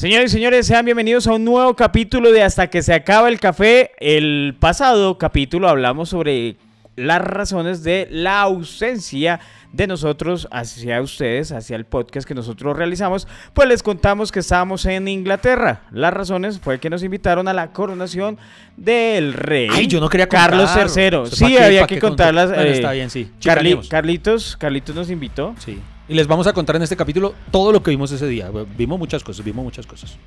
Señores 0.00 0.30
y 0.32 0.36
señores, 0.36 0.66
sean 0.66 0.86
bienvenidos 0.86 1.26
a 1.26 1.34
un 1.34 1.44
nuevo 1.44 1.76
capítulo 1.76 2.32
de 2.32 2.42
Hasta 2.42 2.68
que 2.70 2.80
se 2.80 2.94
acaba 2.94 3.28
el 3.28 3.38
café. 3.38 3.90
El 3.98 4.56
pasado 4.58 5.18
capítulo 5.18 5.68
hablamos 5.68 6.08
sobre 6.08 6.56
las 6.96 7.20
razones 7.20 7.82
de 7.82 8.08
la 8.10 8.40
ausencia 8.40 9.40
de 9.74 9.86
nosotros 9.86 10.48
hacia 10.52 11.02
ustedes, 11.02 11.52
hacia 11.52 11.76
el 11.76 11.84
podcast 11.84 12.26
que 12.26 12.34
nosotros 12.34 12.78
realizamos, 12.78 13.28
pues 13.52 13.68
les 13.68 13.82
contamos 13.82 14.32
que 14.32 14.38
estábamos 14.40 14.86
en 14.86 15.06
Inglaterra. 15.06 15.82
Las 15.90 16.14
razones 16.14 16.60
fue 16.60 16.80
que 16.80 16.88
nos 16.88 17.02
invitaron 17.02 17.46
a 17.46 17.52
la 17.52 17.70
coronación 17.74 18.38
del 18.78 19.34
rey 19.34 19.68
Ay, 19.70 19.86
yo 19.86 20.00
no 20.00 20.08
quería 20.08 20.30
Carlos 20.30 20.70
contar. 20.70 20.88
III. 20.96 21.16
O 21.18 21.26
sea, 21.26 21.36
Sí, 21.46 21.52
¿pa' 21.54 21.58
qué- 21.60 21.64
había 21.66 21.86
que 21.86 21.98
contarlas. 22.00 22.50
eh, 22.52 22.72
está 22.72 22.92
bien, 22.92 23.10
sí. 23.10 23.30
Carli-. 23.44 23.86
Carlitos, 23.86 24.56
Carlitos 24.56 24.96
nos 24.96 25.10
invitó. 25.10 25.54
Sí. 25.58 25.78
Y 26.10 26.14
les 26.14 26.26
vamos 26.26 26.48
a 26.48 26.52
contar 26.52 26.74
en 26.74 26.82
este 26.82 26.96
capítulo 26.96 27.36
todo 27.52 27.70
lo 27.70 27.84
que 27.84 27.92
vimos 27.92 28.10
ese 28.10 28.26
día. 28.26 28.50
Vimos 28.76 28.98
muchas 28.98 29.22
cosas, 29.22 29.44
vimos 29.44 29.62
muchas 29.62 29.86
cosas. 29.86 30.18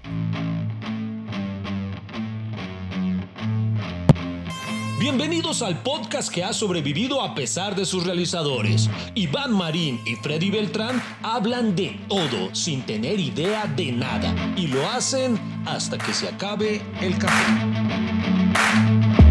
Bienvenidos 4.98 5.62
al 5.62 5.84
podcast 5.84 6.34
que 6.34 6.42
ha 6.42 6.54
sobrevivido 6.54 7.22
a 7.22 7.36
pesar 7.36 7.76
de 7.76 7.86
sus 7.86 8.06
realizadores. 8.06 8.90
Iván 9.14 9.52
Marín 9.52 10.00
y 10.06 10.16
Freddy 10.16 10.52
Beltrán 10.52 11.04
hablan 11.22 11.76
de 11.76 12.00
todo 12.08 12.56
sin 12.56 12.84
tener 12.84 13.20
idea 13.20 13.66
de 13.76 13.92
nada 13.92 14.34
y 14.56 14.68
lo 14.68 14.88
hacen 14.88 15.38
hasta 15.66 15.98
que 15.98 16.14
se 16.14 16.30
acabe 16.30 16.82
el 17.02 17.18
café. 17.18 19.23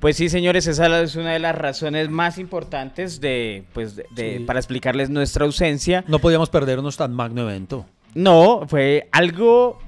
Pues 0.00 0.16
sí, 0.16 0.28
señores, 0.30 0.66
esa 0.66 1.02
es 1.02 1.14
una 1.16 1.32
de 1.34 1.38
las 1.38 1.54
razones 1.54 2.08
más 2.08 2.38
importantes 2.38 3.20
de, 3.20 3.64
pues, 3.74 3.96
de- 3.96 4.06
de- 4.14 4.38
Sí. 4.38 4.44
para 4.44 4.58
explicarles 4.58 5.10
nuestra 5.10 5.44
ausencia. 5.44 6.04
No 6.08 6.18
podíamos 6.20 6.48
perdernos 6.48 6.96
tan 6.96 7.12
magno 7.12 7.42
evento. 7.42 7.84
No, 8.14 8.62
fue 8.66 9.08
algo 9.12 9.78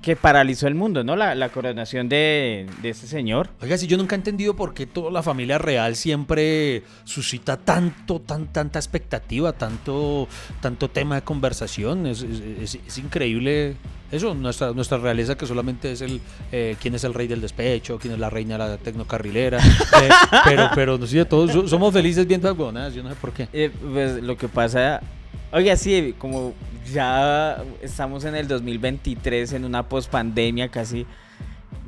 que 0.00 0.16
paralizó 0.16 0.68
el 0.68 0.74
mundo, 0.74 1.04
¿no? 1.04 1.16
La, 1.16 1.34
la 1.34 1.50
coronación 1.50 2.08
de, 2.08 2.66
de 2.80 2.88
este 2.88 3.06
señor. 3.06 3.50
Oiga, 3.60 3.76
si 3.76 3.86
yo 3.86 3.98
nunca 3.98 4.14
he 4.14 4.18
entendido 4.18 4.56
por 4.56 4.72
qué 4.72 4.86
toda 4.86 5.10
la 5.10 5.22
familia 5.22 5.58
real 5.58 5.96
siempre 5.96 6.82
suscita 7.04 7.58
tanto, 7.58 8.20
tan, 8.20 8.50
tanta 8.52 8.78
expectativa, 8.78 9.52
tanto, 9.52 10.28
tanto 10.62 10.88
tema 10.88 11.16
de 11.16 11.22
conversación. 11.22 12.06
Es, 12.06 12.22
es- 12.22 12.40
es- 12.74 12.78
es 12.86 12.98
increíble 12.98 13.76
eso, 14.10 14.34
nuestra, 14.34 14.72
nuestra 14.72 14.98
realeza 14.98 15.36
que 15.36 15.46
solamente 15.46 15.92
es 15.92 16.00
el 16.00 16.20
eh, 16.52 16.76
quién 16.80 16.94
es 16.94 17.04
el 17.04 17.12
rey 17.14 17.26
del 17.26 17.40
despecho, 17.40 17.98
quién 17.98 18.14
es 18.14 18.18
la 18.20 18.30
reina 18.30 18.54
de 18.54 18.58
la 18.70 18.76
tecnocarrilera. 18.78 19.58
eh, 19.58 20.08
pero, 20.44 20.70
pero 20.74 20.98
no 20.98 21.06
sé, 21.06 21.24
todos 21.24 21.52
so- 21.52 21.68
somos 21.68 21.92
felices 21.92 22.26
viendo 22.26 22.48
algonas, 22.48 22.94
yo 22.94 23.02
no 23.02 23.10
sé 23.10 23.16
por 23.16 23.32
qué. 23.32 23.48
Eh, 23.52 23.70
pues 23.92 24.22
lo 24.22 24.36
que 24.36 24.48
pasa, 24.48 25.00
oiga, 25.52 25.76
sí, 25.76 26.14
como 26.18 26.54
ya 26.92 27.62
estamos 27.82 28.24
en 28.24 28.34
el 28.34 28.48
2023, 28.48 29.52
en 29.52 29.64
una 29.66 29.82
pospandemia 29.88 30.68
casi, 30.70 31.04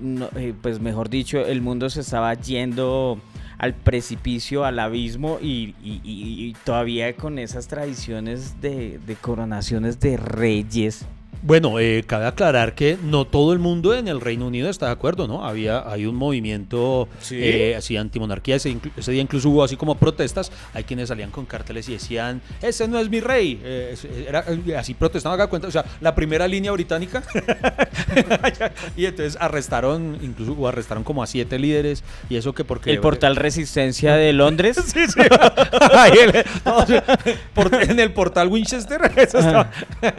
no, 0.00 0.28
eh, 0.36 0.52
pues 0.60 0.78
mejor 0.80 1.08
dicho, 1.08 1.38
el 1.44 1.62
mundo 1.62 1.88
se 1.88 2.00
estaba 2.00 2.34
yendo 2.34 3.18
al 3.58 3.74
precipicio, 3.74 4.64
al 4.64 4.78
abismo 4.78 5.38
y, 5.40 5.74
y- 5.82 6.00
y- 6.04 6.44
y 6.48 6.56
todavía 6.64 7.14
con 7.14 7.38
esas 7.38 7.66
tradiciones 7.68 8.60
de, 8.60 8.98
de 9.06 9.14
coronaciones 9.16 10.00
de 10.00 10.16
reyes. 10.16 11.04
Bueno, 11.42 11.78
eh, 11.80 12.04
cabe 12.06 12.26
aclarar 12.26 12.74
que 12.74 12.98
no 13.02 13.24
todo 13.24 13.54
el 13.54 13.58
mundo 13.58 13.94
en 13.94 14.08
el 14.08 14.20
Reino 14.20 14.46
Unido 14.46 14.68
está 14.68 14.86
de 14.86 14.92
acuerdo, 14.92 15.26
¿no? 15.26 15.44
Había 15.46 15.90
hay 15.90 16.04
un 16.04 16.14
movimiento 16.14 17.08
¿Sí? 17.20 17.36
eh, 17.40 17.76
así 17.76 17.96
antimonarquía. 17.96 18.56
Ese, 18.56 18.76
ese 18.96 19.12
día 19.12 19.22
incluso 19.22 19.48
hubo 19.48 19.64
así 19.64 19.76
como 19.76 19.94
protestas. 19.94 20.52
Hay 20.74 20.84
quienes 20.84 21.08
salían 21.08 21.30
con 21.30 21.46
carteles 21.46 21.88
y 21.88 21.92
decían, 21.92 22.42
ese 22.60 22.86
no 22.88 22.98
es 22.98 23.08
mi 23.08 23.20
rey. 23.20 23.58
Eh, 23.64 23.90
es- 23.94 24.04
era, 24.04 24.44
eh, 24.66 24.76
así 24.76 24.92
protestaban, 24.92 25.40
haga 25.40 25.48
cuenta. 25.48 25.68
O 25.68 25.70
sea, 25.70 25.84
la 26.02 26.14
primera 26.14 26.46
línea 26.46 26.72
británica. 26.72 27.22
y 28.96 29.06
entonces 29.06 29.38
arrestaron, 29.40 30.18
incluso 30.22 30.52
o 30.52 30.68
arrestaron 30.68 31.04
como 31.04 31.22
a 31.22 31.26
siete 31.26 31.58
líderes. 31.58 32.04
Y 32.28 32.36
eso 32.36 32.54
que 32.54 32.64
porque... 32.64 32.90
El 32.90 33.00
portal 33.00 33.36
Resistencia 33.36 34.14
de 34.16 34.32
Londres. 34.34 34.76
Sí, 34.90 35.06
sí. 35.06 35.20
En 37.88 38.00
el 38.00 38.12
portal 38.12 38.48
Winchester. 38.48 39.00
eso 39.16 39.38
estaba- 39.38 39.70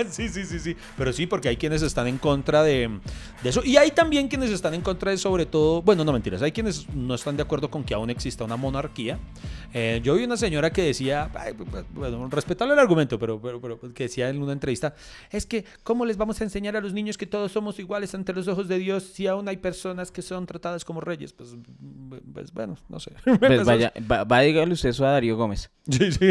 sí, 0.09 0.29
sí, 0.29 0.46
sí, 0.46 0.59
sí. 0.59 0.75
Pero 0.97 1.10
sí, 1.13 1.27
porque 1.27 1.49
hay 1.49 1.57
quienes 1.57 1.81
están 1.81 2.07
en 2.07 2.17
contra 2.17 2.63
de, 2.63 2.89
de 3.44 3.49
eso. 3.49 3.61
Y 3.63 3.77
hay 3.77 3.91
también 3.91 4.27
quienes 4.27 4.51
están 4.51 4.73
en 4.73 4.81
contra 4.81 5.11
de, 5.11 5.17
sobre 5.17 5.45
todo, 5.45 5.81
bueno, 5.81 6.03
no 6.03 6.13
mentiras, 6.13 6.41
hay 6.41 6.51
quienes 6.51 6.88
no 6.94 7.16
están 7.16 7.38
de 7.38 7.44
acuerdo 7.44 7.69
con 7.69 7.83
que 7.83 7.94
aún 7.94 8.09
exista 8.09 8.44
una 8.44 8.57
monarquía. 8.57 9.19
Eh, 9.73 10.01
yo 10.03 10.16
vi 10.16 10.23
una 10.23 10.38
señora 10.38 10.72
que 10.72 10.81
decía, 10.81 11.29
bueno, 11.94 12.27
respetable 12.29 12.73
el 12.73 12.79
argumento, 12.79 13.17
pero, 13.17 13.41
pero, 13.41 13.61
pero 13.61 13.79
que 13.94 14.03
decía 14.03 14.29
en 14.29 14.41
una 14.41 14.53
entrevista, 14.53 14.95
es 15.29 15.45
que, 15.45 15.66
¿cómo 15.83 16.05
les 16.05 16.17
vamos 16.17 16.41
a 16.41 16.44
enseñar 16.44 16.75
a 16.75 16.81
los 16.81 16.94
niños 16.94 17.17
que 17.17 17.25
todos 17.25 17.51
somos 17.51 17.79
iguales 17.79 18.13
ante 18.13 18.33
los 18.33 18.47
ojos 18.47 18.67
de 18.67 18.78
Dios 18.78 19.03
si 19.03 19.28
aún 19.28 19.47
hay 19.47 19.57
personas 19.57 20.11
que 20.11 20.22
son 20.22 20.45
tratadas 20.45 20.85
como 20.85 21.01
reyes? 21.01 21.33
Pues, 21.33 21.55
pues, 22.33 22.51
bueno, 22.53 22.78
no 22.89 22.99
sé. 22.99 23.11
Pues 23.51 23.66
vaya, 23.66 23.91
va, 24.09 24.23
va, 24.23 24.41
dígale 24.41 24.73
usted 24.73 24.89
eso 24.89 25.05
a 25.05 25.11
Darío 25.11 25.35
Gómez. 25.35 25.72
Sí, 25.89 26.11
sí. 26.11 26.28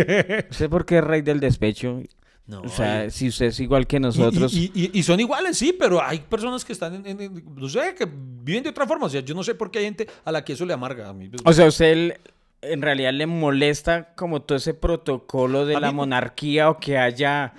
¿Usted 0.51 0.71
por 0.71 0.87
qué 0.87 0.99
es 0.99 1.05
rey 1.05 1.23
del 1.23 1.41
despecho? 1.41 2.03
No, 2.51 2.63
O 2.63 2.69
sea, 2.69 3.09
si 3.11 3.29
usted 3.29 3.47
es 3.47 3.61
igual 3.61 3.87
que 3.87 4.01
nosotros. 4.01 4.53
Y, 4.53 4.73
y- 4.75 4.91
y 4.99 5.03
son 5.05 5.21
iguales, 5.21 5.57
sí, 5.57 5.73
pero 5.79 6.03
hay 6.03 6.19
personas 6.19 6.65
que 6.65 6.73
están 6.73 6.95
en, 6.97 7.07
en- 7.07 7.21
en- 7.21 7.45
no 7.55 7.69
sé, 7.69 7.95
que 7.97 8.09
viven 8.11 8.63
de 8.65 8.71
otra 8.71 8.87
forma. 8.87 9.07
O 9.07 9.09
sea, 9.09 9.21
yo 9.21 9.35
no 9.35 9.43
sé 9.45 9.55
por 9.55 9.71
qué 9.71 9.79
hay 9.79 9.85
gente 9.85 10.09
a 10.25 10.33
la 10.33 10.45
que 10.45 10.55
eso 10.55 10.67
le 10.67 10.73
amarga. 10.75 11.09
A 11.09 11.13
mí, 11.13 11.31
O 11.45 11.53
sea, 11.53 11.67
usted 11.67 12.19
en 12.63 12.83
realidad 12.83 13.13
le 13.13 13.27
molesta 13.27 14.13
como 14.17 14.43
todo 14.43 14.59
ese 14.59 14.75
protocolo 14.75 15.65
de 15.65 15.77
A 15.77 15.81
la 15.81 15.91
mí- 15.93 15.97
monarquía 15.97 16.69
o 16.71 16.79
que 16.79 16.99
haya... 16.99 17.55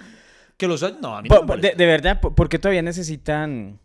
que 0.58 0.68
los 0.68 0.84
hay. 0.84 0.96
No, 1.02 1.16
a 1.18 1.22
mí 1.22 1.30
no 1.30 1.42
me 1.44 1.58
de, 1.58 1.72
de 1.76 1.86
verdad, 1.86 2.20
po- 2.22 2.36
¿por 2.36 2.50
qué 2.50 2.60
todavía 2.60 2.82
necesitan...? 2.82 3.80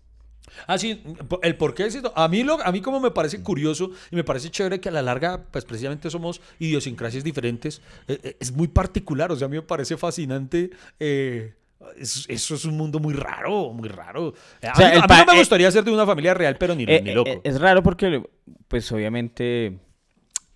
Ah, 0.67 0.79
sí, 0.79 1.03
po- 1.29 1.41
el 1.43 1.57
por 1.57 1.75
qué. 1.75 1.89
A 2.15 2.29
mí, 2.29 2.43
lo, 2.43 2.61
a 2.65 2.73
mí 2.73 2.81
como 2.81 3.01
me 3.01 3.11
parece 3.11 3.43
curioso 3.43 3.91
y 4.11 4.17
me 4.17 4.25
parece 4.25 4.51
chévere 4.51 4.81
que 4.81 4.89
a 4.89 4.93
la 4.93 5.03
larga, 5.03 5.43
pues 5.51 5.65
precisamente 5.65 6.11
somos 6.11 6.41
idiosincrasias 6.59 7.25
diferentes. 7.25 7.81
eh, 8.09 8.19
eh, 8.23 8.37
es 8.41 8.53
muy 8.53 8.69
particular, 8.69 9.31
o 9.33 9.37
sea, 9.37 9.47
a 9.47 9.49
mí 9.49 9.57
me 9.57 9.63
parece 9.63 9.97
fascinante. 9.97 10.71
eh, 11.01 11.55
es- 11.99 12.25
eso 12.29 12.55
es 12.55 12.65
un 12.65 12.77
mundo 12.77 12.99
muy 12.99 13.15
raro, 13.15 13.73
muy 13.73 13.89
raro. 13.89 14.33
A, 14.63 14.73
O 14.73 14.77
sea, 14.77 14.89
mí, 14.91 14.97
a 14.97 15.07
mí 15.07 15.15
no 15.21 15.27
me 15.27 15.33
eh, 15.35 15.39
gustaría 15.39 15.71
ser 15.71 15.85
de 15.85 15.91
una 15.93 16.07
familia 16.07 16.35
real, 16.35 16.57
pero 16.59 16.75
ni, 16.75 16.85
Eh, 16.85 17.01
ni 17.05 17.13
loco. 17.13 17.31
eh, 17.31 17.41
es 17.45 17.61
raro 17.61 17.83
porque, 17.83 18.23
pues 18.67 18.91
obviamente, 18.93 19.79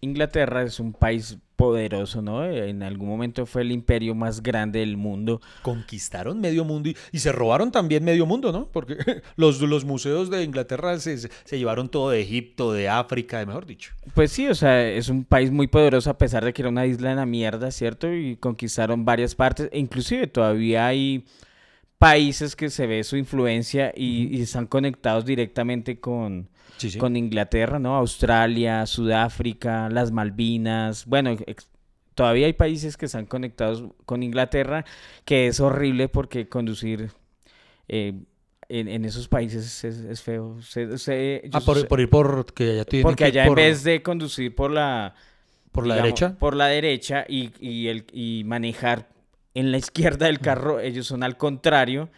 Inglaterra 0.00 0.62
es 0.62 0.80
un 0.80 0.92
país 0.92 1.36
poderoso, 1.60 2.22
¿no? 2.22 2.42
En 2.42 2.82
algún 2.82 3.06
momento 3.06 3.44
fue 3.44 3.60
el 3.60 3.70
imperio 3.70 4.14
más 4.14 4.42
grande 4.42 4.80
del 4.80 4.96
mundo. 4.96 5.42
conquistaron 5.60 6.40
medio 6.40 6.64
mundo 6.64 6.88
y, 6.88 6.96
y 7.12 7.18
se 7.18 7.32
robaron 7.32 7.70
también 7.70 8.02
medio 8.02 8.24
mundo, 8.24 8.50
¿no? 8.50 8.68
Porque 8.72 8.96
los, 9.36 9.60
los 9.60 9.84
museos 9.84 10.30
de 10.30 10.42
Inglaterra 10.42 10.98
se, 10.98 11.18
se 11.18 11.58
llevaron 11.58 11.90
todo 11.90 12.08
de 12.08 12.22
Egipto, 12.22 12.72
de 12.72 12.88
África, 12.88 13.40
de 13.40 13.44
mejor 13.44 13.66
dicho. 13.66 13.92
Pues 14.14 14.32
sí, 14.32 14.48
o 14.48 14.54
sea, 14.54 14.88
es 14.88 15.10
un 15.10 15.24
país 15.24 15.50
muy 15.50 15.66
poderoso 15.66 16.08
a 16.08 16.16
pesar 16.16 16.46
de 16.46 16.54
que 16.54 16.62
era 16.62 16.70
una 16.70 16.86
isla 16.86 17.10
en 17.10 17.16
la 17.16 17.26
mierda, 17.26 17.70
¿cierto? 17.70 18.10
Y 18.10 18.36
conquistaron 18.36 19.04
varias 19.04 19.34
partes. 19.34 19.68
E 19.70 19.78
inclusive 19.78 20.28
todavía 20.28 20.86
hay 20.86 21.26
países 21.98 22.56
que 22.56 22.70
se 22.70 22.86
ve 22.86 23.04
su 23.04 23.18
influencia 23.18 23.92
y, 23.94 24.34
y 24.34 24.40
están 24.40 24.66
conectados 24.66 25.26
directamente 25.26 26.00
con, 26.00 26.48
Sí, 26.76 26.90
sí. 26.90 26.98
con 26.98 27.16
Inglaterra, 27.16 27.78
¿no? 27.78 27.96
Australia, 27.96 28.86
Sudáfrica, 28.86 29.88
las 29.88 30.12
Malvinas. 30.12 31.06
Bueno, 31.06 31.36
todavía 32.14 32.46
hay 32.46 32.52
países 32.52 32.96
que 32.96 33.06
están 33.06 33.26
conectados 33.26 33.84
con 34.06 34.22
Inglaterra, 34.22 34.84
que 35.24 35.46
es 35.46 35.60
horrible 35.60 36.08
porque 36.08 36.48
conducir 36.48 37.10
eh, 37.88 38.14
en, 38.68 38.88
en 38.88 39.04
esos 39.04 39.28
países 39.28 39.84
es, 39.84 39.96
es 39.98 40.22
feo. 40.22 40.60
Se- 40.62 40.96
se- 40.98 41.42
yo 41.44 41.50
Ah, 41.58 41.60
por, 41.60 42.00
ir 42.00 42.08
por 42.08 42.52
que 42.54 42.70
allá 42.70 42.84
tienen 42.84 43.02
porque 43.04 43.24
que 43.24 43.38
allá 43.38 43.46
por, 43.46 43.58
en 43.58 43.66
vez 43.66 43.82
de 43.84 44.02
conducir 44.02 44.54
por 44.54 44.70
la 44.70 45.14
por 45.72 45.86
la 45.86 45.94
digamos, 45.94 46.20
derecha. 46.20 46.38
por 46.38 46.56
la 46.56 46.66
derecha 46.66 47.24
y, 47.28 47.52
y 47.60 47.88
el, 47.88 48.04
y 48.12 48.42
manejar 48.44 49.08
en 49.54 49.70
la 49.72 49.78
izquierda 49.84 50.26
del 50.26 50.38
carro, 50.40 50.80
ellos 50.80 51.06
son 51.06 51.22
al 51.22 51.36
contrario. 51.36 52.10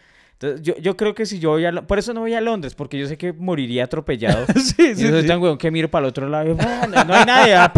Entonces, 0.43 0.61
yo, 0.65 0.75
yo 0.81 0.97
creo 0.97 1.15
que 1.15 1.25
si 1.25 1.39
yo 1.39 1.51
voy 1.51 1.65
a... 1.65 1.71
Lo- 1.71 1.87
Por 1.87 1.99
eso 1.99 2.13
no 2.13 2.19
voy 2.21 2.33
a 2.33 2.41
Londres, 2.41 2.75
porque 2.75 2.97
yo 2.99 3.07
sé 3.07 3.17
que 3.17 3.31
moriría 3.33 3.85
atropellado. 3.85 4.45
sí, 4.55 4.93
y 4.97 5.01
yo 5.01 5.09
soy 5.09 5.25
tan 5.25 5.41
weón 5.41 5.57
que 5.57 5.71
miro 5.71 5.89
para 5.89 6.05
el 6.05 6.09
otro 6.09 6.27
lado 6.27 6.51
y 6.51 6.55
"Ah, 6.59 6.87
no, 6.89 7.03
no 7.05 7.13
hay 7.13 7.25
nadie. 7.25 7.55
ah, 7.55 7.71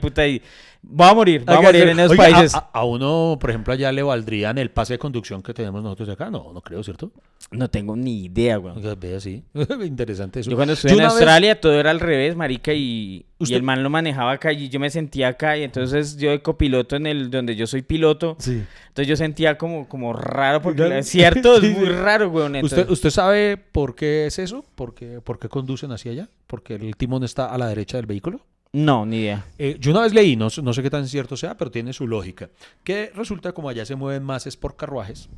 puta, 0.00 0.26
y 0.26 0.40
va 0.88 1.10
a 1.10 1.14
morir, 1.14 1.48
va 1.48 1.56
a 1.56 1.60
morir 1.60 1.88
en 1.88 1.98
esos 2.00 2.16
países. 2.16 2.54
A, 2.54 2.70
a 2.72 2.84
uno, 2.84 3.36
por 3.40 3.50
ejemplo, 3.50 3.72
allá 3.72 3.90
le 3.92 4.02
valdrían 4.02 4.58
el 4.58 4.70
pase 4.70 4.94
de 4.94 4.98
conducción 4.98 5.42
que 5.42 5.54
tenemos 5.54 5.82
nosotros 5.82 6.08
acá. 6.08 6.30
No, 6.30 6.52
no 6.52 6.60
creo, 6.60 6.82
¿cierto? 6.82 7.10
No 7.50 7.68
tengo 7.68 7.94
ni 7.96 8.24
idea, 8.24 8.58
weón. 8.58 8.78
Oiga, 8.78 8.94
Ve 8.94 9.16
así. 9.16 9.44
Interesante 9.84 10.40
eso. 10.40 10.50
Yo 10.50 10.56
cuando 10.56 10.72
estuve 10.74 10.92
en 10.92 10.96
una 10.98 11.04
vez- 11.04 11.12
Australia 11.14 11.60
todo 11.60 11.78
era 11.78 11.90
al 11.90 12.00
revés, 12.00 12.34
marica, 12.36 12.72
y, 12.72 13.26
y 13.38 13.54
el 13.54 13.62
man 13.62 13.82
lo 13.82 13.90
manejaba 13.90 14.32
acá 14.32 14.52
y 14.52 14.68
yo 14.68 14.80
me 14.80 14.90
sentía 14.90 15.28
acá 15.28 15.56
y 15.58 15.62
entonces 15.62 16.16
yo 16.16 16.30
de 16.30 16.40
copiloto 16.42 16.96
en 16.96 17.06
el 17.06 17.30
donde 17.30 17.54
yo 17.56 17.66
soy 17.66 17.82
piloto, 17.82 18.36
Sí. 18.38 18.62
entonces 18.88 19.06
yo 19.06 19.16
sentía 19.16 19.58
como, 19.58 19.88
como 19.88 20.12
raro 20.14 20.62
porque 20.62 20.98
es 20.98 21.08
cierto, 21.08 21.60
Sí, 21.60 21.66
es 21.66 21.76
muy 21.78 21.86
sí. 21.86 21.92
raro, 21.92 22.28
weón. 22.30 22.56
¿Usted, 22.56 22.88
¿Usted 22.88 23.10
sabe 23.10 23.56
por 23.58 23.94
qué 23.94 24.26
es 24.26 24.38
eso? 24.38 24.64
¿Por 24.74 24.94
qué, 24.94 25.20
por 25.20 25.38
qué 25.38 25.48
conducen 25.48 25.92
hacia 25.92 26.12
allá? 26.12 26.28
¿Porque 26.46 26.74
el 26.74 26.96
timón 26.96 27.22
está 27.24 27.46
a 27.46 27.58
la 27.58 27.66
derecha 27.68 27.98
del 27.98 28.06
vehículo? 28.06 28.40
No, 28.74 29.06
ni 29.06 29.18
idea. 29.20 29.46
Eh, 29.56 29.76
yo 29.78 29.92
una 29.92 30.00
vez 30.00 30.12
leí, 30.12 30.34
no, 30.34 30.48
no 30.62 30.72
sé 30.74 30.82
qué 30.82 30.90
tan 30.90 31.06
cierto 31.06 31.36
sea, 31.36 31.56
pero 31.56 31.70
tiene 31.70 31.92
su 31.92 32.08
lógica, 32.08 32.50
que 32.82 33.12
resulta 33.14 33.52
como 33.52 33.68
allá 33.68 33.86
se 33.86 33.94
mueven 33.94 34.24
más 34.24 34.48
es 34.48 34.56
por 34.56 34.74
carruajes, 34.76 35.28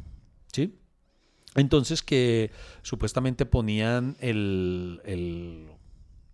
¿sí? 0.52 0.74
Entonces 1.54 2.02
que 2.02 2.50
supuestamente 2.80 3.44
ponían 3.44 4.16
el, 4.20 5.00
el, 5.04 5.66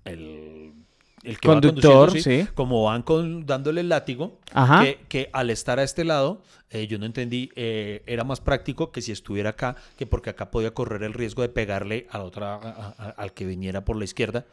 el, 0.04 0.72
el 1.24 1.38
que 1.40 1.48
Conductor, 1.48 2.10
sí. 2.20 2.46
como 2.54 2.84
van 2.84 3.02
con, 3.02 3.46
dándole 3.46 3.80
el 3.80 3.88
látigo, 3.88 4.38
que, 4.84 5.00
que 5.08 5.30
al 5.32 5.50
estar 5.50 5.80
a 5.80 5.82
este 5.82 6.04
lado, 6.04 6.42
eh, 6.70 6.86
yo 6.86 6.98
no 7.00 7.06
entendí, 7.06 7.50
eh, 7.56 8.02
era 8.06 8.22
más 8.22 8.40
práctico 8.40 8.92
que 8.92 9.02
si 9.02 9.10
estuviera 9.10 9.50
acá, 9.50 9.74
que 9.96 10.06
porque 10.06 10.30
acá 10.30 10.52
podía 10.52 10.72
correr 10.72 11.02
el 11.02 11.14
riesgo 11.14 11.42
de 11.42 11.48
pegarle 11.48 12.06
a 12.10 12.18
la 12.18 12.24
otra, 12.24 12.54
a- 12.54 12.94
a- 12.96 13.10
al 13.16 13.32
que 13.32 13.44
viniera 13.44 13.84
por 13.84 13.96
la 13.96 14.04
izquierda. 14.04 14.46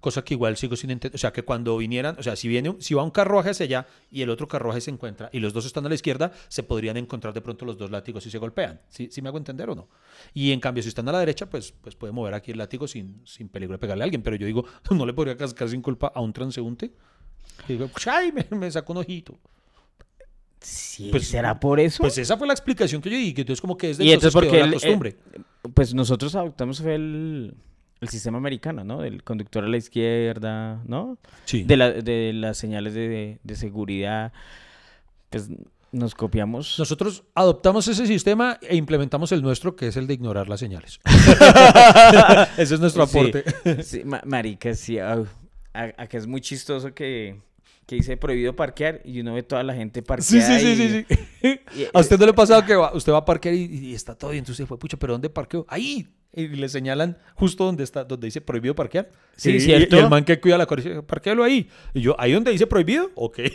Cosa 0.00 0.22
que 0.22 0.34
igual 0.34 0.56
sigo 0.56 0.76
sin 0.76 0.90
entender. 0.90 1.14
O 1.16 1.18
sea, 1.18 1.32
que 1.32 1.42
cuando 1.42 1.76
vinieran, 1.78 2.16
o 2.18 2.22
sea, 2.22 2.36
si 2.36 2.48
viene, 2.48 2.76
si 2.80 2.94
va 2.94 3.02
un 3.02 3.10
carruaje 3.10 3.50
hacia 3.50 3.64
allá 3.64 3.86
y 4.10 4.22
el 4.22 4.30
otro 4.30 4.46
carruaje 4.46 4.80
se 4.80 4.90
encuentra 4.90 5.28
y 5.32 5.40
los 5.40 5.52
dos 5.52 5.64
están 5.66 5.84
a 5.86 5.88
la 5.88 5.94
izquierda, 5.94 6.32
se 6.48 6.62
podrían 6.62 6.96
encontrar 6.96 7.32
de 7.34 7.40
pronto 7.40 7.64
los 7.64 7.76
dos 7.78 7.90
látigos 7.90 8.24
y 8.26 8.30
se 8.30 8.38
golpean. 8.38 8.80
¿Sí, 8.88 9.08
sí 9.10 9.22
me 9.22 9.28
hago 9.28 9.38
entender 9.38 9.68
o 9.70 9.74
no? 9.74 9.88
Y 10.34 10.52
en 10.52 10.60
cambio, 10.60 10.82
si 10.82 10.90
están 10.90 11.08
a 11.08 11.12
la 11.12 11.18
derecha, 11.20 11.48
pues, 11.50 11.72
pues 11.80 11.94
puede 11.96 12.12
mover 12.12 12.34
aquí 12.34 12.52
el 12.52 12.58
látigo 12.58 12.86
sin, 12.86 13.20
sin 13.24 13.48
peligro 13.48 13.74
de 13.74 13.78
pegarle 13.78 14.02
a 14.02 14.04
alguien. 14.04 14.22
Pero 14.22 14.36
yo 14.36 14.46
digo, 14.46 14.64
no 14.90 15.06
le 15.06 15.12
podría 15.12 15.36
cascar 15.36 15.68
sin 15.68 15.82
culpa 15.82 16.12
a 16.14 16.20
un 16.20 16.32
transeúnte. 16.32 16.92
Y 17.68 17.72
digo, 17.72 17.90
¡ay! 18.06 18.32
Me, 18.32 18.46
me 18.56 18.70
sacó 18.70 18.92
un 18.92 18.98
ojito. 18.98 19.38
Sí, 20.60 21.08
Pues- 21.10 21.28
¿Será 21.28 21.58
por 21.60 21.78
eso? 21.80 22.02
Pues 22.02 22.18
esa 22.18 22.36
fue 22.36 22.46
la 22.46 22.52
explicación 22.52 23.00
que 23.00 23.10
yo 23.10 23.16
di, 23.16 23.32
que 23.34 23.42
entonces 23.42 23.60
como 23.60 23.76
que 23.76 23.90
es 23.90 23.98
de 23.98 24.04
y 24.04 24.12
entonces 24.12 24.32
porque 24.32 24.60
él- 24.60 24.66
la 24.66 24.72
costumbre. 24.72 25.16
eh, 25.32 25.40
pues 25.74 25.94
nosotros 25.94 26.34
adoptamos 26.34 26.80
fue 26.80 26.94
el, 26.96 27.54
el 28.00 28.08
sistema 28.08 28.38
americano, 28.38 28.84
¿no? 28.84 29.00
Del 29.00 29.22
conductor 29.24 29.64
a 29.64 29.68
la 29.68 29.76
izquierda, 29.76 30.82
¿no? 30.86 31.18
sí. 31.44 31.62
De, 31.64 31.76
la- 31.76 31.92
de 31.92 32.32
las 32.34 32.58
señales 32.58 32.94
de, 32.94 33.38
de 33.42 33.56
seguridad. 33.56 34.32
Pues 35.30 35.48
nos 35.92 36.14
copiamos. 36.14 36.78
Nosotros 36.78 37.24
adoptamos 37.34 37.88
ese 37.88 38.06
sistema 38.06 38.58
e 38.60 38.76
implementamos 38.76 39.32
el 39.32 39.40
nuestro, 39.42 39.76
que 39.76 39.86
es 39.88 39.96
el 39.96 40.06
de 40.06 40.14
ignorar 40.14 40.48
las 40.48 40.60
señales. 40.60 41.00
ese 42.58 42.74
es 42.74 42.80
nuestro 42.80 43.06
Sí, 43.06 43.18
aporte. 43.18 43.82
sí, 43.82 44.02
ma- 44.04 44.22
marica, 44.24 44.74
sí. 44.74 44.98
au. 44.98 45.26
A- 45.72 45.92
Acá 46.02 46.18
es 46.18 46.26
muy 46.26 46.40
chistoso 46.40 46.92
que, 46.94 47.40
que 47.86 47.94
dice 47.96 48.16
prohibido 48.16 48.56
parquear 48.56 49.00
y 49.04 49.20
uno 49.20 49.34
ve 49.34 49.42
toda 49.44 49.62
la 49.62 49.72
gente 49.74 50.00
Sí, 50.00 50.04
parqueada. 50.06 50.58
sí, 50.58 50.76
sí, 50.76 50.82
y- 50.82 50.88
sí, 50.88 51.06
sí. 51.40 51.60
y- 51.82 51.84
A 51.94 52.00
usted 52.00 52.18
no 52.18 52.24
le 52.26 52.32
ha 52.32 52.34
pasado 52.34 52.62
que 52.66 52.74
va- 52.74 52.92
usted 52.94 53.12
va 53.12 53.18
a 53.18 53.24
parquear 53.24 53.54
y, 53.54 53.64
y 53.90 53.94
está 53.94 54.14
todo 54.16 54.30
bien, 54.32 54.42
entonces 54.42 54.66
fue, 54.66 54.78
pucha, 54.78 54.96
pero 54.96 55.12
¿dónde 55.14 55.30
parqueo? 55.30 55.64
Ahí. 55.68 56.08
Y 56.34 56.48
le 56.48 56.68
señalan 56.68 57.16
justo 57.34 57.64
donde 57.64 57.82
está, 57.84 58.04
donde 58.04 58.26
dice 58.26 58.40
prohibido 58.42 58.74
parquear. 58.74 59.08
Sí, 59.36 59.52
y, 59.52 59.60
¿cierto? 59.60 59.96
Y 59.96 60.00
el 60.00 60.10
man 60.10 60.24
que 60.24 60.38
cuida 60.38 60.58
la 60.58 60.66
correa 60.66 60.84
dice, 60.86 61.02
parquéalo 61.02 61.42
ahí. 61.44 61.68
Y 61.94 62.00
yo, 62.02 62.14
¿ahí 62.18 62.32
donde 62.32 62.50
dice 62.50 62.66
prohibido? 62.66 63.10
Ok. 63.14 63.38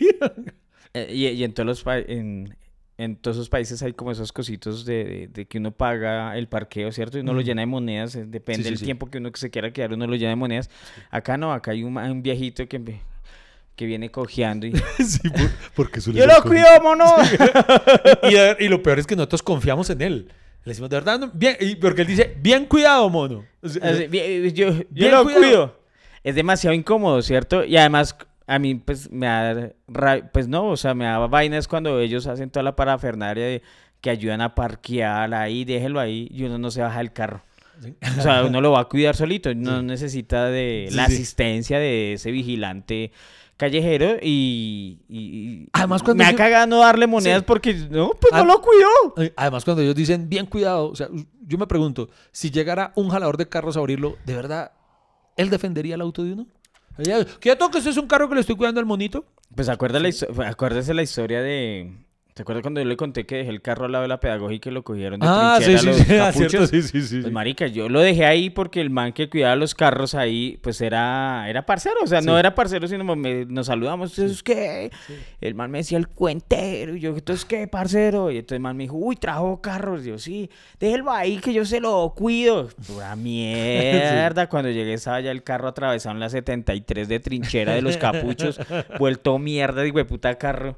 Eh, 0.94 1.08
y, 1.14 1.26
y 1.28 1.44
en 1.46 1.54
todos 1.54 1.66
los 1.86 1.86
en, 2.10 2.54
en 2.98 3.16
todos 3.16 3.38
esos 3.38 3.48
países 3.48 3.82
hay 3.82 3.94
como 3.94 4.12
esos 4.12 4.34
cositos 4.34 4.84
de, 4.84 5.06
de- 5.06 5.28
de 5.30 5.46
que 5.46 5.58
uno 5.58 5.72
paga 5.72 6.38
el 6.38 6.50
parqueo, 6.50 6.92
¿cierto? 6.92 7.18
Y 7.18 7.22
uno 7.22 7.34
lo 7.34 7.40
llena 7.40 7.62
de 7.62 7.66
monedas, 7.66 8.14
eh, 8.16 8.26
depende 8.28 8.58
Sí, 8.58 8.64
sí, 8.64 8.70
del 8.72 8.78
sí. 8.80 8.84
tiempo 8.86 9.10
que 9.10 9.20
uno 9.20 9.32
se 9.34 9.50
quiera 9.50 9.72
quedar, 9.72 9.94
uno 9.94 10.06
lo 10.06 10.16
llena 10.16 10.32
de 10.32 10.36
monedas. 10.36 10.70
Acá 11.10 11.38
no, 11.38 11.54
acá 11.54 11.72
hay 11.72 11.84
un, 11.84 11.96
un 11.98 12.22
viejito 12.22 12.68
que, 12.68 13.00
que 13.82 13.88
viene 13.88 14.12
cojeando 14.12 14.68
y... 14.68 14.74
sí, 15.04 15.28
por- 15.28 15.50
porque 15.74 16.00
¡Yo 16.00 16.28
lo 16.28 16.44
cuido, 16.44 16.68
mono! 16.84 17.16
y, 18.60 18.68
lo 18.68 18.84
peor 18.84 19.00
es 19.00 19.08
que 19.08 19.16
nosotros 19.16 19.42
confiamos 19.42 19.90
en 19.90 20.02
él. 20.04 20.32
Le 20.64 20.70
decimos, 20.70 20.92
de 20.92 20.98
verdad, 20.98 21.20
no? 21.20 21.32
bien, 21.34 21.58
y 21.60 21.78
porque 21.78 22.02
él 22.02 22.08
dice, 22.08 22.38
bien 22.40 22.68
cuidado, 22.68 23.10
mono. 23.10 23.44
O 23.64 23.68
sea, 23.68 23.90
Así, 23.90 24.06
bien, 24.06 24.54
yo 24.54 24.72
yo 24.92 25.10
lo 25.10 25.24
cuidado. 25.24 25.34
cuido. 25.34 25.80
Es 26.24 26.36
demasiado 26.36 26.76
incómodo, 26.76 27.24
¿cierto? 27.24 27.66
Y 27.66 27.76
además 27.76 28.16
a 28.46 28.60
mí 28.60 28.76
pues 28.76 29.12
me 29.12 29.26
da 29.26 29.72
pues 30.32 30.48
no, 30.48 30.70
o 30.70 30.78
sea, 30.78 30.94
me 30.94 31.06
da 31.06 31.18
vainas 31.26 31.68
cuando 31.68 32.00
ellos 32.00 32.28
hacen 32.28 32.52
toda 32.52 32.62
la 32.62 32.76
parafernalia 32.76 33.46
de 33.46 33.64
que 34.00 34.12
ayudan 34.12 34.42
a 34.42 34.54
parquear 34.54 35.34
ahí, 35.34 35.66
déjelo 35.66 36.00
ahí 36.00 36.28
y 36.30 36.44
uno 36.44 36.60
no 36.60 36.70
se 36.70 36.82
baja 36.82 37.00
del 37.00 37.14
carro. 37.14 37.42
Sí. 37.82 37.96
O 38.20 38.22
sea, 38.22 38.44
uno 38.44 38.62
lo 38.62 38.74
va 38.74 38.82
a 38.82 38.86
cuidar 38.86 39.16
solito, 39.16 39.56
no 39.56 39.82
necesita 39.82 40.46
de 40.52 40.90
la 40.92 41.06
asistencia 41.06 41.80
de 41.80 42.14
ese 42.14 42.30
vigilante 42.30 43.12
callejero 43.58 44.18
y, 44.22 45.68
Además, 45.74 46.02
cuando 46.04 46.24
me 46.24 46.28
ha 46.28 46.32
yo- 46.32 46.38
cagado 46.38 46.68
no 46.68 46.80
darle 46.80 47.08
monedas 47.08 47.40
Sí. 47.40 47.46
porque 47.48 47.74
no, 47.74 48.12
pues 48.20 48.34
no 48.34 48.46
lo 48.46 48.62
cuidó. 48.62 49.32
Además, 49.36 49.64
cuando 49.66 49.82
ellos 49.84 49.96
dicen, 49.96 50.28
bien 50.30 50.46
cuidado, 50.48 50.90
o 50.90 50.96
sea, 50.96 51.10
yo 51.46 51.58
me 51.58 51.68
pregunto, 51.68 52.10
si 52.32 52.50
llegara 52.50 52.92
un 52.96 53.10
jalador 53.10 53.38
de 53.38 53.48
carros 53.50 53.78
a 53.78 53.80
abrirlo, 53.80 54.18
¿de 54.26 54.36
verdad 54.36 54.72
él 55.38 55.50
defendería 55.50 55.96
el 55.96 56.02
auto 56.02 56.24
de 56.24 56.34
uno? 56.34 56.48
Quieto 57.40 57.70
que 57.72 57.80
ese 57.80 57.90
es 57.90 57.98
un 57.98 58.08
carro 58.08 58.28
que 58.30 58.36
le 58.36 58.42
estoy 58.42 58.56
cuidando 58.56 58.80
al 58.80 58.86
monito. 58.86 59.26
Pues 59.56 59.70
acuerda 59.70 60.00
la 60.00 60.10
acuérdese 60.48 60.94
la 60.94 61.02
historia 61.04 61.42
de... 61.42 61.92
¿Te 62.34 62.44
acuerdas 62.44 62.62
cuando 62.62 62.80
yo 62.80 62.86
le 62.88 62.96
conté 62.96 63.26
que 63.26 63.36
dejé 63.36 63.50
el 63.50 63.62
carro 63.62 63.86
al 63.86 63.92
lado 63.92 64.04
de 64.04 64.08
la 64.08 64.22
pedagógica 64.22 64.70
y 64.70 64.74
lo 64.74 64.84
cogieron 64.84 65.20
de 65.20 65.28
trinchera 65.28 65.82
los 65.84 66.00
ah, 66.22 66.32
cierto, 66.32 66.58
capuchos? 66.60 66.70
sí, 66.70 66.82
sí, 66.82 67.02
sí. 67.02 67.16
Pues 67.18 67.26
sí. 67.26 67.32
marica, 67.32 67.68
yo 67.68 67.90
lo 67.90 68.00
dejé 68.00 68.26
ahí 68.26 68.50
porque 68.50 68.80
el 68.80 68.90
man 68.90 69.12
que 69.12 69.30
cuidaba 69.30 69.58
los 69.58 69.76
carros 69.76 70.16
ahí, 70.16 70.58
pues 70.62 70.80
era, 70.80 71.50
era 71.50 71.66
parcero, 71.66 71.96
o 72.02 72.08
sea, 72.08 72.22
no 72.22 72.40
era 72.40 72.56
parcero, 72.56 72.88
sino 72.88 73.04
me- 73.18 73.46
nos 73.46 73.68
saludamos, 73.68 74.18
entonces, 74.18 74.42
¿qué? 74.44 74.92
El 75.42 75.56
man 75.56 75.72
me 75.72 75.80
decía 75.80 75.98
el 75.98 76.08
cuentero, 76.08 76.96
y 76.96 77.02
yo, 77.02 77.10
entonces, 77.16 77.44
¿qué, 77.44 77.68
parcero? 77.68 78.32
Y 78.32 78.38
entonces 78.38 78.56
el 78.56 78.62
man 78.62 78.78
me 78.78 78.84
dijo, 78.84 78.96
uy, 78.96 79.18
trajo 79.18 79.62
carros, 79.62 80.06
y 80.06 80.10
yo, 80.10 80.18
sí, 80.18 80.50
déjelo 80.80 81.12
ahí 81.12 81.38
que 81.38 81.54
yo 81.54 81.66
se 81.66 81.82
lo 81.82 82.14
cuido. 82.16 82.70
Pura 82.88 83.14
mierda, 83.18 84.48
cuando 84.48 84.70
llegué 84.70 84.94
estaba 84.94 85.20
ya 85.20 85.32
el 85.32 85.44
carro 85.44 85.68
atravesado 85.68 86.16
en 86.16 86.22
la 86.22 86.30
73 86.30 87.10
de 87.10 87.20
trinchera 87.20 87.74
de 87.74 87.82
los 87.82 87.98
capuchos, 87.98 88.58
vuelto 89.00 89.38
mierda, 89.38 89.82
digo, 89.82 90.04
puta 90.06 90.36
carro. 90.36 90.78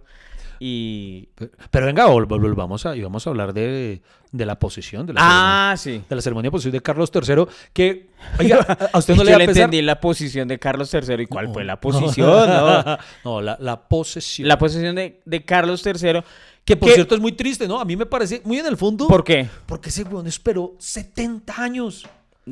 Y... 0.66 1.28
Pero, 1.72 1.86
venga, 1.88 2.08
vol- 2.08 2.26
vol- 2.26 2.40
volvamos 2.40 2.86
a, 2.86 2.96
y 2.96 3.02
vamos 3.02 3.28
a 3.28 3.30
hablar 3.32 3.54
de, 3.54 4.02
de 4.32 4.46
la 4.46 4.58
posesión, 4.58 5.06
de 5.06 5.12
la, 5.12 5.20
Ah, 5.22 5.76
sí. 5.76 6.02
de 6.08 6.16
la 6.16 6.22
ceremonia 6.22 6.48
de 6.48 6.52
posesión 6.52 6.72
de 6.72 6.82
Carlos 6.82 7.12
III, 7.14 7.46
que, 7.74 8.08
oiga, 8.40 8.60
a- 8.94 8.98
usted 8.98 9.14
no 9.16 9.26
le 9.26 9.34
entendí 9.44 9.82
la 9.82 10.00
posición 10.00 10.48
de 10.48 10.58
Carlos 10.60 10.94
III. 10.94 11.24
¿Y 11.24 11.26
cuál 11.26 11.50
fue 11.52 11.66
la 11.66 11.82
posición? 11.82 12.48
No. 12.48 12.98
No, 13.26 13.42
la, 13.42 13.58
la 13.60 13.78
posesión. 13.90 14.48
La 14.48 14.58
posición 14.58 14.96
de, 14.96 15.20
de 15.26 15.44
Carlos 15.44 15.86
III. 15.86 16.22
que 16.64 16.78
por 16.78 16.90
cierto 16.92 17.16
es 17.16 17.20
muy 17.20 17.34
triste, 17.34 17.68
¿no? 17.68 17.82
A 17.82 17.84
mí 17.84 17.98
me 17.98 18.06
parece 18.06 18.42
muy 18.46 18.58
en 18.60 18.66
el 18.68 18.78
fondo. 18.78 19.08
¿Por 19.10 19.26
qué? 19.26 19.50
Porque 19.66 19.90
ese 19.90 20.04
weón 20.04 20.28
esperó 20.28 20.76
70 20.80 21.62
años. 21.62 22.08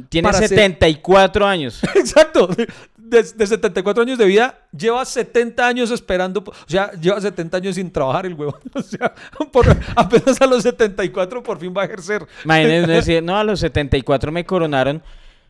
Tiene 0.10 0.26
Para 0.28 0.40
ser- 0.40 0.50
74 0.50 1.48
años. 1.48 1.82
Exacto. 1.96 2.50
De, 3.04 3.24
de 3.24 3.48
74 3.48 4.04
años 4.04 4.18
de 4.18 4.26
vida, 4.26 4.60
lleva 4.78 5.04
70 5.04 5.68
años 5.68 5.92
esperando. 5.92 6.40
O 6.42 6.54
sea, 6.68 6.92
lleva 6.94 7.20
70 7.20 7.58
años 7.58 7.76
sin 7.76 7.92
trabajar 7.92 8.26
el 8.26 8.34
huevón. 8.36 8.60
O 8.74 8.82
sea, 8.82 9.14
por- 9.52 9.66
apenas 9.96 10.40
a 10.42 10.46
los 10.46 10.64
74 10.64 11.44
por 11.44 11.60
fin 11.60 11.74
va 11.76 11.82
a 11.82 11.86
ejercer. 11.86 12.26
Imagínense 12.46 12.92
decir, 12.92 13.24
no, 13.24 13.38
a 13.38 13.44
los 13.44 13.60
74 13.60 14.32
me 14.32 14.46
coronaron. 14.46 15.02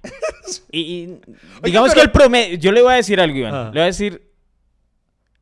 Y, 0.72 0.80
y 0.82 1.20
digamos 1.64 1.92
pero- 1.92 2.02
que 2.02 2.06
el 2.06 2.12
promedio. 2.12 2.58
Yo 2.58 2.72
le 2.72 2.82
voy 2.82 2.94
a 2.94 2.96
decir 2.96 3.20
algo, 3.20 3.38
Iván. 3.38 3.54
Ah. 3.54 3.66
Le 3.66 3.80
voy 3.80 3.82
a 3.82 3.86
decir. 3.86 4.22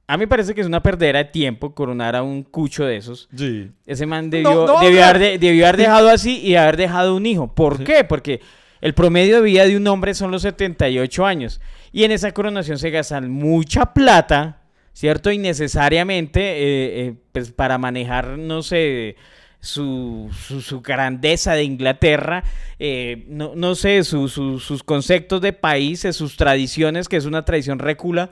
A 0.07 0.17
mí 0.17 0.21
me 0.21 0.27
parece 0.27 0.55
que 0.55 0.61
es 0.61 0.67
una 0.67 0.81
perdera 0.81 1.19
de 1.19 1.25
tiempo 1.25 1.75
coronar 1.75 2.15
a 2.15 2.23
un 2.23 2.41
cucho 2.43 2.83
de 2.83 2.97
esos. 2.97 3.29
Sí. 3.35 3.71
Ese 3.85 4.05
man 4.07 4.29
debió, 4.31 4.65
no, 4.65 4.79
debió, 4.81 4.99
no. 5.01 5.05
haber, 5.05 5.19
de- 5.19 5.37
debió 5.37 5.65
haber 5.67 5.77
dejado 5.77 6.09
así 6.09 6.39
y 6.39 6.55
haber 6.55 6.77
dejado 6.77 7.15
un 7.15 7.25
hijo. 7.27 7.53
¿Por 7.53 7.83
qué? 7.83 8.03
Porque 8.03 8.41
el 8.81 8.93
promedio 8.93 9.37
de 9.37 9.41
vida 9.43 9.65
de 9.65 9.77
un 9.77 9.87
hombre 9.87 10.13
son 10.13 10.31
los 10.31 10.41
78 10.43 11.25
años. 11.25 11.61
Y 11.91 12.03
en 12.03 12.11
esa 12.11 12.31
coronación 12.31 12.77
se 12.77 12.89
gastan 12.91 13.29
mucha 13.31 13.93
plata, 13.93 14.61
¿cierto? 14.93 15.31
Innecesariamente, 15.31 16.39
eh, 16.41 17.07
eh, 17.07 17.15
pues 17.31 17.51
para 17.51 17.77
manejar, 17.77 18.37
no 18.37 18.61
sé, 18.61 19.15
su, 19.61 20.29
su, 20.47 20.61
su 20.61 20.81
grandeza 20.81 21.53
de 21.53 21.63
Inglaterra, 21.63 22.43
eh, 22.79 23.25
no, 23.27 23.53
no 23.55 23.75
sé, 23.75 24.03
su- 24.03 24.27
su- 24.29 24.59
sus 24.59 24.83
conceptos 24.83 25.41
de 25.41 25.51
países, 25.53 26.15
sus 26.15 26.37
tradiciones, 26.37 27.09
que 27.09 27.17
es 27.17 27.25
una 27.25 27.43
tradición 27.45 27.79
recula 27.79 28.29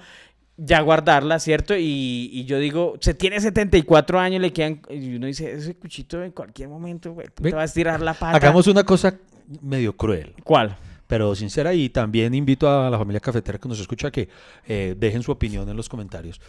ya 0.59 0.81
guardarla, 0.81 1.37
¿cierto? 1.37 1.75
Y, 1.77 2.31
y 2.33 2.45
yo 2.45 2.57
digo, 2.57 2.95
se 2.99 3.13
tiene 3.13 3.39
74 3.39 4.19
años, 4.19 4.41
le 4.41 4.51
quedan, 4.51 4.81
y 4.89 5.15
uno 5.17 5.27
dice, 5.27 5.51
ese 5.51 5.75
cuchito 5.75 6.23
en 6.23 6.31
cualquier 6.31 6.67
momento, 6.69 7.13
güey, 7.13 7.27
te 7.35 7.51
va 7.51 7.61
a 7.61 7.65
estirar 7.65 8.01
la 8.01 8.15
pata. 8.15 8.35
Hagamos 8.37 8.65
una 8.65 8.83
cosa 8.83 9.13
medio 9.61 9.95
cruel, 9.95 10.33
¿Cuál? 10.43 10.77
pero 11.07 11.33
sincera. 11.35 11.73
Y 11.73 11.89
también 11.89 12.33
invito 12.33 12.69
a 12.69 12.89
la 12.89 12.97
familia 12.97 13.19
cafetera 13.19 13.57
que 13.57 13.67
nos 13.67 13.79
escucha 13.79 14.11
que 14.11 14.29
eh, 14.67 14.95
dejen 14.97 15.23
su 15.23 15.31
opinión 15.31 15.67
en 15.69 15.77
los 15.77 15.89
comentarios. 15.89 16.39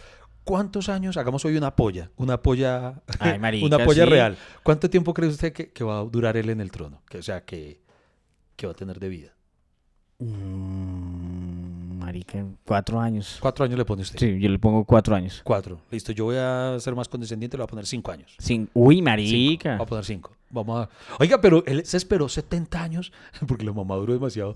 ¿Cuántos 0.43 0.89
años? 0.89 1.17
Hagamos 1.17 1.45
hoy 1.45 1.57
una 1.57 1.75
polla. 1.75 2.09
Una 2.17 2.41
polla. 2.41 3.01
Ay, 3.19 3.37
marica, 3.39 3.65
una 3.65 3.85
polla 3.85 4.03
sí. 4.05 4.09
real. 4.09 4.37
¿Cuánto 4.63 4.89
tiempo 4.89 5.13
cree 5.13 5.29
usted 5.29 5.53
que, 5.53 5.71
que 5.71 5.83
va 5.83 5.99
a 5.99 6.03
durar 6.03 6.37
él 6.37 6.49
en 6.49 6.61
el 6.61 6.71
trono? 6.71 7.01
Que, 7.09 7.19
o 7.19 7.23
sea, 7.23 7.45
que, 7.45 7.81
que 8.55 8.65
va 8.65 8.71
a 8.73 8.75
tener 8.75 8.99
de 8.99 9.09
vida. 9.09 9.35
Mm, 10.19 11.99
marica, 11.99 12.43
cuatro 12.65 12.99
años. 12.99 13.37
¿Cuatro 13.39 13.63
años 13.63 13.77
le 13.77 13.85
pone 13.85 14.01
usted? 14.01 14.19
Sí, 14.19 14.39
yo 14.39 14.49
le 14.49 14.59
pongo 14.59 14.83
cuatro 14.85 15.15
años. 15.15 15.41
Cuatro. 15.43 15.79
Listo. 15.91 16.11
Yo 16.11 16.25
voy 16.25 16.37
a 16.37 16.77
ser 16.79 16.95
más 16.95 17.07
condescendiente, 17.07 17.55
le 17.55 17.61
voy 17.61 17.65
a 17.65 17.69
poner 17.69 17.85
cinco 17.85 18.11
años. 18.11 18.35
Sin... 18.39 18.69
Uy, 18.73 18.95
Cinco. 18.95 19.05
marica. 19.05 19.77
Voy 19.77 19.83
a 19.83 19.87
poner 19.87 20.05
cinco. 20.05 20.35
Vamos 20.49 20.85
a... 20.85 20.89
Oiga, 21.19 21.39
pero 21.41 21.63
él 21.65 21.85
se 21.85 21.97
esperó 21.97 22.27
70 22.27 22.81
años 22.81 23.11
porque 23.47 23.65
la 23.65 23.73
mamá 23.73 23.95
duró 23.95 24.13
demasiado. 24.13 24.55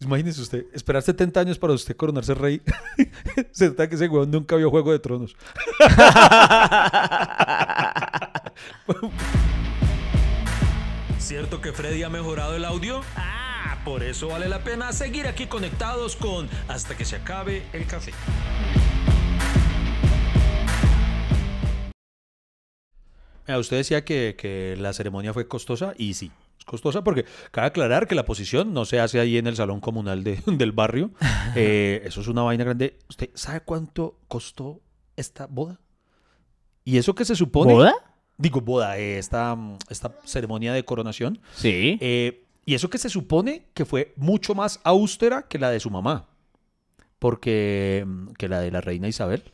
Imagínese 0.00 0.40
usted, 0.40 0.66
esperar 0.72 1.02
70 1.02 1.40
años 1.40 1.58
para 1.58 1.72
usted 1.72 1.96
coronarse 1.96 2.34
rey. 2.34 2.60
se 3.52 3.70
trata 3.70 3.88
que 3.88 3.94
ese 3.94 4.08
weón 4.08 4.30
nunca 4.30 4.56
vio 4.56 4.70
Juego 4.70 4.92
de 4.92 4.98
Tronos. 4.98 5.36
¿Cierto 11.18 11.60
que 11.60 11.72
Freddy 11.72 12.02
ha 12.02 12.10
mejorado 12.10 12.56
el 12.56 12.64
audio? 12.64 13.00
Ah, 13.16 13.78
por 13.84 14.02
eso 14.02 14.28
vale 14.28 14.48
la 14.48 14.62
pena 14.62 14.92
seguir 14.92 15.26
aquí 15.26 15.46
conectados 15.46 16.16
con 16.16 16.48
Hasta 16.68 16.96
que 16.96 17.04
se 17.04 17.16
acabe 17.16 17.64
el 17.72 17.86
café. 17.86 18.12
Mira, 23.46 23.58
usted 23.58 23.76
decía 23.78 24.04
que, 24.04 24.34
que 24.38 24.76
la 24.78 24.92
ceremonia 24.92 25.32
fue 25.32 25.46
costosa 25.48 25.94
y 25.98 26.14
sí, 26.14 26.30
es 26.58 26.64
costosa 26.64 27.04
porque 27.04 27.24
cabe 27.50 27.66
aclarar 27.68 28.06
que 28.08 28.14
la 28.14 28.24
posición 28.24 28.72
no 28.72 28.84
se 28.84 29.00
hace 29.00 29.20
ahí 29.20 29.36
en 29.36 29.46
el 29.46 29.56
salón 29.56 29.80
comunal 29.80 30.24
de- 30.24 30.42
del 30.46 30.72
barrio. 30.72 31.10
Eh, 31.56 32.02
eso 32.04 32.20
es 32.20 32.26
una 32.28 32.42
vaina 32.42 32.64
grande. 32.64 32.98
¿Usted 33.08 33.30
sabe 33.34 33.60
cuánto 33.60 34.18
costó 34.26 34.80
esta 35.16 35.46
boda? 35.46 35.78
Y 36.84 36.98
eso 36.98 37.14
que 37.14 37.24
se 37.24 37.36
supone... 37.36 37.72
¿Boda? 37.72 37.94
Digo, 38.36 38.60
boda, 38.60 38.98
eh, 38.98 39.18
esta, 39.18 39.56
esta 39.88 40.16
ceremonia 40.24 40.72
de 40.72 40.84
coronación. 40.84 41.38
Sí. 41.54 41.96
Eh, 42.00 42.44
y 42.66 42.74
eso 42.74 42.90
que 42.90 42.98
se 42.98 43.08
supone 43.08 43.66
que 43.74 43.84
fue 43.84 44.12
mucho 44.16 44.56
más 44.56 44.80
austera 44.82 45.42
que 45.46 45.60
la 45.60 45.70
de 45.70 45.78
su 45.78 45.90
mamá. 45.90 46.26
Porque. 47.20 48.04
mm, 48.06 48.32
que 48.32 48.48
la 48.48 48.60
de 48.60 48.70
la 48.72 48.80
reina 48.80 49.06
Isabel. 49.08 49.44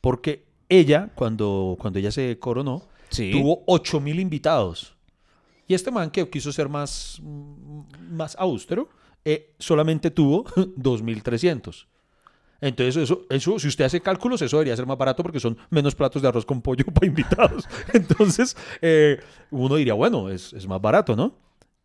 Porque 0.00 0.46
ella, 0.70 1.10
cuando, 1.14 1.76
cuando 1.78 1.98
ella 1.98 2.10
se 2.10 2.38
coronó, 2.38 2.88
sí. 3.10 3.30
tuvo 3.32 3.62
8 3.66 4.00
mil 4.00 4.18
invitados. 4.20 4.96
Y 5.66 5.74
este 5.74 5.90
man 5.90 6.10
que 6.10 6.28
quiso 6.28 6.52
ser 6.52 6.68
más, 6.68 7.20
más 8.10 8.34
austero, 8.36 8.88
eh, 9.24 9.54
solamente 9.58 10.10
tuvo 10.10 10.44
2.300. 10.54 11.86
Entonces, 12.60 12.96
eso, 12.96 13.22
eso, 13.30 13.58
si 13.58 13.68
usted 13.68 13.84
hace 13.84 14.00
cálculos, 14.00 14.42
eso 14.42 14.58
debería 14.58 14.76
ser 14.76 14.86
más 14.86 14.98
barato 14.98 15.22
porque 15.22 15.40
son 15.40 15.56
menos 15.70 15.94
platos 15.94 16.20
de 16.20 16.28
arroz 16.28 16.44
con 16.44 16.60
pollo 16.60 16.84
para 16.94 17.06
invitados. 17.06 17.68
Entonces, 17.92 18.56
eh, 18.82 19.20
uno 19.50 19.76
diría, 19.76 19.94
bueno, 19.94 20.28
es, 20.28 20.52
es 20.52 20.66
más 20.66 20.80
barato, 20.80 21.16
¿no? 21.16 21.34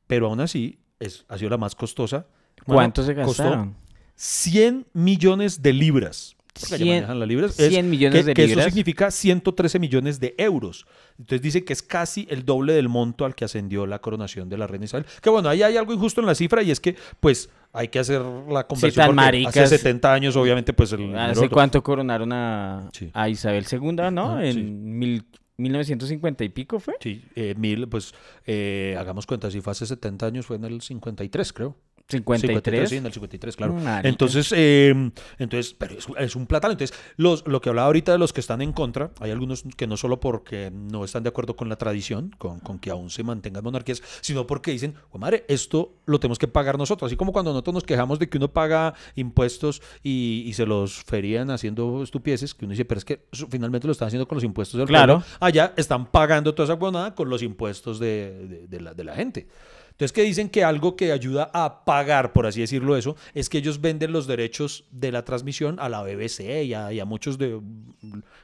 Pero 0.07 0.27
aún 0.27 0.41
así, 0.41 0.79
es, 0.99 1.25
ha 1.29 1.37
sido 1.37 1.49
la 1.51 1.57
más 1.57 1.75
costosa. 1.75 2.27
Bueno, 2.65 2.79
¿Cuánto 2.79 3.03
se 3.03 3.15
costó 3.15 3.43
gastaron? 3.43 3.75
100 4.15 4.87
millones 4.93 5.61
de 5.61 5.73
libras. 5.73 6.34
Porque 6.59 6.75
allá 6.75 6.83
100 6.85 6.95
manejan 6.95 7.19
las 7.19 7.27
libras. 7.27 7.55
100 7.55 7.89
millones 7.89 8.19
que- 8.21 8.25
de 8.27 8.33
que 8.33 8.47
libras. 8.47 8.65
Eso 8.65 8.69
significa 8.69 9.11
113 9.11 9.77
millones 9.79 10.19
de 10.19 10.35
euros. 10.37 10.85
Entonces 11.19 11.41
dice 11.41 11.65
que 11.65 11.73
es 11.73 11.81
casi 11.83 12.25
el 12.29 12.45
doble 12.45 12.73
del 12.73 12.87
monto 12.89 13.25
al 13.25 13.35
que 13.35 13.45
ascendió 13.45 13.85
la 13.85 13.99
coronación 13.99 14.47
de 14.49 14.57
la 14.57 14.65
reina 14.67 14.85
Isabel. 14.85 15.05
Que 15.21 15.29
bueno, 15.29 15.49
ahí 15.49 15.63
hay 15.63 15.75
algo 15.77 15.93
injusto 15.93 16.21
en 16.21 16.27
la 16.27 16.35
cifra 16.35 16.63
y 16.63 16.71
es 16.71 16.79
que, 16.79 16.95
pues, 17.19 17.49
hay 17.73 17.89
que 17.89 17.99
hacer 17.99 18.21
la 18.21 18.65
conversión. 18.67 18.93
tan 19.05 19.07
porque 19.07 19.15
maricas. 19.15 19.57
Hace 19.57 19.77
70 19.77 20.13
años, 20.13 20.35
obviamente, 20.37 20.71
pues 20.73 20.93
el. 20.93 21.13
¿Hace 21.15 21.49
cuánto 21.49 21.83
coronaron 21.83 22.31
a, 22.31 22.89
Sí. 22.93 23.09
a 23.13 23.27
Isabel 23.27 23.65
II, 23.69 23.91
no? 24.13 24.35
Ah, 24.37 24.45
en 24.45 24.53
sí. 24.53 24.61
mil- 24.63 25.25
1950 25.57 26.43
y 26.43 26.49
pico 26.49 26.79
fue. 26.79 26.95
Sí, 26.99 27.23
eh, 27.35 27.55
mil, 27.57 27.87
pues, 27.87 28.13
eh, 28.45 28.95
hagamos 28.99 29.25
cuenta, 29.25 29.49
si 29.51 29.61
fue 29.61 29.71
hace 29.71 29.85
70 29.85 30.25
años, 30.25 30.45
fue 30.45 30.57
en 30.57 30.65
el 30.65 30.81
53, 30.81 31.53
creo. 31.53 31.75
53. 32.07 32.89
sí, 32.89 32.97
en 32.97 33.05
el 33.07 33.11
53, 33.13 33.55
claro. 33.55 33.73
Marica. 33.73 34.07
Entonces, 34.07 34.53
eh, 34.55 34.93
entonces, 35.39 35.73
pero 35.77 35.95
es, 35.97 36.05
es 36.19 36.35
un 36.35 36.45
platano. 36.45 36.71
Entonces, 36.73 36.95
los, 37.17 37.47
lo 37.47 37.61
que 37.61 37.69
hablaba 37.69 37.87
ahorita 37.87 38.11
de 38.11 38.19
los 38.19 38.31
que 38.31 38.41
están 38.41 38.61
en 38.61 38.73
contra, 38.73 39.11
hay 39.19 39.31
algunos 39.31 39.63
que 39.75 39.87
no 39.87 39.97
solo 39.97 40.19
porque 40.19 40.71
no 40.71 41.03
están 41.03 41.23
de 41.23 41.29
acuerdo 41.29 41.55
con 41.55 41.67
la 41.67 41.77
tradición, 41.77 42.31
con, 42.37 42.59
con 42.59 42.77
que 42.77 42.91
aún 42.91 43.09
se 43.09 43.23
mantengan 43.23 43.63
monarquías, 43.63 44.03
sino 44.21 44.45
porque 44.45 44.71
dicen, 44.71 44.93
"Jue 45.09 45.19
madre, 45.19 45.45
esto 45.47 45.95
lo 46.05 46.19
tenemos 46.19 46.37
que 46.37 46.47
pagar 46.47 46.77
nosotros. 46.77 47.07
Así 47.09 47.15
como 47.17 47.31
cuando 47.33 47.51
nosotros 47.51 47.73
nos 47.73 47.83
quejamos 47.83 48.19
de 48.19 48.29
que 48.29 48.37
uno 48.37 48.49
paga 48.53 48.93
impuestos 49.15 49.81
y, 50.03 50.43
y 50.45 50.53
se 50.53 50.65
los 50.67 51.03
ferían 51.03 51.49
haciendo 51.49 52.03
estupideces, 52.03 52.53
que 52.53 52.65
uno 52.65 52.73
dice, 52.73 52.85
pero 52.85 52.99
es 52.99 53.05
que 53.05 53.25
finalmente 53.49 53.87
lo 53.87 53.91
están 53.93 54.07
haciendo 54.07 54.27
con 54.27 54.35
los 54.35 54.43
impuestos 54.43 54.77
del 54.77 54.87
Claro. 54.87 55.19
pueblo. 55.21 55.37
Allá 55.39 55.73
están 55.75 56.05
pagando 56.11 56.53
toda 56.53 56.65
esa 56.65 56.73
huevonada 56.75 57.15
con 57.15 57.29
los 57.29 57.41
impuestos 57.41 57.97
de, 57.99 58.45
de- 58.47 58.67
de 58.67 58.81
la, 58.81 58.93
de 58.93 59.03
la 59.03 59.15
gente. 59.15 59.47
Entonces, 59.95 60.11
que 60.11 60.23
dicen 60.23 60.49
que 60.49 60.65
algo 60.65 60.97
que 60.97 61.13
ayuda 61.13 61.49
a 61.53 61.85
pagar, 61.85 62.33
por 62.33 62.45
así 62.47 62.59
decirlo 62.59 62.97
eso, 62.97 63.15
es 63.33 63.47
que 63.47 63.59
ellos 63.59 63.79
venden 63.79 64.11
los 64.11 64.27
derechos 64.27 64.83
de 64.91 65.09
la 65.13 65.23
transmisión 65.23 65.79
a 65.79 65.87
la 65.87 66.03
BBC 66.03 66.65
y 66.65 66.73
a, 66.73 66.91
y 66.91 66.99
a 66.99 67.05
muchos 67.05 67.37
de 67.37 67.61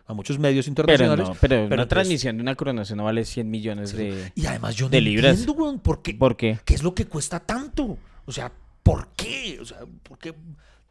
a 0.07 0.13
muchos 0.13 0.39
medios 0.39 0.65
Pero 0.65 0.71
internacionales. 0.71 1.27
no, 1.27 1.35
pero, 1.41 1.55
una 1.57 1.63
entonces- 1.65 1.87
transmisión 1.89 2.37
de 2.37 2.41
una 2.43 2.55
coronación 2.55 2.97
no 2.97 3.03
vale 3.03 3.25
100 3.25 3.49
millones 3.51 3.91
de... 3.93 4.31
Y 4.33 4.45
además 4.45 4.75
yo 4.75 4.85
no 4.85 4.91
de 4.91 5.01
libras. 5.01 5.39
entiendo, 5.39 5.61
weón, 5.61 5.79
¿por 5.79 6.01
qué? 6.01 6.13
¿Por 6.13 6.37
qué? 6.37 6.57
¿Qué 6.63 6.73
es 6.73 6.83
lo 6.83 6.95
que 6.95 7.05
cuesta 7.05 7.41
tanto? 7.41 7.97
O 8.25 8.31
sea, 8.31 8.49
¿por 8.81 9.09
qué? 9.17 9.57
O 9.61 9.65
sea, 9.65 9.79
¿por 10.03 10.17
qué 10.19 10.33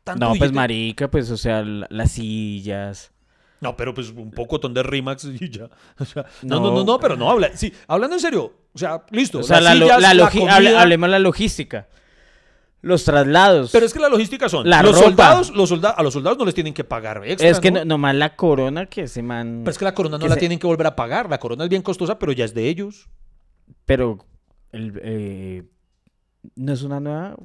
tanto 0.05 0.26
No, 0.29 0.35
pues 0.35 0.52
marica, 0.52 1.11
pues, 1.11 1.31
o 1.31 1.37
sea, 1.38 1.62
la- 1.62 1.87
las 1.90 2.12
sillas... 2.12 3.12
No, 3.61 3.76
pero 3.76 3.93
pues 3.95 4.11
un 4.11 4.31
poco 4.31 4.59
ton 4.59 4.73
de 4.73 4.83
Rimax 4.83 5.25
y 5.26 5.50
ya. 5.50 5.69
O 5.99 6.05
sea, 6.05 6.25
no, 6.43 6.61
no, 6.61 6.69
No. 6.71 6.75
no, 6.76 6.85
no, 6.85 6.99
pero 7.00 7.17
no 7.17 7.31
habla. 7.31 7.50
Sí, 7.57 7.73
hablando 7.88 8.17
en 8.17 8.21
serio. 8.21 8.52
O 8.73 8.79
sea, 8.79 9.05
listo. 9.11 9.40
O 9.40 9.43
sea, 9.43 9.61
la, 9.61 9.73
sillas, 9.75 10.00
la 10.00 10.14
la 10.14 10.25
logi- 10.25 10.38
comida, 10.38 10.57
hable- 10.57 10.76
hablemos 10.76 11.07
de 11.09 11.11
la 11.12 11.19
logística. 11.19 11.88
Los 12.83 13.05
traslados. 13.05 13.71
Pero 13.73 13.85
es 13.85 13.93
que 13.93 13.99
la 14.00 14.09
logística 14.09 14.49
son. 14.49 14.67
La 14.69 14.83
los 14.83 14.93
ropa. 14.95 15.05
soldados, 15.05 15.50
los 15.50 15.69
soldados, 15.69 15.99
a 15.99 16.02
los 16.02 16.14
soldados 16.14 16.38
no 16.38 16.47
les 16.47 16.55
tienen 16.55 16.73
que 16.73 16.83
pagar 16.85 17.23
extra. 17.26 17.47
es 17.50 17.61
que 17.61 17.71
¿no? 17.71 17.81
no- 17.81 17.85
nomás 17.85 18.14
la 18.14 18.37
corona 18.37 18.87
que 18.87 19.02
ese 19.02 19.23
man... 19.23 19.61
Pero 19.64 19.73
es 19.73 19.76
que 19.79 19.85
la 19.85 19.95
corona 19.95 20.17
no 20.17 20.26
la 20.26 20.35
se- 20.35 20.40
tienen 20.40 20.59
que 20.59 20.67
volver 20.67 20.87
a 20.87 20.97
pagar. 20.97 21.29
La 21.29 21.38
corona 21.38 21.64
es 21.64 21.69
bien 21.71 21.83
costosa, 21.83 22.19
pero 22.19 22.33
ya 22.33 22.47
es 22.47 22.55
de 22.55 22.69
ellos. 22.69 23.11
Pero 23.85 24.25
el, 24.73 24.99
eh, 25.05 25.64
no 26.57 26.73
es 26.73 26.83
una 26.83 27.00
nueva, 27.00 27.37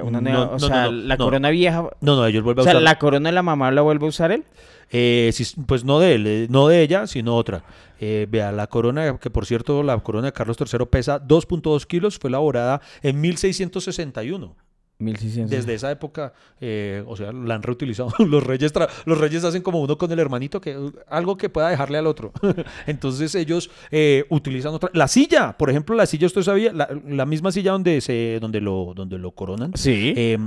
una 0.00 0.20
nueva, 0.20 0.38
no, 0.38 0.50
o 0.50 0.52
no, 0.52 0.58
sea, 0.60 0.88
la 0.92 1.16
corona 1.16 1.50
vieja, 1.50 1.88
No, 2.00 2.14
no, 2.14 2.24
ellos 2.26 2.44
vuelven 2.44 2.60
o 2.60 2.62
a 2.62 2.64
sea, 2.64 2.74
usar. 2.74 2.82
la 2.82 2.98
corona 3.00 3.28
de 3.30 3.34
la 3.34 3.42
mamá 3.42 3.72
la 3.72 3.80
vuelve 3.82 4.06
a 4.06 4.10
usar 4.10 4.30
él. 4.30 4.44
Eh, 4.90 5.32
pues 5.66 5.84
no 5.84 5.98
de 5.98 6.14
él, 6.14 6.26
eh, 6.26 6.46
no 6.50 6.68
de 6.68 6.82
ella, 6.82 7.06
sino 7.06 7.36
otra. 7.36 7.64
Eh, 8.00 8.26
vea, 8.28 8.52
la 8.52 8.66
corona, 8.66 9.18
que 9.18 9.30
por 9.30 9.46
cierto, 9.46 9.82
la 9.82 9.98
corona 10.00 10.26
de 10.26 10.32
Carlos 10.32 10.56
III 10.60 10.86
pesa 10.86 11.20
2.2 11.26 11.86
kilos, 11.86 12.18
fue 12.18 12.28
elaborada 12.28 12.80
en 13.02 13.20
1661. 13.20 14.56
1600. 14.98 15.50
Desde 15.50 15.74
esa 15.74 15.90
época, 15.90 16.32
eh, 16.60 17.02
o 17.06 17.16
sea, 17.16 17.32
la 17.32 17.56
han 17.56 17.62
reutilizado. 17.62 18.12
Los 18.24 18.44
reyes, 18.44 18.72
los 19.06 19.18
reyes 19.18 19.44
hacen 19.44 19.62
como 19.62 19.80
uno 19.80 19.98
con 19.98 20.10
el 20.12 20.18
hermanito, 20.18 20.60
que 20.60 20.78
algo 21.08 21.36
que 21.36 21.48
pueda 21.48 21.68
dejarle 21.68 21.98
al 21.98 22.06
otro. 22.06 22.32
Entonces 22.86 23.34
ellos 23.34 23.70
eh, 23.90 24.24
utilizan 24.30 24.72
otra. 24.74 24.90
La 24.92 25.08
silla, 25.08 25.56
por 25.56 25.70
ejemplo, 25.70 25.96
la 25.96 26.06
silla, 26.06 26.26
usted 26.26 26.42
sabía, 26.42 26.72
la, 26.72 26.88
la 27.08 27.26
misma 27.26 27.50
silla 27.50 27.72
donde 27.72 28.00
se, 28.00 28.38
donde 28.40 28.60
lo, 28.60 28.92
donde 28.94 29.18
lo 29.18 29.32
coronan. 29.32 29.72
Sí. 29.74 30.14
eh, 30.16 30.38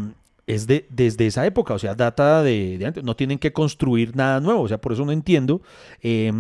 es 0.48 0.66
de, 0.66 0.88
desde 0.90 1.28
esa 1.28 1.46
época, 1.46 1.74
o 1.74 1.80
sea, 1.80 1.94
data 1.94 2.42
de, 2.42 2.78
de 2.78 2.86
antes. 2.86 3.04
No 3.04 3.16
tienen 3.16 3.38
que 3.38 3.54
construir 3.54 4.16
nada 4.16 4.40
nuevo, 4.40 4.62
o 4.62 4.68
sea, 4.68 4.80
por 4.80 4.94
eso 4.94 5.06
no 5.06 5.12
entiendo. 5.12 5.62
eh, 6.02 6.32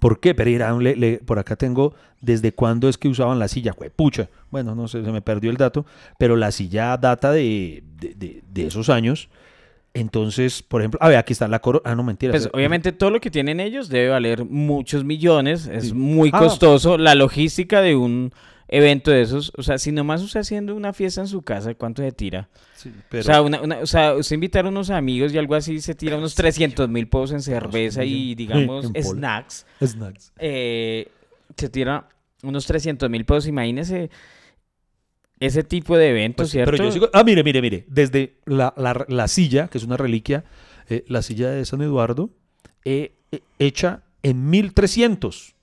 ¿Por 0.00 0.20
qué? 0.20 0.32
Pereira, 0.34 0.72
le- 0.78 0.94
le- 0.94 1.18
por 1.18 1.38
acá 1.40 1.56
tengo 1.56 1.92
desde 2.20 2.52
cuándo 2.52 2.88
es 2.88 2.96
que 2.98 3.08
usaban 3.08 3.38
la 3.40 3.48
silla. 3.48 3.72
Pucha, 3.96 4.28
bueno, 4.50 4.74
no 4.76 4.86
sé, 4.86 5.04
se 5.04 5.10
me 5.10 5.22
perdió 5.22 5.50
el 5.50 5.56
dato, 5.56 5.86
pero 6.18 6.36
la 6.36 6.52
silla 6.52 6.96
data 6.96 7.32
de, 7.32 7.82
de, 8.00 8.42
de- 8.48 8.66
esos 8.66 8.90
años. 8.90 9.28
Entonces, 9.94 10.62
por 10.62 10.80
ejemplo, 10.82 11.00
a 11.02 11.08
ver, 11.08 11.16
aquí 11.16 11.32
está 11.32 11.48
la 11.48 11.58
corona. 11.58 11.82
Ah, 11.84 11.94
no, 11.96 12.04
mentira. 12.04 12.30
Pues 12.32 12.48
obviamente 12.52 12.92
todo 12.92 13.10
lo 13.10 13.20
que 13.20 13.30
tienen 13.30 13.58
ellos 13.58 13.88
debe 13.88 14.10
valer 14.10 14.44
muchos 14.44 15.02
millones, 15.04 15.66
es 15.66 15.86
Sí. 15.88 15.94
muy 15.94 16.30
Ah. 16.32 16.38
costoso. 16.38 16.98
La 16.98 17.14
logística 17.16 17.80
de 17.80 17.96
un 17.96 18.32
evento 18.68 19.10
de 19.10 19.22
esos, 19.22 19.50
o 19.56 19.62
sea, 19.62 19.78
si 19.78 19.92
nomás 19.92 20.22
usted 20.22 20.40
haciendo 20.40 20.74
una 20.74 20.92
fiesta 20.92 21.20
en 21.22 21.26
su 21.28 21.42
casa, 21.42 21.74
¿cuánto 21.74 22.02
se 22.02 22.12
tira? 22.12 22.48
Sí, 22.76 22.92
pero- 23.08 23.22
O, 23.22 23.24
sea, 23.24 23.42
una, 23.42 23.60
una- 23.62 23.78
o 23.78 23.86
sea, 23.86 24.14
usted 24.14 24.34
invitar 24.34 24.66
a 24.66 24.68
unos 24.68 24.90
amigos 24.90 25.32
y 25.32 25.38
algo 25.38 25.54
así, 25.54 25.80
se 25.80 25.94
tira 25.94 26.16
unos 26.18 26.34
300 26.34 26.88
mil 26.88 27.08
pesos 27.08 27.32
en 27.32 27.42
cerveza 27.42 28.04
y, 28.04 28.34
digamos, 28.34 28.86
snacks. 29.02 29.66
Snacks. 29.82 30.32
eh, 30.38 31.08
se 31.56 31.68
tira 31.70 32.08
unos 32.42 32.66
300 32.66 33.08
mil 33.10 33.24
pesos. 33.24 33.46
Imagínese 33.46 34.10
ese 35.40 35.62
tipo 35.62 35.96
de 35.96 36.10
eventos, 36.10 36.44
Pues, 36.44 36.50
¿cierto? 36.50 36.70
pero 36.72 36.84
yo 36.84 36.92
sigo- 36.92 37.10
ah, 37.12 37.24
mire, 37.24 37.42
mire, 37.44 37.62
mire. 37.62 37.84
Desde 37.88 38.34
la, 38.44 38.74
la- 38.76 39.04
la 39.08 39.28
silla, 39.28 39.68
que 39.68 39.78
es 39.78 39.84
una 39.84 39.96
reliquia, 39.96 40.44
eh, 40.88 41.04
la 41.08 41.22
silla 41.22 41.50
de 41.50 41.64
San 41.64 41.80
Eduardo, 41.80 42.30
eh, 42.84 43.12
hecha 43.58 44.02
en 44.22 44.50
1300. 44.50 45.54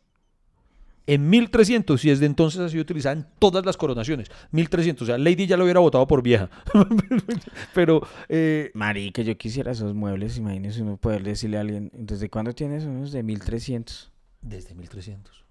En 1.07 1.29
1300, 1.29 2.03
y 2.05 2.09
desde 2.09 2.25
entonces 2.25 2.59
ha 2.61 2.69
sido 2.69 2.81
utilizada 2.81 3.13
en 3.15 3.27
todas 3.37 3.63
las 3.65 3.77
coronaciones. 3.77 4.29
1300, 4.51 5.03
o 5.03 5.05
sea, 5.05 5.17
Lady 5.19 5.45
ya 5.45 5.55
lo 5.55 5.63
hubiera 5.65 5.79
votado 5.79 6.07
por 6.07 6.23
vieja. 6.23 6.49
pero, 7.73 8.01
eh, 8.29 8.71
Marica, 8.73 9.21
yo 9.21 9.37
quisiera 9.37 9.71
esos 9.71 9.93
muebles, 9.93 10.37
imagínese 10.37 10.81
uno 10.81 10.97
poder 10.97 11.23
decirle 11.23 11.57
a 11.57 11.61
alguien, 11.61 11.91
¿desde 11.93 12.29
cuándo 12.29 12.53
tienes 12.53 12.83
unos 12.85 13.11
de 13.11 13.23
1300? 13.23 14.11
desde 14.41 14.75
1300. 14.75 15.43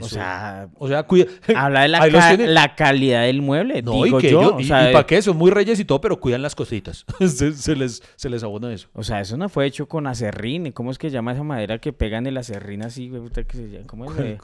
O 0.00 0.06
Eso- 0.06 0.14
sea, 0.14 0.70
o 0.78 0.88
sea, 0.88 1.02
cuida. 1.02 1.26
habla 1.54 1.82
de 1.82 1.88
la, 1.88 2.08
ca- 2.10 2.36
la 2.38 2.74
calidad 2.74 3.24
del 3.24 3.42
mueble, 3.42 3.82
No, 3.82 4.02
digo 4.04 4.18
y 4.18 4.22
que 4.22 4.30
yo. 4.30 4.56
o 4.56 4.60
y, 4.60 4.66
para 4.66 5.04
qué, 5.04 5.20
son 5.20 5.36
muy 5.36 5.50
reyes 5.50 5.78
y 5.78 5.84
todo, 5.84 6.00
pero 6.00 6.18
cuidan 6.18 6.40
las 6.40 6.54
cositas. 6.54 7.04
se, 7.20 7.52
se 7.52 7.76
les, 7.76 8.02
se 8.16 8.30
les 8.30 8.42
abona 8.42 8.72
eso. 8.72 8.88
o 8.94 9.02
sea, 9.02 9.20
eso 9.20 9.36
no 9.36 9.50
fue 9.50 9.66
hecho 9.66 9.88
con 9.88 10.06
acerrín. 10.06 10.72
¿Cómo 10.72 10.90
es 10.90 10.96
que 10.96 11.10
llama 11.10 11.32
esa 11.32 11.42
madera 11.42 11.78
que 11.80 11.92
pegan 11.92 12.26
el 12.26 12.38
acerrín 12.38 12.82
así? 12.82 13.10
que? 13.34 13.82
¿Cómo 13.86 14.06
es? 14.06 14.16
güey? 14.16 14.38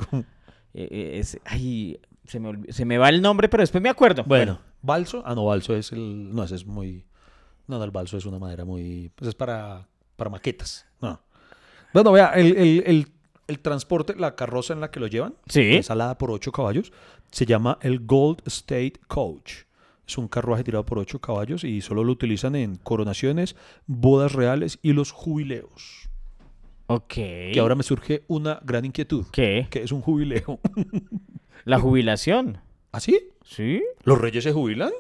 Eh, 0.79 0.89
eh, 0.91 1.19
es- 1.19 1.39
ay, 1.45 1.99
Se 2.27 2.41
me, 2.41 2.73
se 2.73 2.85
me 2.85 2.99
va 2.99 3.09
el 3.09 3.23
nombre, 3.23 3.49
pero 3.49 3.63
después 3.63 3.81
me 3.81 3.89
acuerdo. 3.89 4.25
Bueno, 4.25 4.59
balso. 4.83 5.23
Ah, 5.25 5.35
no, 5.35 5.45
balso 5.45 5.75
es 5.77 5.93
el. 5.93 6.35
No, 6.35 6.43
ese 6.43 6.57
es 6.57 6.67
muy. 6.67 7.05
No, 7.69 7.79
no, 7.79 7.85
el 7.85 7.93
balso 7.93 8.17
es 8.19 8.27
una 8.27 8.39
madera 8.41 8.65
muy. 8.65 9.11
Pues 9.15 9.29
es 9.29 9.35
para, 9.37 9.87
para 10.17 10.29
maquetas. 10.31 10.85
No. 11.01 11.21
Bueno, 11.95 12.11
vea, 12.13 12.33
el, 12.35 12.57
el- 12.57 12.83
el- 12.87 13.09
el 13.47 13.61
transporte, 13.61 14.17
la 14.17 14.35
carroza 14.35 14.73
en 14.73 14.81
la 14.81 14.91
que 14.91 14.99
lo 14.99 15.07
llevan, 15.07 15.35
Sí. 15.49 15.77
es 15.77 15.89
alada 15.89 16.19
por 16.19 16.33
ocho 16.33 16.51
caballos, 16.51 16.93
se 17.31 17.47
llama 17.47 17.79
el 17.81 18.05
Gold 18.05 18.43
State 18.47 18.95
Coach. 19.07 19.53
Es 20.05 20.19
un 20.19 20.27
carruaje 20.27 20.65
tirado 20.65 20.85
por 20.85 20.99
ocho 20.99 21.21
caballos 21.21 21.63
y 21.63 21.81
solo 21.81 22.03
lo 22.03 22.11
utilizan 22.11 22.57
en 22.57 22.75
coronaciones, 22.75 23.55
bodas 23.87 24.33
reales 24.33 24.81
y 24.83 24.95
los 24.95 25.13
jubileos. 25.13 26.06
Ok. 26.89 27.13
Que 27.15 27.57
ahora 27.59 27.75
me 27.75 27.83
surge 27.83 28.23
una 28.29 28.61
gran 28.63 28.85
inquietud. 28.85 29.27
¿Qué? 29.33 29.67
que 29.71 29.83
es 29.83 29.93
un 29.93 30.01
jubileo? 30.03 30.61
La 31.65 31.81
jubilación. 31.81 32.59
¿Ah, 32.93 33.01
sí? 33.01 33.19
¿Sí? 33.45 33.83
¿Los 34.05 34.21
reyes 34.21 34.45
se 34.45 34.53
jubilan? 34.53 34.93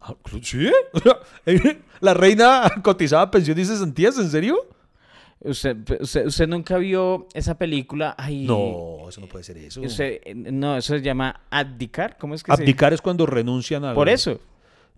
Ah, 0.00 0.14
¿Sí? 0.42 0.68
¿La 2.00 2.14
reina 2.14 2.62
cotizaba 2.82 3.30
pensión 3.30 3.58
y 3.58 3.64
cesantías? 3.64 4.18
¿En 4.18 4.28
serio? 4.28 4.56
¿Usted, 5.40 5.76
usted, 6.00 6.26
usted 6.26 6.48
nunca 6.48 6.78
vio 6.78 7.28
esa 7.34 7.56
película? 7.56 8.14
Ay, 8.18 8.46
No, 8.46 9.08
eso 9.08 9.20
no 9.20 9.26
puede 9.28 9.44
ser 9.44 9.58
eso. 9.58 9.80
usted- 9.82 10.20
eh, 10.24 10.34
no, 10.34 10.76
eso 10.76 10.94
se 10.96 11.02
llama 11.02 11.42
abdicar. 11.50 12.16
¿Cómo 12.18 12.34
es 12.34 12.42
que 12.42 12.52
Abdicar 12.52 12.92
es 12.92 13.00
cuando 13.00 13.24
renuncian 13.26 13.84
a... 13.84 13.94
Por 13.94 14.08
eso. 14.08 14.40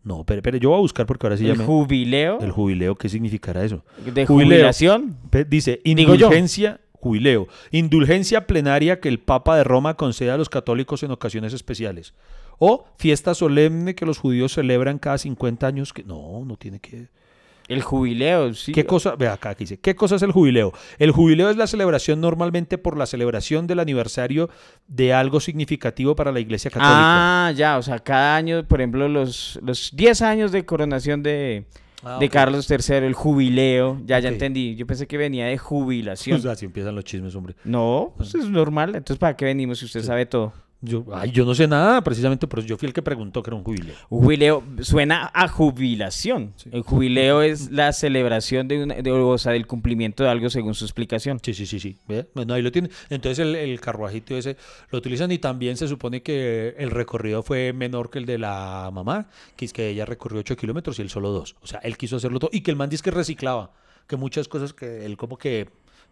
No, 0.08 0.24
pero, 0.24 0.40
pero 0.42 0.56
yo 0.56 0.70
voy 0.70 0.78
a 0.78 0.80
buscar 0.80 1.06
porque 1.06 1.26
ahora 1.26 1.36
sí 1.36 1.44
ya 1.44 1.52
el 1.52 1.58
me- 1.58 1.64
jubileo 1.66 2.40
El 2.40 2.50
jubileo, 2.50 2.96
¿qué 2.96 3.08
significará 3.08 3.62
eso? 3.64 3.84
de 4.04 4.26
jubileo. 4.26 4.56
jubilación. 4.56 5.16
Pe- 5.30 5.44
Dice, 5.44 5.80
Digo 5.84 6.14
yo. 6.14 6.26
indulgencia, 6.26 6.80
jubileo. 6.92 7.46
Indulgencia 7.70 8.46
plenaria 8.46 9.00
que 9.00 9.08
el 9.08 9.18
Papa 9.20 9.56
de 9.56 9.64
Roma 9.64 9.94
concede 9.94 10.30
a 10.30 10.36
los 10.36 10.48
católicos 10.48 11.02
en 11.02 11.10
ocasiones 11.10 11.52
especiales. 11.52 12.14
O 12.58 12.86
fiesta 12.98 13.34
solemne 13.34 13.94
que 13.94 14.04
los 14.06 14.18
judíos 14.18 14.52
celebran 14.54 14.98
cada 14.98 15.18
50 15.18 15.66
años. 15.66 15.92
Que 15.92 16.02
no, 16.02 16.44
no 16.44 16.56
tiene 16.56 16.80
que... 16.80 17.08
El 17.68 17.82
jubileo, 17.82 18.54
sí. 18.54 18.72
¿Qué 18.72 18.84
cosa? 18.84 19.14
Ve 19.14 19.28
acá 19.28 19.54
que 19.54 19.64
dice, 19.64 19.78
¿qué 19.78 19.94
cosa 19.94 20.16
es 20.16 20.22
el 20.22 20.32
jubileo? 20.32 20.72
El 20.98 21.10
jubileo 21.12 21.50
es 21.50 21.56
la 21.56 21.66
celebración 21.66 22.20
normalmente 22.20 22.78
por 22.78 22.96
la 22.96 23.06
celebración 23.06 23.66
del 23.66 23.78
aniversario 23.78 24.48
de 24.86 25.12
algo 25.12 25.38
significativo 25.38 26.16
para 26.16 26.32
la 26.32 26.40
Iglesia 26.40 26.70
Católica. 26.70 27.48
Ah, 27.48 27.52
ya, 27.52 27.78
o 27.78 27.82
sea, 27.82 27.98
cada 27.98 28.36
año, 28.36 28.66
por 28.66 28.80
ejemplo, 28.80 29.08
los, 29.08 29.58
los 29.62 29.90
10 29.94 30.22
años 30.22 30.50
de 30.50 30.64
coronación 30.64 31.22
de, 31.22 31.66
Ah, 32.02 32.18
de. 32.20 32.28
Carlos 32.28 32.70
III, 32.70 32.96
el 32.96 33.14
jubileo, 33.14 34.00
ya, 34.04 34.18
ya 34.20 34.28
entendí. 34.28 34.76
Yo 34.76 34.86
pensé 34.86 35.06
que 35.06 35.16
venía 35.16 35.46
de 35.46 35.58
jubilación. 35.58 36.38
O 36.38 36.40
sea, 36.40 36.52
así 36.52 36.66
empiezan 36.66 36.94
los 36.94 37.04
chismes, 37.04 37.34
hombre. 37.34 37.56
No, 37.64 38.14
pues 38.16 38.34
es 38.34 38.48
normal. 38.48 38.90
Entonces, 38.90 39.18
¿para 39.18 39.36
qué 39.36 39.44
venimos 39.44 39.80
si 39.80 39.86
usted 39.86 40.02
sabe 40.02 40.24
todo? 40.26 40.52
Yo, 40.80 41.04
ay, 41.12 41.32
yo 41.32 41.44
no 41.44 41.56
sé 41.56 41.66
nada, 41.66 42.02
precisamente, 42.02 42.46
pero 42.46 42.62
yo 42.62 42.76
fui 42.78 42.86
el 42.86 42.92
que 42.94 43.02
preguntó 43.02 43.42
que 43.42 43.50
era 43.50 43.56
un 43.56 43.64
jubileo. 43.64 43.96
Un 44.10 44.22
jubileo 44.22 44.62
suena 44.82 45.28
a 45.34 45.48
jubilación. 45.48 46.54
El 46.70 46.82
jubileo 46.82 47.42
es 47.42 47.72
la 47.72 47.92
celebración 47.92 48.68
de, 48.68 48.84
una, 48.84 48.94
de- 48.94 49.10
o 49.10 49.38
sea, 49.38 49.52
del 49.52 49.66
cumplimiento 49.66 50.22
de 50.22 50.30
algo 50.30 50.48
según 50.50 50.74
su 50.74 50.84
explicación. 50.84 51.40
Sí, 51.42 51.52
sí, 51.52 51.66
sí, 51.66 51.80
sí. 51.80 51.96
Bueno, 52.32 52.54
ahí 52.54 52.62
lo 52.62 52.70
tiene. 52.70 52.90
Entonces 53.10 53.40
el, 53.40 53.56
el 53.56 53.80
carruajito 53.80 54.36
ese 54.36 54.56
lo 54.90 54.98
utilizan 54.98 55.32
y 55.32 55.38
también 55.38 55.76
se 55.76 55.88
supone 55.88 56.22
que 56.22 56.76
el 56.78 56.90
recorrido 56.92 57.42
fue 57.42 57.72
menor 57.72 58.08
que 58.10 58.20
el 58.20 58.26
de 58.26 58.38
la 58.38 58.90
mamá, 58.92 59.28
que 59.56 59.64
es 59.64 59.72
que 59.72 59.88
ella 59.88 60.04
recorrió 60.04 60.38
8 60.40 60.56
kilómetros 60.56 60.98
y 61.00 61.02
él 61.02 61.10
solo 61.10 61.30
2. 61.32 61.56
O 61.60 61.66
sea, 61.66 61.80
él 61.80 61.96
quiso 61.96 62.14
hacerlo 62.16 62.38
todo 62.38 62.50
y 62.52 62.60
que 62.60 62.70
el 62.70 62.76
man 62.76 62.88
dice 62.88 63.02
que 63.02 63.10
reciclaba, 63.10 63.72
que 64.06 64.16
muchas 64.16 64.46
cosas 64.46 64.72
que 64.74 65.04
él 65.04 65.16
como 65.16 65.38
que 65.38 65.68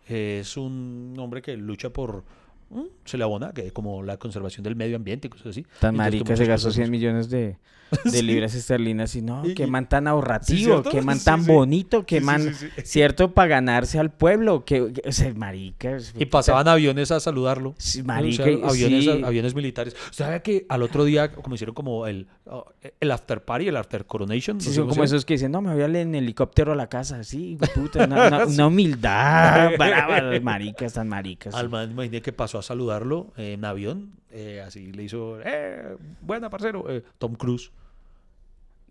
eh, 0.08 0.38
es 0.40 0.56
un 0.56 1.14
hombre 1.18 1.40
que 1.40 1.56
lucha 1.56 1.90
por... 1.90 2.24
¿mm? 2.70 2.82
Se 3.04 3.16
le 3.18 3.24
abona, 3.24 3.52
que 3.52 3.70
como 3.72 4.02
la 4.02 4.16
conservación 4.16 4.64
del 4.64 4.76
medio 4.76 4.96
ambiente 4.96 5.26
y 5.28 5.30
cosas 5.30 5.48
así. 5.48 5.62
Tan 5.80 5.94
Entonces, 5.94 5.98
marica 5.98 6.36
se 6.36 6.44
gastó 6.46 6.66
cosas 6.68 6.74
100 6.74 6.86
no- 6.86 6.90
millones 6.90 7.30
de, 7.30 7.56
de 8.04 8.10
Sí. 8.10 8.22
libras 8.22 8.52
esterlinas 8.54 9.14
y 9.14 9.22
no, 9.22 9.42
qué 9.54 9.68
man 9.68 9.88
tan 9.88 10.04
Sí, 10.04 10.08
ahorrativo, 10.08 10.58
¿cierto? 10.82 10.90
qué 10.90 11.02
man 11.02 11.18
Sí, 11.20 11.24
tan 11.24 11.44
sí. 11.44 11.52
bonito, 11.52 12.04
qué 12.04 12.16
Sí, 12.16 12.20
sí, 12.20 12.26
man, 12.26 12.42
sí, 12.54 12.66
sí. 12.76 12.82
cierto, 12.84 13.32
para 13.32 13.46
ganarse 13.48 14.00
al 14.00 14.10
pueblo, 14.10 14.64
que, 14.64 14.80
o 15.06 15.12
sea, 15.12 15.32
marica. 15.34 15.96
Y 16.18 16.26
pasaban 16.26 16.66
aviones 16.66 17.12
a 17.12 17.20
saludarlo. 17.20 17.74
Sí, 17.78 18.00
O 18.00 18.04
marica, 18.04 18.42
sea, 18.44 18.68
aviones, 18.68 19.04
sí. 19.04 19.22
aviones 19.24 19.54
militares. 19.54 19.94
¿Sabe 20.10 20.42
que 20.42 20.66
al 20.68 20.82
otro 20.82 21.04
día, 21.04 21.30
como 21.32 21.54
hicieron 21.54 21.74
como 21.76 22.08
el, 22.08 22.26
oh, 22.46 22.66
el 22.98 23.10
after 23.12 23.44
party, 23.44 23.68
el 23.68 23.76
after 23.76 24.04
coronation? 24.04 24.60
Sí, 24.60 24.70
no 24.70 24.74
son 24.74 24.88
como 24.88 25.04
esos 25.04 25.24
que 25.24 25.34
dicen, 25.34 25.52
no, 25.52 25.62
me 25.62 25.72
voy 25.72 25.82
a 25.82 25.86
en 25.86 26.14
helicóptero 26.16 26.72
a 26.72 26.76
la 26.76 26.88
casa. 26.88 27.22
Sí, 27.22 27.56
puta, 27.72 28.04
una, 28.06 28.26
una- 28.26 28.46
una 28.46 28.66
humildad 28.66 29.70
brava, 29.78 30.40
maricas, 30.42 30.94
tan 30.94 31.08
maricas. 31.08 31.54
Al 31.54 31.68
man, 31.68 31.92
imaginé 31.92 32.20
que 32.20 32.32
pasó 32.32 32.55
a 32.58 32.62
saludarlo 32.62 33.32
en 33.36 33.64
avión. 33.64 34.12
eh, 34.30 34.60
así 34.66 34.92
le 34.92 35.02
hizo, 35.04 35.38
eh, 35.42 35.96
buena, 36.20 36.50
parcero. 36.50 36.84
eh, 36.90 37.02
Tom 37.18 37.34
Cruise. 37.34 37.70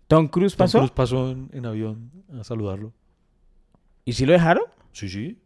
¿Tom 0.08 0.28
Cruise 0.28 0.54
Tom 0.56 0.64
pasó? 0.64 0.78
Cruise 0.78 0.92
pasó 0.92 1.30
en, 1.30 1.50
en 1.52 1.66
avión 1.66 2.10
a 2.38 2.44
saludarlo. 2.44 2.92
¿Y 4.04 4.12
si 4.12 4.24
lo 4.26 4.32
dejaron? 4.32 4.64
Sí, 4.92 5.08
sí. 5.08 5.38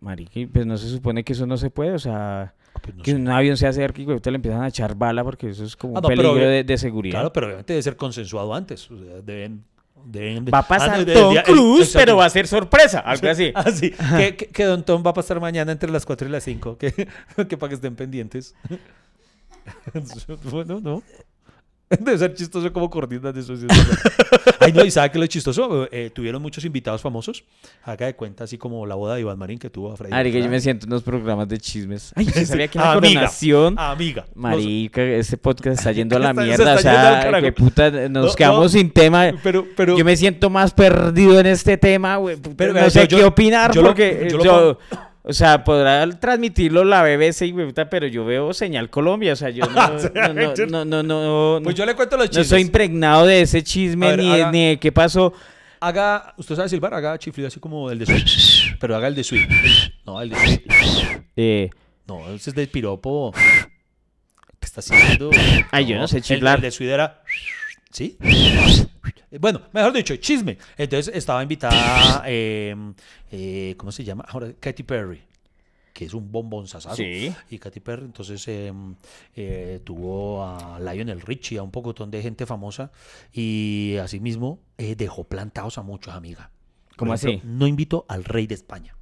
Marica, 0.00 0.32
y 0.40 0.46
pues 0.46 0.66
no 0.66 0.76
se 0.76 0.88
supone 0.88 1.22
que 1.22 1.32
eso 1.34 1.46
no 1.46 1.56
se 1.56 1.70
puede, 1.70 1.92
o 1.92 1.98
sea, 1.98 2.54
Ah, 2.74 2.80
pues 2.82 2.96
no 2.96 3.02
que 3.02 3.10
sé. 3.10 3.16
un 3.18 3.28
avión 3.28 3.56
se 3.58 3.66
acerque 3.66 4.00
y 4.02 4.06
ahorita 4.06 4.30
le 4.30 4.36
empiezan 4.36 4.62
a 4.62 4.68
echar 4.68 4.94
bala 4.96 5.22
porque 5.22 5.50
eso 5.50 5.62
es 5.64 5.76
como 5.76 5.94
Ah, 5.94 5.98
un 5.98 6.02
no, 6.02 6.08
peligro 6.08 6.34
de, 6.36 6.64
de 6.64 6.78
seguridad. 6.78 7.12
Claro, 7.20 7.32
pero 7.32 7.46
obviamente 7.48 7.74
debe 7.74 7.82
ser 7.82 7.96
consensuado 7.96 8.54
antes. 8.54 8.90
O 8.90 8.98
sea, 8.98 9.20
deben, 9.20 9.62
deben 10.04 10.44
de- 10.44 10.50
Va 10.50 10.58
a 10.58 10.60
Ah, 10.62 10.68
pasar 10.68 11.04
de- 11.04 11.14
Tom 11.14 11.34
de- 11.34 11.42
Cruise, 11.42 11.92
pero 11.94 12.16
va 12.16 12.24
a 12.26 12.30
ser 12.30 12.46
sorpresa, 12.48 13.00
algo 13.00 13.28
así. 13.28 13.52
Ah. 13.54 13.64
Que, 14.18 14.36
que- 14.36 14.46
que 14.48 14.64
Don 14.64 14.84
Tom 14.84 15.02
va 15.04 15.10
a 15.10 15.14
pasar 15.14 15.40
mañana 15.40 15.72
entre 15.72 15.90
las 15.90 16.04
4 16.06 16.28
y 16.28 16.30
las 16.30 16.44
5. 16.44 16.78
Que, 16.78 16.92
que 17.48 17.56
para 17.56 17.68
que 17.68 17.74
estén 17.74 17.94
pendientes. 17.96 18.54
bueno, 20.50 20.80
no. 20.82 21.02
Debe 22.00 22.18
ser 22.18 22.34
chistoso 22.34 22.72
como 22.72 22.88
coordinas 22.90 23.34
de 23.34 23.40
eso. 23.40 23.56
sí. 23.56 23.66
Ay, 24.60 24.72
no, 24.72 24.84
y 24.84 24.90
¿sabe 24.90 25.10
qué 25.10 25.18
es 25.18 25.20
lo 25.20 25.26
chistoso? 25.26 25.88
Eh, 25.90 26.10
tuvieron 26.14 26.40
muchos 26.40 26.64
invitados 26.64 27.00
famosos. 27.02 27.44
Haga 27.84 28.06
de 28.06 28.14
cuenta, 28.14 28.44
así 28.44 28.58
como 28.58 28.86
la 28.86 28.94
boda 28.94 29.14
de 29.16 29.22
Iván 29.22 29.38
Marín 29.38 29.58
que 29.58 29.70
tuvo 29.70 29.92
a 29.92 29.96
Freddy. 29.96 30.10
Marica, 30.12 30.34
yo 30.34 30.42
Beltrán. 30.42 30.50
me 30.52 30.60
siento 30.60 30.86
en 30.86 30.92
unos 30.92 31.02
programas 31.02 31.48
de 31.48 31.58
chismes. 31.58 32.12
Ay, 32.14 32.26
¿usted 32.28 32.44
sabía 32.46 32.68
que 32.68 32.78
la 32.78 32.92
Amiga. 32.92 33.12
coronación... 33.14 33.74
Amiga. 33.78 34.24
Marica, 34.34 35.02
este 35.02 35.36
podcast 35.36 35.78
está 35.78 35.92
yendo 35.92 36.16
a 36.16 36.20
la 36.20 36.32
mierda. 36.32 36.74
O 36.74 36.78
sea, 36.78 37.40
que 37.40 37.52
puta, 37.52 37.90
nos 38.08 38.30
No, 38.30 38.34
quedamos 38.34 38.62
no. 38.62 38.68
sin 38.68 38.90
tema. 38.90 39.32
Pero, 39.42 39.66
pero, 39.76 39.96
Yo 39.98 40.04
me 40.04 40.16
siento 40.16 40.48
más 40.50 40.72
perdido 40.72 41.40
en 41.40 41.46
este 41.46 41.76
tema, 41.76 42.16
güey. 42.16 42.36
Pero, 42.56 42.72
no 42.72 42.88
sé 42.90 43.02
yo- 43.08 43.16
qué 43.16 43.22
yo- 43.22 43.28
opinar 43.28 43.72
yo 43.72 43.82
lo- 43.82 43.88
porque 43.88 44.28
yo 44.30 44.38
lo 44.38 44.44
yo, 44.44 44.78
o 45.24 45.32
sea, 45.32 45.62
podrá 45.62 46.08
transmitirlo 46.18 46.82
la 46.82 47.04
BBC, 47.04 47.54
pero 47.88 48.08
yo 48.08 48.24
veo 48.24 48.52
señal 48.52 48.90
Colombia, 48.90 49.34
o 49.34 49.36
sea, 49.36 49.50
yo 49.50 49.64
no, 49.66 49.88
no, 50.14 50.34
no, 50.34 50.84
no, 50.84 51.02
no, 51.02 51.02
no, 51.02 51.60
pues 51.62 51.76
yo 51.76 51.86
le 51.86 51.94
cuento 51.94 52.16
los 52.16 52.26
no 52.26 52.30
chismes. 52.30 52.48
soy 52.48 52.62
impregnado 52.62 53.26
de 53.26 53.42
ese 53.42 53.62
chisme 53.62 54.16
ni, 54.16 54.68
de 54.70 54.78
qué 54.80 54.90
pasó. 54.90 55.32
Haga, 55.80 56.34
usted 56.36 56.54
sabe 56.56 56.68
silbar, 56.68 56.94
haga 56.94 57.18
chiflido 57.18 57.48
así 57.48 57.58
como 57.60 57.90
el 57.90 57.98
de 57.98 58.06
Sweet. 58.06 58.78
Pero 58.80 58.96
haga 58.96 59.08
el 59.08 59.14
de 59.14 59.24
Sweet. 59.24 59.48
No, 60.06 60.20
el 60.20 60.30
de 60.30 60.36
Sweet. 60.36 60.62
Eh, 61.36 61.70
No, 62.06 62.28
ese 62.30 62.50
es 62.50 62.56
del 62.56 62.68
piropo. 62.68 63.32
¿Qué 63.32 64.66
está 64.66 64.80
haciendo? 64.80 65.30
Ay, 65.72 65.86
yo 65.86 65.98
no 65.98 66.06
sé 66.06 66.20
chiflar. 66.20 66.56
El, 66.58 66.62
de 66.62 66.70
Sweet 66.70 66.90
era. 66.90 67.22
¿Sí? 67.92 68.16
Bueno, 69.38 69.62
mejor 69.72 69.92
dicho, 69.92 70.16
chisme. 70.16 70.58
Entonces 70.76 71.14
estaba 71.14 71.42
invitada, 71.42 72.22
eh, 72.26 72.74
eh, 73.30 73.74
¿cómo 73.76 73.92
se 73.92 74.04
llama? 74.04 74.24
Ahora, 74.28 74.52
Katy 74.58 74.82
Perry, 74.82 75.20
que 75.92 76.04
es 76.06 76.14
un 76.14 76.30
bombón. 76.32 76.66
Sí. 76.66 77.32
Y 77.50 77.58
Katy 77.58 77.80
Perry 77.80 78.04
entonces 78.04 78.46
eh, 78.48 78.72
eh, 79.36 79.80
tuvo 79.84 80.44
a 80.44 80.78
Lionel 80.80 81.20
Richie, 81.20 81.58
a 81.58 81.62
un 81.62 81.70
pocotón 81.70 82.10
de 82.10 82.22
gente 82.22 82.46
famosa 82.46 82.90
y 83.32 83.96
asimismo 84.02 84.58
eh, 84.78 84.94
dejó 84.96 85.24
plantados 85.24 85.78
a 85.78 85.82
muchos, 85.82 86.14
amiga. 86.14 86.50
Por 86.90 86.96
¿Cómo 86.98 87.14
ejemplo, 87.14 87.38
así? 87.40 87.46
No 87.58 87.66
invitó 87.66 88.04
al 88.08 88.24
rey 88.24 88.46
de 88.46 88.54
España. 88.54 88.96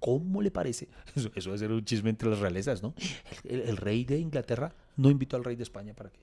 ¿Cómo 0.00 0.42
le 0.42 0.50
parece? 0.50 0.88
Eso, 1.16 1.30
eso 1.34 1.50
debe 1.50 1.58
ser 1.58 1.72
un 1.72 1.84
chisme 1.84 2.10
entre 2.10 2.28
las 2.28 2.38
realezas, 2.38 2.82
¿no? 2.82 2.94
El, 3.44 3.60
el- 3.60 3.68
el 3.70 3.76
rey 3.78 4.04
de 4.04 4.18
Inglaterra 4.18 4.74
no 4.96 5.10
invitó 5.10 5.36
al 5.36 5.44
rey 5.44 5.56
de 5.56 5.62
España 5.62 5.94
para 5.94 6.10
qué. 6.10 6.18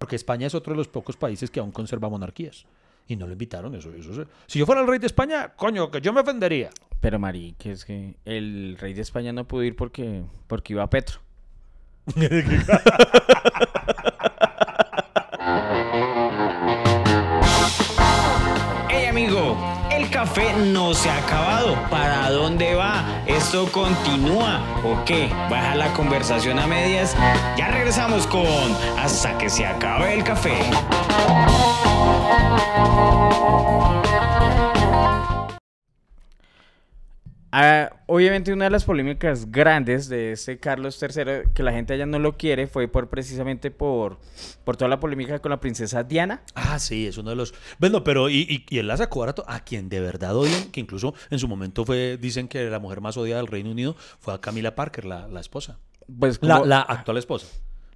Porque 0.00 0.16
España 0.16 0.46
es 0.46 0.54
otro 0.54 0.72
de 0.72 0.78
los 0.78 0.88
pocos 0.88 1.18
países 1.18 1.50
que 1.50 1.60
aún 1.60 1.72
conserva 1.72 2.08
monarquías. 2.08 2.64
Y 3.06 3.16
no 3.16 3.26
lo 3.26 3.32
invitaron, 3.32 3.74
eso, 3.74 3.92
eso. 3.92 4.24
Si 4.46 4.58
yo 4.58 4.64
fuera 4.64 4.80
el 4.80 4.88
rey 4.88 4.98
de 4.98 5.06
España, 5.06 5.52
coño, 5.54 5.90
que 5.90 6.00
yo 6.00 6.14
me 6.14 6.22
ofendería. 6.22 6.70
Pero 7.02 7.18
Mari, 7.18 7.54
que 7.58 7.72
es 7.72 7.84
que 7.84 8.16
el 8.24 8.78
rey 8.80 8.94
de 8.94 9.02
España 9.02 9.30
no 9.34 9.46
pudo 9.46 9.62
ir 9.62 9.76
porque, 9.76 10.24
porque 10.46 10.72
iba 10.72 10.82
a 10.82 10.88
Petro. 10.88 11.20
Hey 18.88 19.06
amigo, 19.06 19.56
el 19.92 20.08
café 20.08 20.54
no 20.66 20.94
se 20.94 21.10
ha 21.10 21.18
¿Esto 23.50 23.66
continúa 23.72 24.60
o 24.84 25.04
qué? 25.04 25.28
¿Baja 25.50 25.74
la 25.74 25.92
conversación 25.92 26.60
a 26.60 26.68
medias? 26.68 27.16
Ya 27.56 27.66
regresamos 27.66 28.24
con 28.28 28.46
Hasta 28.96 29.36
que 29.38 29.50
se 29.50 29.66
acabe 29.66 30.14
el 30.14 30.22
café. 30.22 30.56
Ah, 37.52 37.90
obviamente 38.06 38.52
una 38.52 38.66
de 38.66 38.70
las 38.70 38.84
polémicas 38.84 39.50
grandes 39.50 40.08
de 40.08 40.32
este 40.32 40.58
Carlos 40.60 41.02
III, 41.02 41.50
que 41.52 41.62
la 41.64 41.72
gente 41.72 41.94
allá 41.94 42.06
no 42.06 42.18
lo 42.20 42.36
quiere, 42.36 42.68
fue 42.68 42.86
por 42.86 43.08
precisamente 43.08 43.72
por, 43.72 44.20
por 44.64 44.76
toda 44.76 44.88
la 44.88 45.00
polémica 45.00 45.40
con 45.40 45.50
la 45.50 45.58
princesa 45.58 46.04
Diana. 46.04 46.42
Ah, 46.54 46.78
sí, 46.78 47.08
es 47.08 47.18
uno 47.18 47.30
de 47.30 47.36
los. 47.36 47.52
Bueno, 47.80 48.04
pero 48.04 48.28
y, 48.28 48.42
y, 48.48 48.66
y 48.68 48.78
él 48.78 48.86
la 48.86 48.96
sacó 48.96 49.24
a 49.24 49.60
quien 49.64 49.88
de 49.88 50.00
verdad 50.00 50.36
odian, 50.36 50.70
que 50.70 50.80
incluso 50.80 51.14
en 51.30 51.38
su 51.40 51.48
momento 51.48 51.84
fue, 51.84 52.18
dicen 52.20 52.46
que 52.46 52.70
la 52.70 52.78
mujer 52.78 53.00
más 53.00 53.16
odiada 53.16 53.40
del 53.42 53.50
Reino 53.50 53.70
Unido 53.70 53.96
fue 54.20 54.32
a 54.34 54.40
Camila 54.40 54.74
Parker, 54.76 55.04
la, 55.04 55.26
la 55.26 55.40
esposa. 55.40 55.78
Pues 56.18 56.38
La, 56.42 56.54
como- 56.54 56.66
la 56.66 56.80
actual 56.80 57.16
esposa. 57.18 57.46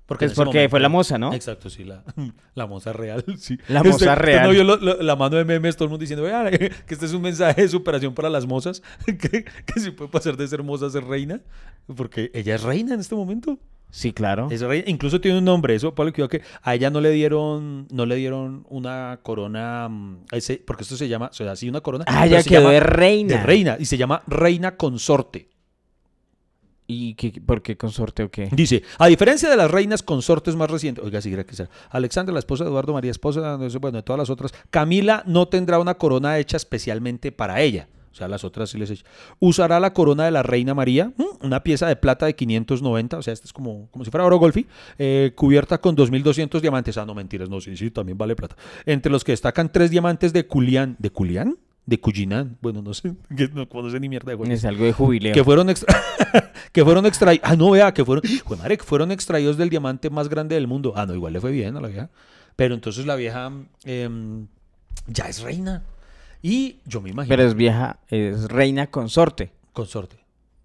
Porque 0.06 0.26
es 0.26 0.34
porque 0.34 0.68
fue 0.68 0.80
la 0.80 0.90
moza, 0.90 1.16
¿no? 1.16 1.32
Exacto, 1.32 1.70
sí, 1.70 1.82
la, 1.84 2.04
la 2.54 2.66
moza 2.66 2.92
real, 2.92 3.24
sí. 3.38 3.58
La 3.68 3.82
moza 3.82 4.04
Este- 4.12 4.14
real. 4.14 4.54
No 4.56 4.64
lo- 4.64 4.76
lo- 4.76 5.02
la 5.02 5.16
mano 5.16 5.36
de 5.36 5.44
memes, 5.46 5.76
todo 5.76 5.84
el 5.86 5.90
mundo 5.90 6.02
diciendo, 6.02 6.24
"Vea, 6.24 6.50
que 6.86 6.94
este 6.94 7.06
es 7.06 7.12
un 7.14 7.22
mensaje 7.22 7.62
de 7.62 7.68
superación 7.68 8.12
para 8.14 8.28
las 8.28 8.46
mozas, 8.46 8.82
que, 9.06 9.44
que 9.44 9.80
si 9.80 9.90
puede 9.92 10.10
pasar 10.10 10.36
de 10.36 10.46
ser 10.46 10.62
moza 10.62 10.86
a 10.86 10.90
ser 10.90 11.04
reina, 11.04 11.40
porque 11.96 12.30
ella 12.34 12.54
es 12.56 12.62
reina 12.62 12.92
en 12.94 13.00
este 13.00 13.14
momento. 13.14 13.58
Sí, 13.90 14.12
claro. 14.12 14.48
Es 14.50 14.60
reina, 14.60 14.84
incluso 14.90 15.20
tiene 15.20 15.38
un 15.38 15.44
nombre, 15.44 15.74
eso, 15.74 15.94
Pablo, 15.94 16.12
cuidado 16.12 16.28
que 16.28 16.42
a 16.62 16.74
ella 16.74 16.90
no 16.90 17.00
le 17.00 17.10
dieron, 17.12 17.86
no 17.92 18.06
le 18.06 18.16
dieron 18.16 18.66
una 18.68 19.20
corona, 19.22 19.88
mm, 19.88 20.24
ese- 20.32 20.60
porque 20.66 20.82
esto 20.82 20.96
se 20.96 21.08
llama, 21.08 21.28
o 21.30 21.32
sea, 21.32 21.54
sí, 21.56 21.68
una 21.68 21.80
corona. 21.80 22.04
Ah, 22.08 22.26
ya 22.26 22.42
quedó 22.42 22.68
de 22.70 22.80
reina. 22.80 23.36
De 23.36 23.42
reina, 23.42 23.76
y 23.78 23.84
se 23.86 23.96
llama 23.96 24.22
reina 24.26 24.76
consorte. 24.76 25.48
¿Y 26.87 27.14
qué, 27.14 27.40
por 27.40 27.62
qué 27.62 27.77
consorte 27.77 28.25
o 28.25 28.31
qué? 28.31 28.49
Dice, 28.53 28.83
a 28.99 29.07
diferencia 29.07 29.49
de 29.49 29.57
las 29.57 29.70
reinas 29.70 30.03
consortes 30.03 30.55
más 30.55 30.70
recientes, 30.70 31.03
oiga, 31.05 31.20
quiere 31.20 31.47
que 31.47 31.55
sea, 31.55 31.70
Alexandra, 31.90 32.33
la 32.33 32.40
esposa 32.40 32.64
de 32.64 32.70
Eduardo 32.70 32.92
María, 32.92 33.11
esposa, 33.11 33.57
bueno, 33.81 33.97
de 33.97 34.03
todas 34.03 34.18
las 34.18 34.31
otras, 34.31 34.53
Camila 34.70 35.23
no 35.27 35.49
tendrá 35.49 35.79
una 35.79 35.94
corona 35.94 36.38
hecha 36.38 36.57
especialmente 36.57 37.33
para 37.33 37.61
ella. 37.61 37.88
O 38.14 38.16
sea, 38.16 38.29
las 38.29 38.44
otras 38.44 38.70
sí 38.70 38.79
les 38.79 38.90
he 38.90 38.92
hecho. 38.92 39.05
Usará 39.40 39.81
la 39.81 39.92
corona 39.92 40.25
de 40.25 40.31
la 40.31 40.44
reina 40.44 40.73
María, 40.73 41.12
mm, 41.16 41.47
una 41.47 41.64
pieza 41.64 41.88
de 41.88 41.97
plata 41.97 42.27
de 42.27 42.37
590, 42.37 43.18
o 43.18 43.23
sea, 43.23 43.33
esta 43.33 43.47
es 43.47 43.53
como, 43.53 43.88
como 43.90 44.05
si 44.05 44.11
fuera 44.12 44.25
oro 44.25 44.38
golfi, 44.38 44.68
eh, 44.99 45.33
cubierta 45.35 45.81
con 45.81 45.97
2.200 45.97 46.61
diamantes. 46.61 46.97
Ah, 46.97 47.05
no, 47.05 47.12
mentiras, 47.12 47.51
no, 47.51 47.61
sí, 47.61 47.77
sí, 47.77 47.90
también 47.90 48.16
vale 48.16 48.37
plata. 48.37 48.55
Entre 48.87 49.11
los 49.11 49.25
que 49.25 49.33
destacan 49.33 49.73
tres 49.73 49.90
diamantes 49.90 50.33
de 50.33 50.47
Culián. 50.47 50.94
¿De 51.01 51.11
Culián? 51.11 51.59
De 51.87 52.01
Cuyinán. 52.01 52.57
Bueno, 52.62 52.81
no 52.83 52.94
sé, 52.94 53.14
que 53.37 53.49
no 53.49 53.68
conocen 53.68 54.01
ni 54.01 54.09
mierda 54.09 54.31
de 54.31 54.37
juegos 54.37 54.55
Es 54.55 54.64
algo 54.64 54.85
de 54.85 54.92
jubileo. 54.92 55.35
que 55.35 55.44
fueron 55.44 55.68
extra 55.70 55.94
que 56.73 56.83
fueron 56.85 57.07
extraídos 57.07 57.49
ah 57.49 57.57
no 57.57 57.70
vea 57.70 57.92
que 57.94 58.05
fueron 58.05 58.25
madre, 58.59 58.77
que 58.79 58.85
fueron 58.85 59.12
extraídos 59.12 59.57
del 59.57 59.68
diamante 59.70 60.11
más 60.11 60.29
grande 60.29 60.55
del 60.55 60.66
mundo 60.66 60.92
ah 60.97 61.07
no 61.07 61.14
igual 61.14 61.33
le 61.35 61.40
fue 61.40 61.53
bien 61.53 61.77
a 61.77 61.81
la 61.81 61.88
vieja 61.88 62.11
pero 62.57 62.75
entonces 62.75 63.05
la 63.07 63.14
vieja 63.16 63.53
em, 63.85 64.47
ya 65.07 65.29
es 65.29 65.40
reina 65.42 65.85
y 66.42 66.81
yo 66.85 67.01
me 67.01 67.11
imagino 67.11 67.31
Pero 67.35 67.47
es 67.49 67.55
vieja, 67.55 68.01
es 68.09 68.44
reina 68.49 68.87
consorte. 68.88 69.53
consorte 69.73 70.23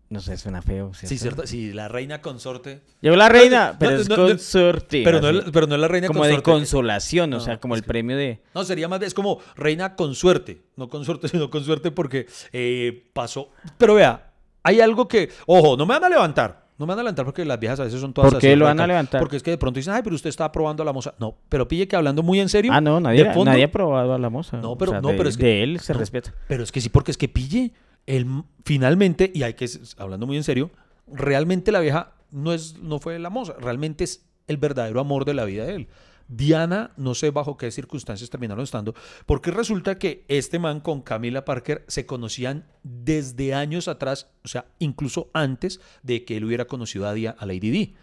No 0.09 0.21
sé, 0.21 0.37
suena 0.37 0.61
feo. 0.63 0.91
sí 0.93 1.17
cierto 1.19 1.45
sí 1.45 1.71
la 1.71 1.87
reina 1.87 2.19
consorte 2.19 2.81
Llegó 2.99 3.15
la 3.15 3.29
reina, 3.29 3.73
no, 3.73 3.79
pero 3.79 3.91
no, 3.91 3.97
es 3.97 4.09
no, 4.09 4.15
consorte. 4.15 5.01
pero 5.03 5.21
pero 5.51 5.67
no 5.67 5.75
es 5.75 5.81
la 5.81 5.87
reina 5.87 6.07
como 6.07 6.23
de 6.25 6.31
consorte 6.31 6.51
consolación, 6.51 7.31
o 7.35 7.39
sea, 7.39 7.59
como 7.59 7.75
el 7.75 7.81
que- 7.81 7.87
premio 7.87 8.17
de... 8.17 8.41
no 8.55 8.63
sería 8.63 8.87
más 8.87 8.99
bien 8.99 9.07
es 9.07 9.13
como 9.13 9.39
reina 9.55 9.95
con 9.95 10.15
suerte 10.15 10.61
no 10.77 10.89
con 10.89 11.05
suerte 11.05 11.27
sino 11.29 11.49
con 11.51 11.63
suerte 11.63 11.91
porque 11.91 12.25
eh, 12.53 13.07
pasó 13.13 13.51
pero 13.77 13.93
vea 13.93 14.31
hay 14.63 14.81
algo 14.81 15.07
que 15.07 15.29
ojo 15.45 15.77
no 15.77 15.85
me 15.85 15.93
van 15.93 16.05
a 16.05 16.09
levantar 16.09 16.67
no 16.79 16.85
me 16.87 16.91
van 16.93 16.99
a 16.99 17.03
levantar 17.03 17.25
porque 17.25 17.45
las 17.45 17.59
viejas 17.59 17.79
a 17.79 17.83
veces 17.83 17.99
son 18.01 18.11
todas 18.13 18.31
¿Por 18.31 18.39
qué 18.41 18.55
lo 18.55 18.65
van 18.65 18.79
a 18.79 18.87
levantar? 18.87 19.19
Porque 19.19 19.35
es 19.37 19.43
que 19.43 19.51
de 19.51 19.57
pronto 19.57 19.77
dicen, 19.79 19.93
ay, 19.93 20.01
pero 20.01 20.15
usted 20.15 20.29
está 20.29 20.45
aprobando 20.45 20.81
a 20.81 20.85
la 20.85 20.93
moza. 20.93 21.13
No, 21.19 21.35
pero 21.49 21.67
pille 21.67 21.89
que 21.89 21.97
hablando 21.97 22.23
muy 22.23 22.39
en 22.39 22.47
serio. 22.47 22.71
Ah, 22.73 22.79
no, 22.79 23.01
nadie, 23.01 23.21
de 23.25 23.33
fondo- 23.33 23.51
nadie 23.51 23.65
ha 23.65 23.69
probado 23.71 24.13
a 24.13 24.17
la 24.17 24.29
moza. 24.29 24.55
No, 24.61 24.71
O 24.71 24.77
pero- 24.77 24.91
sea, 24.91 25.01
no, 25.01 25.09
de, 25.09 25.15
pero 25.17 25.27
es 25.27 25.35
que- 25.35 25.43
de 25.43 25.63
él 25.63 25.79
se 25.81 25.91
respeta. 25.91 26.33
Pero 26.47 26.63
es 26.63 26.71
que 26.71 26.79
sí, 26.79 26.87
porque 26.87 27.11
es 27.11 27.17
que 27.17 27.27
pille. 27.27 27.73
M- 28.07 28.43
finalmente, 28.65 29.31
y 29.33 29.43
hay 29.43 29.53
que, 29.53 29.69
hablando 29.97 30.25
muy 30.27 30.37
en 30.37 30.43
serio, 30.43 30.71
realmente 31.07 31.71
la 31.71 31.79
vieja 31.79 32.13
no, 32.31 32.53
es, 32.53 32.77
no 32.79 32.99
fue 32.99 33.17
la 33.19 33.29
moza, 33.29 33.53
realmente 33.59 34.03
es 34.03 34.25
el 34.47 34.57
verdadero 34.57 34.99
amor 34.99 35.25
de 35.25 35.33
la 35.33 35.45
vida 35.45 35.65
de 35.65 35.75
él. 35.75 35.87
Diana, 36.27 36.91
no 36.95 37.15
sé 37.15 37.31
bajo 37.31 37.57
qué 37.57 37.71
circunstancias 37.71 38.29
terminaron 38.29 38.63
estando, 38.63 38.93
porque 39.25 39.49
resulta 39.49 39.97
que 39.97 40.25
este 40.27 40.59
man 40.59 40.79
con 40.79 41.01
Camila 41.01 41.43
Parker 41.43 41.83
se 41.87 42.05
conocían 42.05 42.65
desde 42.83 43.55
años 43.55 43.87
atrás, 43.87 44.27
o 44.43 44.47
sea, 44.47 44.65
incluso 44.77 45.31
antes 45.33 45.81
de 46.03 46.25
que 46.25 46.37
él 46.37 46.45
hubiera 46.45 46.65
conocido 46.65 47.07
a, 47.07 47.13
Dia- 47.15 47.35
a 47.37 47.45
Lady 47.47 47.71
Di. 47.71 47.95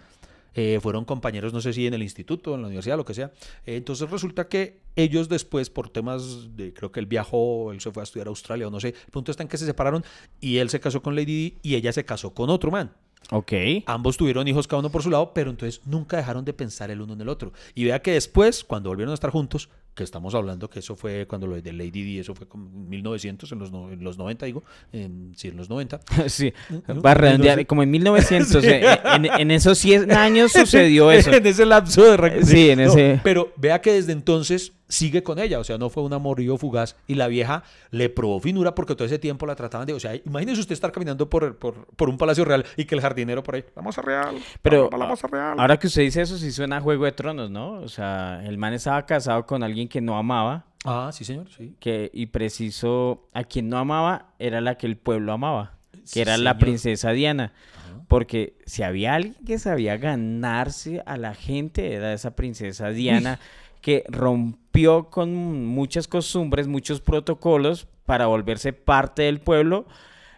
Eh, 0.58 0.80
fueron 0.80 1.04
compañeros, 1.04 1.52
no 1.52 1.60
sé 1.60 1.74
si 1.74 1.86
en 1.86 1.92
el 1.92 2.02
instituto, 2.02 2.54
en 2.54 2.62
la 2.62 2.68
universidad, 2.68 2.96
lo 2.96 3.04
que 3.04 3.12
sea. 3.12 3.30
Eh, 3.66 3.76
entonces 3.76 4.10
resulta 4.10 4.48
que 4.48 4.80
ellos 4.96 5.28
después, 5.28 5.68
por 5.68 5.90
temas 5.90 6.56
de, 6.56 6.72
creo 6.72 6.90
que 6.90 6.98
él 6.98 7.06
viajó, 7.06 7.72
él 7.72 7.80
se 7.82 7.92
fue 7.92 8.02
a 8.02 8.04
estudiar 8.04 8.28
a 8.28 8.30
Australia 8.30 8.66
o 8.66 8.70
no 8.70 8.80
sé, 8.80 8.88
el 8.88 9.10
punto 9.12 9.30
está 9.30 9.42
en 9.42 9.50
que 9.50 9.58
se 9.58 9.66
separaron 9.66 10.02
y 10.40 10.56
él 10.56 10.70
se 10.70 10.80
casó 10.80 11.02
con 11.02 11.14
Lady 11.14 11.26
Di 11.26 11.58
y 11.62 11.74
ella 11.74 11.92
se 11.92 12.06
casó 12.06 12.32
con 12.32 12.48
otro 12.48 12.70
man. 12.70 12.90
Ok. 13.30 13.52
Ambos 13.86 14.16
tuvieron 14.16 14.48
hijos 14.48 14.66
cada 14.66 14.80
uno 14.80 14.90
por 14.90 15.02
su 15.02 15.10
lado, 15.10 15.34
pero 15.34 15.50
entonces 15.50 15.82
nunca 15.84 16.16
dejaron 16.16 16.44
de 16.44 16.54
pensar 16.54 16.90
el 16.90 17.02
uno 17.02 17.12
en 17.12 17.20
el 17.20 17.28
otro. 17.28 17.52
Y 17.74 17.84
vea 17.84 18.00
que 18.00 18.12
después, 18.12 18.64
cuando 18.64 18.88
volvieron 18.88 19.10
a 19.10 19.14
estar 19.14 19.30
juntos, 19.30 19.68
que 19.96 20.04
estamos 20.04 20.34
hablando 20.34 20.68
que 20.70 20.78
eso 20.80 20.94
fue 20.94 21.26
cuando 21.26 21.46
lo 21.48 21.60
de 21.60 21.72
Lady 21.72 21.90
Di, 22.02 22.18
eso 22.20 22.34
fue 22.34 22.46
como 22.46 22.66
en 22.68 22.88
1900, 22.90 23.50
en 23.50 23.58
los, 23.58 23.72
no- 23.72 23.90
en 23.90 24.04
los 24.04 24.18
90, 24.18 24.46
digo, 24.46 24.62
en, 24.92 25.32
sí, 25.34 25.48
en 25.48 25.56
los 25.56 25.68
90. 25.70 26.00
sí, 26.28 26.52
¿no? 26.86 27.00
va 27.02 27.12
a 27.12 27.14
redondear, 27.14 27.66
como 27.66 27.82
en 27.82 27.90
1900, 27.90 28.62
Sí. 28.62 28.68
eh, 28.70 28.84
en, 29.14 29.24
en 29.24 29.50
esos 29.50 29.78
100 29.78 30.12
años 30.12 30.52
sucedió 30.52 31.10
eso. 31.12 31.32
en 31.32 31.46
ese 31.46 31.64
lapso 31.66 32.04
de 32.16 32.44
Sí, 32.44 32.70
en 32.70 32.78
No, 32.84 32.84
ese- 32.92 33.20
Pero 33.24 33.52
vea 33.56 33.80
que 33.80 33.92
desde 33.92 34.12
entonces 34.12 34.74
sigue 34.88 35.22
con 35.22 35.38
ella, 35.38 35.58
o 35.58 35.64
sea, 35.64 35.78
no 35.78 35.90
fue 35.90 36.02
un 36.02 36.12
amorío 36.12 36.56
fugaz 36.56 36.96
y 37.06 37.14
la 37.14 37.26
vieja 37.28 37.62
le 37.90 38.08
probó 38.08 38.38
finura 38.40 38.74
porque 38.74 38.94
todo 38.94 39.04
ese 39.06 39.18
tiempo 39.18 39.44
la 39.46 39.56
trataban 39.56 39.86
de, 39.86 39.92
o 39.94 40.00
sea, 40.00 40.14
imagínese 40.14 40.60
usted 40.60 40.74
estar 40.74 40.92
caminando 40.92 41.28
por, 41.28 41.56
por, 41.56 41.86
por 41.86 42.08
un 42.08 42.16
palacio 42.18 42.44
real 42.44 42.64
y 42.76 42.84
que 42.84 42.94
el 42.94 43.00
jardinero 43.00 43.42
por 43.42 43.56
ahí, 43.56 43.64
la 43.74 43.82
moza 43.82 44.02
real, 44.02 44.36
Pero 44.62 44.88
la, 44.92 44.98
la 44.98 45.06
moza 45.06 45.26
real. 45.26 45.58
ahora 45.58 45.76
que 45.78 45.88
usted 45.88 46.02
dice 46.02 46.22
eso, 46.22 46.38
sí 46.38 46.52
suena 46.52 46.76
a 46.76 46.80
Juego 46.80 47.04
de 47.04 47.12
Tronos, 47.12 47.50
¿no? 47.50 47.72
O 47.80 47.88
sea, 47.88 48.42
el 48.44 48.58
man 48.58 48.74
estaba 48.74 49.04
casado 49.06 49.44
con 49.46 49.62
alguien 49.62 49.88
que 49.88 50.00
no 50.00 50.16
amaba, 50.16 50.66
Ah, 50.84 51.10
sí, 51.12 51.24
señor, 51.24 51.48
sí. 51.50 51.74
que, 51.80 52.10
y 52.14 52.26
preciso, 52.26 53.28
a 53.34 53.42
quien 53.42 53.68
no 53.68 53.78
amaba 53.78 54.34
era 54.38 54.60
la 54.60 54.76
que 54.78 54.86
el 54.86 54.96
pueblo 54.96 55.32
amaba, 55.32 55.72
que 55.92 56.00
Sí, 56.04 56.20
era 56.20 56.36
la 56.38 56.58
princesa 56.58 57.10
Diana. 57.10 57.52
Ajá. 57.76 58.04
Porque 58.06 58.56
si 58.66 58.84
había 58.84 59.14
alguien 59.16 59.34
que 59.44 59.58
sabía 59.58 59.96
ganarse 59.96 61.02
a 61.04 61.16
la 61.16 61.34
gente, 61.34 61.92
era 61.94 62.12
esa 62.12 62.36
princesa 62.36 62.90
Diana, 62.90 63.40
que 63.80 64.04
rompió 64.08 64.65
con 64.84 65.64
muchas 65.66 66.06
costumbres, 66.08 66.66
muchos 66.68 67.00
protocolos 67.00 67.86
para 68.04 68.26
volverse 68.26 68.72
parte 68.72 69.22
del 69.22 69.40
pueblo, 69.40 69.86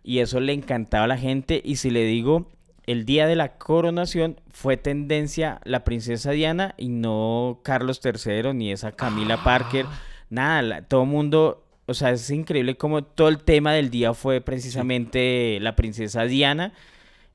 y 0.04 0.20
eso 0.20 0.40
le 0.40 0.52
encantaba 0.52 1.04
a 1.04 1.08
la 1.08 1.18
gente. 1.18 1.60
Y 1.64 1.76
si 1.76 1.90
le 1.90 2.04
digo, 2.04 2.48
el 2.86 3.04
día 3.04 3.26
de 3.26 3.36
la 3.36 3.58
coronación 3.58 4.40
fue 4.50 4.76
tendencia 4.76 5.60
la 5.64 5.84
princesa 5.84 6.30
Diana 6.30 6.74
y 6.78 6.88
no 6.88 7.60
Carlos 7.62 8.00
III 8.02 8.54
ni 8.54 8.72
esa 8.72 8.92
Camila 8.92 9.42
Parker. 9.44 9.84
Nada, 10.30 10.62
la- 10.62 10.82
todo 10.82 11.02
el 11.02 11.08
mundo, 11.08 11.64
o 11.86 11.92
sea, 11.94 12.10
es 12.12 12.30
increíble 12.30 12.76
como 12.76 13.04
todo 13.04 13.28
el 13.28 13.38
tema 13.42 13.72
del 13.74 13.90
día 13.90 14.14
fue 14.14 14.40
precisamente 14.40 15.58
la 15.60 15.76
princesa 15.76 16.24
Diana. 16.24 16.72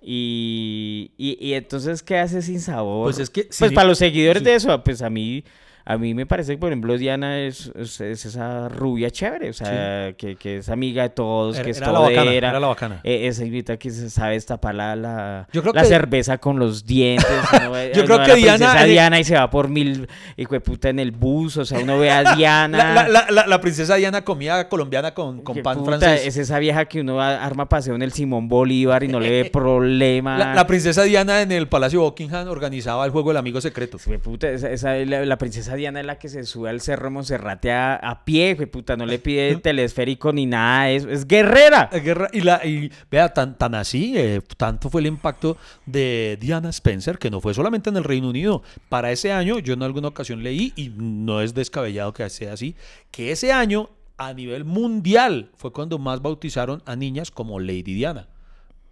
Y, 0.05 1.11
y, 1.17 1.37
y 1.39 1.53
entonces, 1.53 2.03
¿qué 2.03 2.17
hace 2.17 2.41
sin 2.41 2.59
sabor? 2.59 3.05
Pues 3.05 3.19
es 3.19 3.29
que 3.29 3.47
Pues 3.57 3.71
para 3.71 3.87
los 3.87 3.97
seguidores 3.99 4.39
sí. 4.41 4.45
de 4.45 4.55
eso, 4.55 4.83
pues 4.83 5.01
a 5.01 5.09
mí, 5.09 5.43
a 5.85 5.97
mí 5.97 6.13
me 6.13 6.25
parece 6.25 6.53
que, 6.53 6.57
por 6.57 6.69
ejemplo, 6.69 6.97
Diana 6.97 7.39
es, 7.41 7.71
es, 7.75 7.99
es 7.99 8.25
esa 8.25 8.69
rubia 8.69 9.11
chévere, 9.11 9.49
o 9.49 9.53
sea, 9.53 10.13
que, 10.17 10.35
que 10.37 10.57
es 10.57 10.69
amiga 10.69 11.03
de 11.03 11.09
todos, 11.09 11.55
era, 11.57 11.65
que 11.65 11.71
es 11.71 11.77
era 11.77 11.91
la 11.91 11.99
bacana, 11.99 12.33
era 12.33 12.59
la 12.59 12.67
bacana. 12.67 12.99
Eh, 13.03 13.27
esa 13.27 13.43
invita 13.43 13.77
que 13.77 13.89
se 13.91 14.09
sabe 14.09 14.33
destapar 14.35 14.75
la, 14.75 14.95
la, 14.95 15.47
Yo 15.51 15.61
creo 15.61 15.73
la 15.73 15.81
que- 15.81 15.87
cerveza 15.87 16.37
con 16.37 16.57
los 16.59 16.85
dientes. 16.85 17.27
Yo 17.95 18.05
creo 18.05 18.23
que 18.23 18.35
Diana- 18.35 18.57
princesa 18.57 18.85
eh, 18.85 18.89
Diana 18.89 19.19
y 19.19 19.23
se 19.23 19.35
va 19.35 19.49
por 19.49 19.67
mil, 19.67 20.07
de 20.37 20.59
puta, 20.61 20.89
en 20.89 20.99
el 20.99 21.11
bus. 21.11 21.57
O 21.57 21.65
sea, 21.65 21.79
uno 21.79 21.99
ve 21.99 22.11
a 22.11 22.23
Diana. 22.35 22.77
La, 22.77 22.93
la- 22.93 23.07
la- 23.09 23.25
la- 23.31 23.47
la 23.47 23.61
princesa 23.61 23.95
Diana 23.95 24.23
comía 24.23 24.69
colombiana 24.69 25.13
con, 25.13 25.41
con 25.41 25.61
pan 25.61 25.77
puta, 25.79 25.97
francés. 25.97 26.27
Es 26.27 26.37
esa 26.37 26.59
vieja 26.59 26.85
que 26.85 27.01
uno 27.01 27.21
arma 27.21 27.67
paseo 27.67 27.95
en 27.95 28.01
el 28.03 28.11
Simón 28.13 28.47
Bolívar 28.47 29.03
y 29.03 29.07
no 29.09 29.19
le 29.19 29.29
ve 29.29 29.49
problema. 29.49 30.37
La, 30.37 30.53
la 30.55 30.67
princesa 30.67 31.03
Diana 31.03 31.41
en 31.41 31.51
el 31.51 31.67
Palacio 31.67 32.01
Buckingham 32.01 32.47
organizaba 32.47 33.05
el 33.05 33.11
juego 33.11 33.29
del 33.31 33.37
amigo 33.37 33.59
secreto. 33.61 33.97
Hijo 33.97 34.11
de 34.11 34.19
puta, 34.19 34.49
esa, 34.49 34.69
esa- 34.71 34.95
la, 34.95 35.25
la 35.25 35.37
Diana 35.75 35.99
es 35.99 36.05
la 36.05 36.19
que 36.19 36.29
se 36.29 36.43
sube 36.43 36.69
al 36.69 36.81
cerro 36.81 37.11
Monserrate 37.11 37.71
a, 37.71 37.95
a 37.95 38.25
pie, 38.25 38.55
de 38.55 38.67
puta, 38.67 38.95
no 38.95 39.05
le 39.05 39.19
pide 39.19 39.55
telesférico 39.57 40.33
ni 40.33 40.45
nada, 40.45 40.89
es, 40.89 41.05
es 41.05 41.27
guerrera. 41.27 41.89
Guerra 41.91 42.29
y 42.31 42.41
la 42.41 42.65
y 42.65 42.91
vea 43.09 43.33
tan 43.33 43.57
tan 43.57 43.75
así 43.75 44.13
eh, 44.17 44.41
tanto 44.57 44.89
fue 44.89 45.01
el 45.01 45.07
impacto 45.07 45.57
de 45.85 46.37
Diana 46.39 46.69
Spencer 46.69 47.17
que 47.17 47.29
no 47.29 47.41
fue 47.41 47.53
solamente 47.53 47.89
en 47.89 47.97
el 47.97 48.03
Reino 48.03 48.29
Unido. 48.29 48.63
Para 48.89 49.11
ese 49.11 49.31
año 49.31 49.59
yo 49.59 49.73
en 49.73 49.83
alguna 49.83 50.09
ocasión 50.09 50.43
leí 50.43 50.73
y 50.75 50.89
no 50.89 51.41
es 51.41 51.53
descabellado 51.53 52.13
que 52.13 52.29
sea 52.29 52.53
así 52.53 52.75
que 53.11 53.31
ese 53.31 53.51
año 53.51 53.89
a 54.17 54.33
nivel 54.33 54.65
mundial 54.65 55.51
fue 55.55 55.73
cuando 55.73 55.99
más 55.99 56.21
bautizaron 56.21 56.81
a 56.85 56.95
niñas 56.95 57.31
como 57.31 57.59
Lady 57.59 57.93
Diana. 57.93 58.27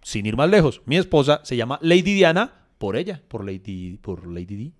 Sin 0.02 0.26
ir 0.26 0.36
más 0.36 0.50
lejos 0.50 0.82
mi 0.86 0.96
esposa 0.96 1.40
se 1.44 1.56
llama 1.56 1.78
Lady 1.82 2.14
Diana 2.14 2.52
por 2.78 2.96
ella 2.96 3.22
por 3.28 3.44
Lady 3.44 3.98
por 3.98 4.26
Lady 4.26 4.56
Di 4.56 4.72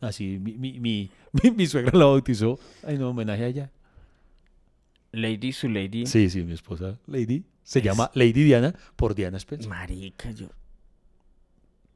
así 0.00 0.38
mi, 0.38 0.54
mi, 0.54 0.80
mi, 0.80 1.10
mi, 1.42 1.50
mi 1.50 1.66
suegra 1.66 1.96
la 1.98 2.06
bautizó 2.06 2.58
en 2.82 3.02
homenaje 3.02 3.44
a 3.44 3.46
ella 3.48 3.70
Lady 5.12 5.52
su 5.52 5.68
lady. 5.68 6.06
Sí, 6.06 6.30
sí, 6.30 6.44
mi 6.44 6.52
esposa, 6.52 6.96
Lady. 7.08 7.42
se 7.64 7.82
llama 7.82 8.10
Lady 8.14 8.44
Diana 8.44 8.74
por 8.94 9.14
Diana 9.16 9.38
Spencer. 9.38 9.68
Marica, 9.68 10.30
yo. 10.30 10.46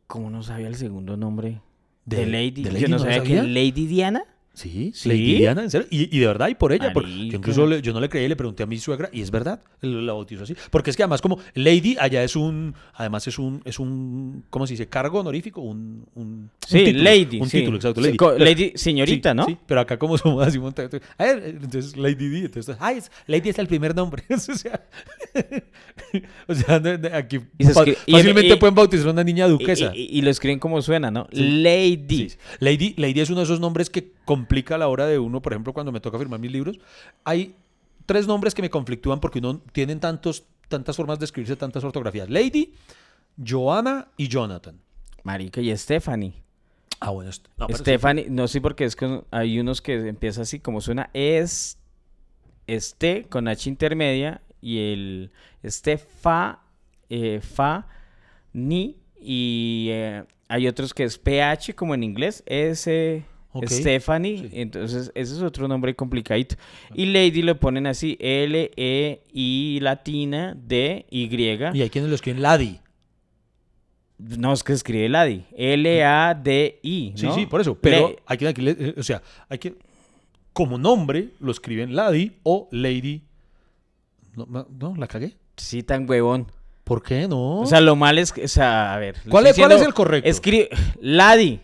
¿Cómo 0.09 0.31
no 0.31 0.43
sabía 0.43 0.67
el 0.67 0.75
segundo 0.75 1.17
nombre? 1.17 1.61
De, 2.05 2.19
¿De- 2.19 2.27
Lady. 2.27 2.63
de 2.65 2.73
Lady 2.73 2.83
yo 2.83 2.89
no, 2.89 2.97
no 2.97 3.03
sabía 3.05 3.19
sabía? 3.19 3.43
que 3.43 3.49
Lady 3.49 3.87
Diana. 3.87 4.25
Sí, 4.55 4.93
¿Sí? 4.95 5.09
Lady 5.09 5.35
Diana, 5.39 5.63
en 5.65 5.71
serio. 5.71 5.87
Y, 5.91 6.17
y 6.17 6.21
de 6.21 6.27
verdad, 6.29 6.49
y 6.49 6.55
por 6.55 6.73
ella. 6.73 6.93
Porque 6.93 7.11
Marica. 7.11 7.33
yo 7.33 7.37
incluso 7.39 7.67
le- 7.67 7.83
yo 7.83 7.93
no 7.93 8.01
le 8.01 8.09
creí 8.09 8.25
y 8.25 8.29
le 8.29 8.37
pregunté 8.37 8.63
a 8.63 8.67
mi 8.67 8.79
suegra, 8.79 9.11
y 9.13 9.21
es 9.21 9.31
verdad, 9.33 9.61
la 9.81 10.13
bautizó 10.13 10.45
así. 10.45 10.55
Porque 10.71 10.91
es 10.91 10.97
que 10.97 11.03
además, 11.03 11.21
como 11.21 11.39
Lady 11.55 11.97
allá 11.99 12.23
es 12.23 12.37
un, 12.37 12.73
además 12.95 13.27
es 13.27 13.39
un, 13.39 13.61
es 13.65 13.79
un, 13.81 14.45
¿cómo 14.51 14.67
se 14.67 14.75
dice? 14.75 14.87
Cargo 14.87 15.19
honorífico, 15.21 15.61
un, 15.61 16.07
un, 16.15 16.25
un 16.27 16.51
Sí, 16.67 16.85
título, 16.85 17.03
Lady. 17.05 17.41
Un 17.41 17.49
sí. 17.51 17.59
título, 17.59 17.77
exacto, 17.79 18.01
Lady. 18.39 18.73
señorita, 18.77 19.31
sí, 19.33 19.37
¿no? 19.37 19.45
Sí, 19.47 19.57
pero 19.67 19.81
acá 19.81 19.99
como 19.99 20.17
somos 20.19 20.47
así. 20.47 20.59
A 21.19 21.25
ver, 21.25 21.43
entonces 21.61 21.97
Lady 21.97 22.29
D, 22.29 22.39
entonces, 22.47 22.77
ay, 22.79 22.99
es- 22.99 23.11
Lady 23.27 23.49
es 23.49 23.59
el 23.59 23.67
primer 23.67 23.95
nombre. 23.95 24.23
o 24.31 24.39
sea, 24.39 24.81
o 26.49 26.53
aquí 27.17 27.41
Y 27.59 27.65
fa- 27.65 27.85
fácilmente 28.11 28.55
y- 28.55 28.57
pueden 28.57 28.75
bautizar 28.75 29.09
a 29.09 29.11
una 29.11 29.25
niña 29.25 29.49
duquesa. 29.49 29.93
y- 29.95 30.23
lo 30.23 30.31
escriben 30.31 30.59
como 30.59 30.81
suena, 30.81 31.11
¿no? 31.11 31.27
Lady. 31.33 32.29
Lady, 32.61 32.95
Lady 32.97 33.21
es 33.21 33.31
uno 33.31 33.41
de 33.41 33.45
esos 33.45 33.61
nombres 33.61 33.91
que 33.91 34.14
complica 34.25 34.79
la 34.79 34.89
hora 34.89 35.07
de 35.07 35.19
uno, 35.19 35.41
por 35.43 35.53
ejemplo, 35.53 35.73
cuando 35.73 35.93
me 35.93 36.01
toca 36.01 36.19
firmar 36.19 36.41
mis 36.41 36.51
libros. 36.53 36.79
Hay 37.25 37.55
tres 38.07 38.27
nombres 38.27 38.55
que 38.55 38.63
me 38.63 38.71
conflictúan 38.71 39.21
porque 39.21 39.39
uno 39.39 39.61
tienen 39.73 40.01
tantos, 40.01 40.45
tantas 40.69 40.97
formas 40.97 41.19
de 41.19 41.25
escribirse, 41.27 41.57
tantas 41.57 41.85
ortografías. 41.85 42.29
Lady, 42.31 42.75
Joanna 43.43 44.09
y 44.17 44.29
Jonathan. 44.29 44.79
Marica, 45.23 45.61
y 45.61 45.77
Stephanie. 45.77 46.35
Ah, 47.01 47.11
bueno, 47.11 47.31
esto- 47.31 47.51
no, 47.57 47.67
sí. 47.69 47.75
Stephanie, 47.75 48.27
no 48.31 48.47
sé 48.49 48.61
porque 48.61 48.85
es 48.85 48.95
que 48.97 49.23
hay 49.31 49.59
unos 49.59 49.83
que 49.83 50.09
empieza 50.09 50.43
así 50.43 50.61
como 50.61 50.81
suena 50.81 51.11
es 51.13 51.79
este 52.67 53.25
con 53.29 53.49
H 53.49 53.69
intermedia 53.69 54.41
y 54.63 54.79
el 54.93 55.31
Estefa 55.63 56.61
eh, 57.11 57.41
fa 57.43 57.87
ni 58.55 58.97
y 59.21 59.89
eh, 59.91 60.25
hay 60.49 60.67
otros 60.69 60.95
que 60.95 61.05
es 61.05 61.19
PH 61.19 61.75
como 61.75 61.95
en 61.95 62.03
inglés 62.05 62.43
S 62.47 63.25
Stephanie, 63.67 64.39
Sí. 64.39 64.49
entonces 64.53 65.13
ese 65.15 65.35
es 65.35 65.43
otro 65.43 65.69
nombre 65.69 65.95
complicadito. 65.95 66.57
Y 66.95 67.07
Lady 67.07 67.43
lo 67.43 67.59
ponen 67.61 67.87
así 67.87 68.17
L 68.21 68.71
E 68.77 69.23
I 69.33 69.79
latina 69.81 70.57
D 70.57 71.07
Y. 71.11 71.29
Y 71.75 71.83
hay 71.83 71.91
quienes 71.91 72.09
lo 72.11 72.15
escriben 72.17 72.43
Lady. 72.43 72.81
No, 74.19 74.53
es 74.53 74.63
que 74.63 74.73
escribe 74.73 75.09
Lady. 75.09 75.45
L-A-D-I. 75.57 77.13
Sí, 77.17 77.27
¿no? 77.27 77.35
sí, 77.35 77.47
por 77.47 77.61
eso. 77.61 77.77
Pero 77.81 78.11
Le- 78.11 78.19
hay 78.27 78.39
que, 78.39 78.49
eh, 78.49 78.95
o 78.97 79.03
sea, 79.03 79.23
hay 79.49 79.59
que, 79.59 79.75
como 80.53 80.79
nombre, 80.79 81.31
lo 81.41 81.51
escriben 81.51 81.95
Lady 81.97 82.33
o 82.45 82.69
Lady. 82.71 83.23
No, 84.37 84.95
la 84.97 85.07
cagué. 85.07 85.37
Sí, 85.57 85.83
tan 85.83 86.09
huevón. 86.09 86.47
¿Por 86.85 87.03
qué 87.03 87.27
no? 87.29 87.61
O 87.61 87.67
sea, 87.67 87.81
lo 87.81 87.97
mal 87.97 88.19
es 88.19 88.33
que, 88.33 88.45
o 88.45 88.49
sea, 88.49 88.95
a 88.95 88.99
ver. 88.99 89.17
¿Cuál, 89.29 89.47
es, 89.47 89.57
¿Cuál 89.57 89.73
es 89.73 89.83
el 89.83 89.95
correcto? 89.95 90.29
Escribe, 90.29 90.69
Lady. 91.01 91.61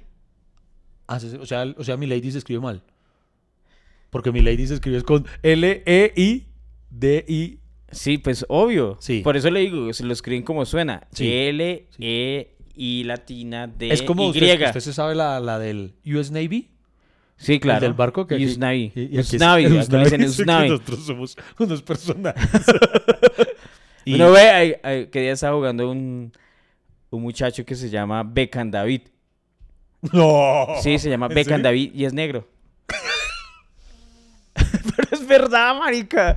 Ah, 1.12 1.18
o, 1.40 1.44
sea, 1.46 1.64
o 1.76 1.82
sea, 1.84 1.96
mi 1.96 2.06
Lady 2.06 2.30
se 2.30 2.38
escribe 2.38 2.60
mal. 2.60 2.82
Porque 4.10 4.30
mi 4.32 4.40
Lady 4.42 4.66
se 4.66 4.74
escribe 4.74 4.96
es 4.98 5.02
con 5.04 5.26
L-E-I-D-I. 6.30 7.58
Sí, 7.92 8.18
pues 8.18 8.44
obvio. 8.48 8.96
Sí. 9.00 9.20
Por 9.24 9.36
eso 9.36 9.50
le 9.50 9.60
digo, 9.60 9.92
se 9.92 10.04
lo 10.04 10.12
escriben 10.12 10.42
como 10.42 10.64
suena. 10.64 11.06
Sí. 11.12 11.28
L-E-I 11.32 13.04
latina 13.04 13.66
D 13.66 13.90
Es 13.90 14.02
como 14.02 14.26
Y. 14.26 14.30
usted, 14.30 14.66
usted 14.66 14.80
se 14.80 14.92
sabe 14.92 15.14
la, 15.16 15.40
la 15.40 15.58
del 15.58 15.94
US 16.06 16.30
Navy. 16.30 16.68
sí, 17.36 17.58
claro. 17.58 17.80
del 17.80 17.94
barco 17.94 18.26
que 18.26 18.36
aquí- 18.36 18.46
Usnavi. 18.46 18.92
y- 18.94 19.00
y 19.00 19.04
aquí 19.06 19.16
es- 19.18 19.32
Usnavi, 19.34 19.64
acá 19.78 19.96
le 19.98 20.04
dicen 20.04 20.20
sí, 20.30 20.36
que 20.36 20.42
Usnavi. 20.42 20.68
Nosotros 20.68 21.00
somos 21.06 21.36
unos 21.58 21.82
personajes. 21.82 22.44
Y- 24.04 24.14
Uno 24.14 24.30
ve, 24.32 25.08
que 25.12 25.20
día 25.20 25.32
estaba 25.32 25.54
jugando 25.56 25.90
un, 25.90 26.32
un 27.10 27.22
muchacho 27.22 27.64
que 27.66 27.74
se 27.74 27.90
llama 27.90 28.22
Beckham 28.22 28.70
David. 28.70 29.02
No. 30.12 30.66
Sí, 30.82 30.98
se 30.98 31.10
llama 31.10 31.26
¿En 31.26 31.34
Beckham 31.34 31.56
serio? 31.58 31.64
David 31.64 31.92
y 31.94 32.04
es 32.04 32.12
negro. 32.12 32.46
Pero 34.54 35.08
es 35.12 35.26
verdad, 35.26 35.74
marica. 35.78 36.36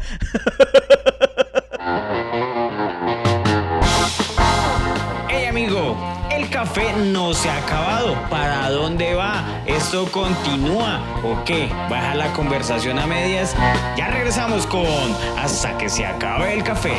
Hey 5.30 5.45
amigo, 5.45 5.95
el 6.32 6.49
café 6.49 6.93
no 6.93 7.34
se 7.34 7.49
ha 7.49 7.58
acabado. 7.58 8.15
¿Para 8.30 8.69
dónde 8.69 9.13
va? 9.15 9.43
¿Esto 9.65 10.06
continúa 10.12 11.02
o 11.23 11.43
qué? 11.45 11.69
¿Baja 11.89 12.15
la 12.15 12.32
conversación 12.34 12.99
a 12.99 13.08
medias? 13.08 13.56
Ya 13.97 14.10
regresamos 14.10 14.67
con 14.67 14.86
Hasta 15.38 15.78
que 15.78 15.89
se 15.89 16.06
acabe 16.06 16.54
el 16.54 16.63
café. 16.63 16.97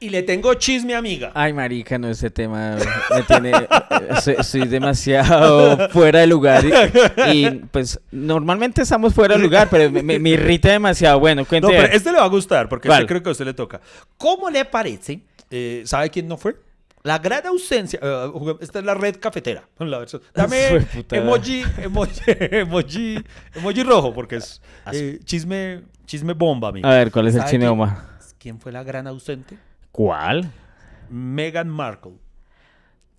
Y 0.00 0.10
le 0.10 0.22
tengo 0.22 0.54
chisme, 0.54 0.94
amiga. 0.94 1.32
Ay, 1.34 1.52
marica, 1.52 1.98
no, 1.98 2.08
este 2.08 2.30
tema 2.30 2.76
me 3.14 3.22
tiene... 3.24 3.52
Estoy, 4.10 4.36
estoy 4.38 4.68
demasiado 4.68 5.88
fuera 5.90 6.20
de 6.20 6.26
lugar. 6.28 6.64
Y, 7.32 7.46
y, 7.46 7.50
pues 7.70 8.00
normalmente 8.12 8.82
estamos 8.82 9.12
fuera 9.12 9.36
de 9.36 9.42
lugar, 9.42 9.68
pero 9.68 9.90
me, 9.90 10.18
me- 10.20 10.30
irrita 10.30 10.70
demasiado. 10.70 11.18
Bueno, 11.18 11.44
cuente. 11.44 11.66
No, 11.66 11.72
pero 11.72 11.92
este 11.92 12.12
le 12.12 12.18
va 12.18 12.24
a 12.24 12.28
gustar 12.28 12.68
porque 12.68 12.88
¿Cuál? 12.88 13.06
creo 13.06 13.22
que 13.22 13.28
a 13.28 13.32
usted 13.32 13.44
le 13.44 13.54
toca. 13.54 13.80
¿Cómo 14.16 14.48
le 14.50 14.64
parece? 14.64 15.20
eh, 15.50 15.82
¿Sabe 15.84 16.10
quién 16.10 16.28
no 16.28 16.36
fue? 16.36 16.56
La 17.02 17.18
gran 17.18 17.44
ausencia. 17.46 17.98
eh, 18.00 18.30
esta 18.60 18.78
es 18.78 18.84
la 18.84 18.94
red 18.94 19.16
cafetera. 19.16 19.64
La 19.78 20.04
Dame 20.34 20.86
emoji, 21.10 21.64
emoji, 21.82 22.20
emoji, 22.26 23.24
emoji 23.56 23.82
rojo 23.82 24.14
porque 24.14 24.36
es 24.36 24.60
eh, 24.92 25.18
chisme, 25.24 25.82
chisme 26.06 26.34
bomba, 26.34 26.68
amigo. 26.68 26.86
A 26.86 26.90
ver, 26.92 27.10
¿cuál 27.10 27.26
es 27.26 27.34
el 27.34 27.40
¿Sabe 27.40 27.50
chisme 27.50 27.68
bomba? 27.68 28.04
¿Quién 28.38 28.60
fue 28.60 28.70
la 28.70 28.84
gran 28.84 29.06
ausente? 29.08 29.58
¿Cuál? 29.92 30.50
Meghan 31.10 31.68
Markle. 31.68 32.12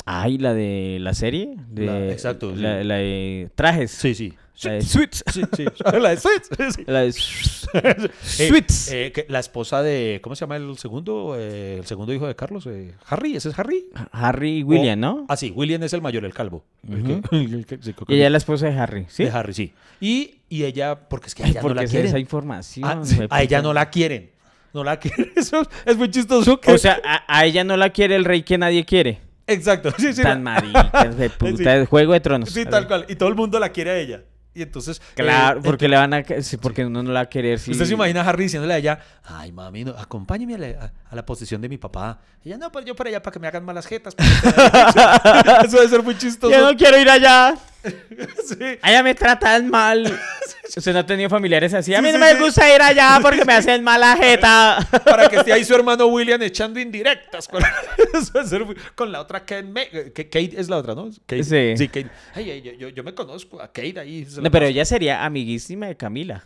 Ay, 0.05 0.38
la 0.38 0.53
de 0.53 0.97
la 1.01 1.13
serie. 1.13 1.55
De, 1.69 1.86
La- 1.86 2.08
exacto, 2.12 2.55
sí. 2.55 2.62
La, 2.62 2.84
la 2.84 2.95
de 2.95 3.49
trajes. 3.55 3.91
Sí, 3.91 4.15
sí. 4.15 4.34
La 4.63 4.71
de 4.73 4.82
Suits. 4.84 5.23
Sí, 5.32 5.41
sí. 5.55 5.65
La 5.84 6.10
de 6.10 6.17
Suits. 6.17 6.88
La 6.88 7.01
de 7.01 7.08
Eh, 7.10 8.47
Suits. 8.49 8.91
eh, 8.91 9.12
que 9.13 9.25
la 9.29 9.39
esposa 9.39 9.82
de. 9.84 10.19
¿Cómo 10.23 10.36
se 10.36 10.41
llama 10.41 10.55
el 10.58 10.77
segundo? 10.77 11.36
Eh, 11.38 11.77
el 11.79 11.86
segundo 11.86 12.13
hijo 12.13 12.27
de 12.27 12.36
Carlos. 12.36 12.65
eh, 12.67 12.93
Harry, 13.08 13.36
¿ese 13.36 13.49
es 13.49 13.60
Harry? 13.60 13.86
Harry 14.12 14.60
y 14.60 14.63
William, 14.63 14.97
O- 14.99 15.01
¿no? 15.01 15.25
Ah, 15.29 15.38
sí, 15.38 15.51
William 15.55 15.82
es 15.84 15.93
el 15.93 16.01
mayor, 16.01 16.25
el 16.25 16.34
calvo. 16.34 16.63
El 16.88 17.01
Ujú. 17.12 17.21
que- 17.29 17.36
el 17.38 17.65
que- 17.65 17.79
Y 18.08 18.15
ella 18.15 18.25
es 18.25 18.32
la 18.32 18.38
esposa 18.39 18.67
de 18.67 18.77
Harry, 18.79 19.05
¿sí? 19.10 19.25
De 19.25 19.32
Harry, 19.32 19.53
sí. 19.53 19.73
Y, 20.01 20.36
y 20.49 20.63
ella, 20.63 21.08
porque 21.08 21.27
es 21.27 21.36
que 21.36 21.43
a 21.43 21.45
Ay, 21.45 21.51
ella 21.51 21.62
no 21.62 21.67
porque 21.67 21.82
la 21.84 21.88
quieren. 21.88 22.08
esa 22.08 22.19
información. 22.19 22.86
Ah, 22.88 23.03
a 23.29 23.43
ella 23.43 23.62
no 23.62 23.73
la 23.73 23.89
quieren. 23.89 24.32
No 24.73 24.84
la 24.84 24.97
quieren. 24.99 25.32
Eso 25.36 25.62
es 25.86 25.97
muy 25.97 26.10
chistoso. 26.12 26.60
Que... 26.60 26.71
O 26.73 26.77
sea, 26.77 26.99
a, 27.03 27.23
a 27.39 27.45
ella 27.45 27.63
no 27.63 27.75
la 27.77 27.89
quiere 27.89 28.15
el 28.15 28.25
rey 28.25 28.43
que 28.43 28.58
nadie 28.58 28.86
quiere. 28.86 29.19
exacto. 29.47 29.91
Sí, 29.97 30.13
sí. 30.13 30.21
Tan 30.21 30.43
la- 30.43 30.62
marica, 30.62 31.05
de 31.10 31.29
puta, 31.38 31.79
Sí. 31.82 31.86
Juego 31.88 32.13
de 32.13 32.19
Tronos. 32.19 32.49
Sí, 32.49 32.65
tal 32.65 32.88
cual. 32.88 33.05
Y 33.10 33.15
todo 33.15 33.29
el 33.29 33.36
mundo 33.36 33.60
la 33.60 33.69
quiere 33.69 33.91
a 33.91 33.97
ella. 33.97 34.23
Y 34.51 34.63
entonces. 34.63 34.99
Claro, 35.13 35.60
eh, 35.60 35.63
porque 35.63 35.88
le 35.88 35.95
van 35.95 36.13
a... 36.13 36.23
sí, 36.41 36.58
porque 36.58 36.84
uno 36.86 37.03
no 37.03 37.10
la 37.12 37.19
va 37.19 37.23
a 37.25 37.29
querer. 37.29 37.60
Sí. 37.60 37.71
Usted 37.71 37.86
se 37.86 37.93
imagina 37.93 38.21
a 38.21 38.27
Harry 38.29 38.43
diciéndole 38.45 38.73
a 38.73 38.77
ella, 38.77 38.99
ay 39.23 39.51
mami, 39.51 39.86
no, 39.86 39.91
acompáñeme 39.91 40.55
a 40.55 40.58
la, 40.58 40.67
a- 40.67 40.93
a 41.12 41.15
la 41.15 41.25
posición 41.25 41.62
de 41.62 41.69
mi 41.69 41.77
papá. 41.77 42.19
Y 42.43 42.49
ella, 42.49 42.58
no, 42.58 42.71
pues 42.71 42.84
yo 42.84 42.95
para 42.95 43.10
allá 43.12 43.21
para 43.21 43.32
que 43.34 43.39
me 43.39 43.47
hagan 43.47 43.63
malas 43.63 43.86
jetas. 43.86 44.15
Eso 45.65 45.77
debe 45.77 45.88
ser 45.89 46.03
muy 46.03 46.17
chistoso. 46.17 46.51
Yo 46.51 46.62
no 46.71 46.75
quiero 46.77 46.99
ir 46.99 47.10
allá. 47.10 47.55
Sí. 47.81 48.57
Allá 48.81 49.03
me 49.03 49.15
tratan 49.15 49.69
mal. 49.69 50.03
Usted 50.77 50.93
no 50.93 50.99
ha 50.99 51.05
tenido 51.05 51.29
familiares 51.29 51.73
así. 51.73 51.93
A 51.93 51.99
Sí, 51.99 52.03
mí 52.05 52.11
no 52.11 52.17
sí, 52.17 52.23
me 52.33 52.39
gusta 52.43 52.75
ir 52.75 52.81
allá 52.81 53.19
porque 53.21 53.43
me 53.45 53.53
hacen 53.53 53.83
mala 53.83 54.15
jeta. 54.21 54.85
Para 55.05 55.27
que 55.29 55.37
esté 55.37 55.53
ahí 55.53 55.63
su 55.63 55.73
hermano 55.73 56.05
William 56.07 56.41
echando 56.41 56.79
indirectas 56.79 57.47
con, 57.47 57.61
la 59.11 59.21
otra 59.21 59.39
Kate, 59.41 59.63
Me- 59.63 59.89
que 59.89 60.29
Kate 60.29 60.51
es 60.59 60.69
la 60.69 60.77
otra, 60.77 60.93
¿no? 60.95 61.09
Kate. 61.25 61.75
Sí. 61.77 61.87
Kate. 61.87 62.09
Ay, 62.35 62.51
ay, 62.51 62.77
yo, 62.93 63.03
me 63.03 63.13
conozco 63.13 63.61
a 63.61 63.67
Kate 63.71 63.99
ahí. 63.99 64.27
No, 64.41 64.51
pero 64.51 64.65
ella 64.65 64.85
sería 64.85 65.23
amiguísima 65.25 65.87
de 65.87 65.97
Camila. 65.97 66.45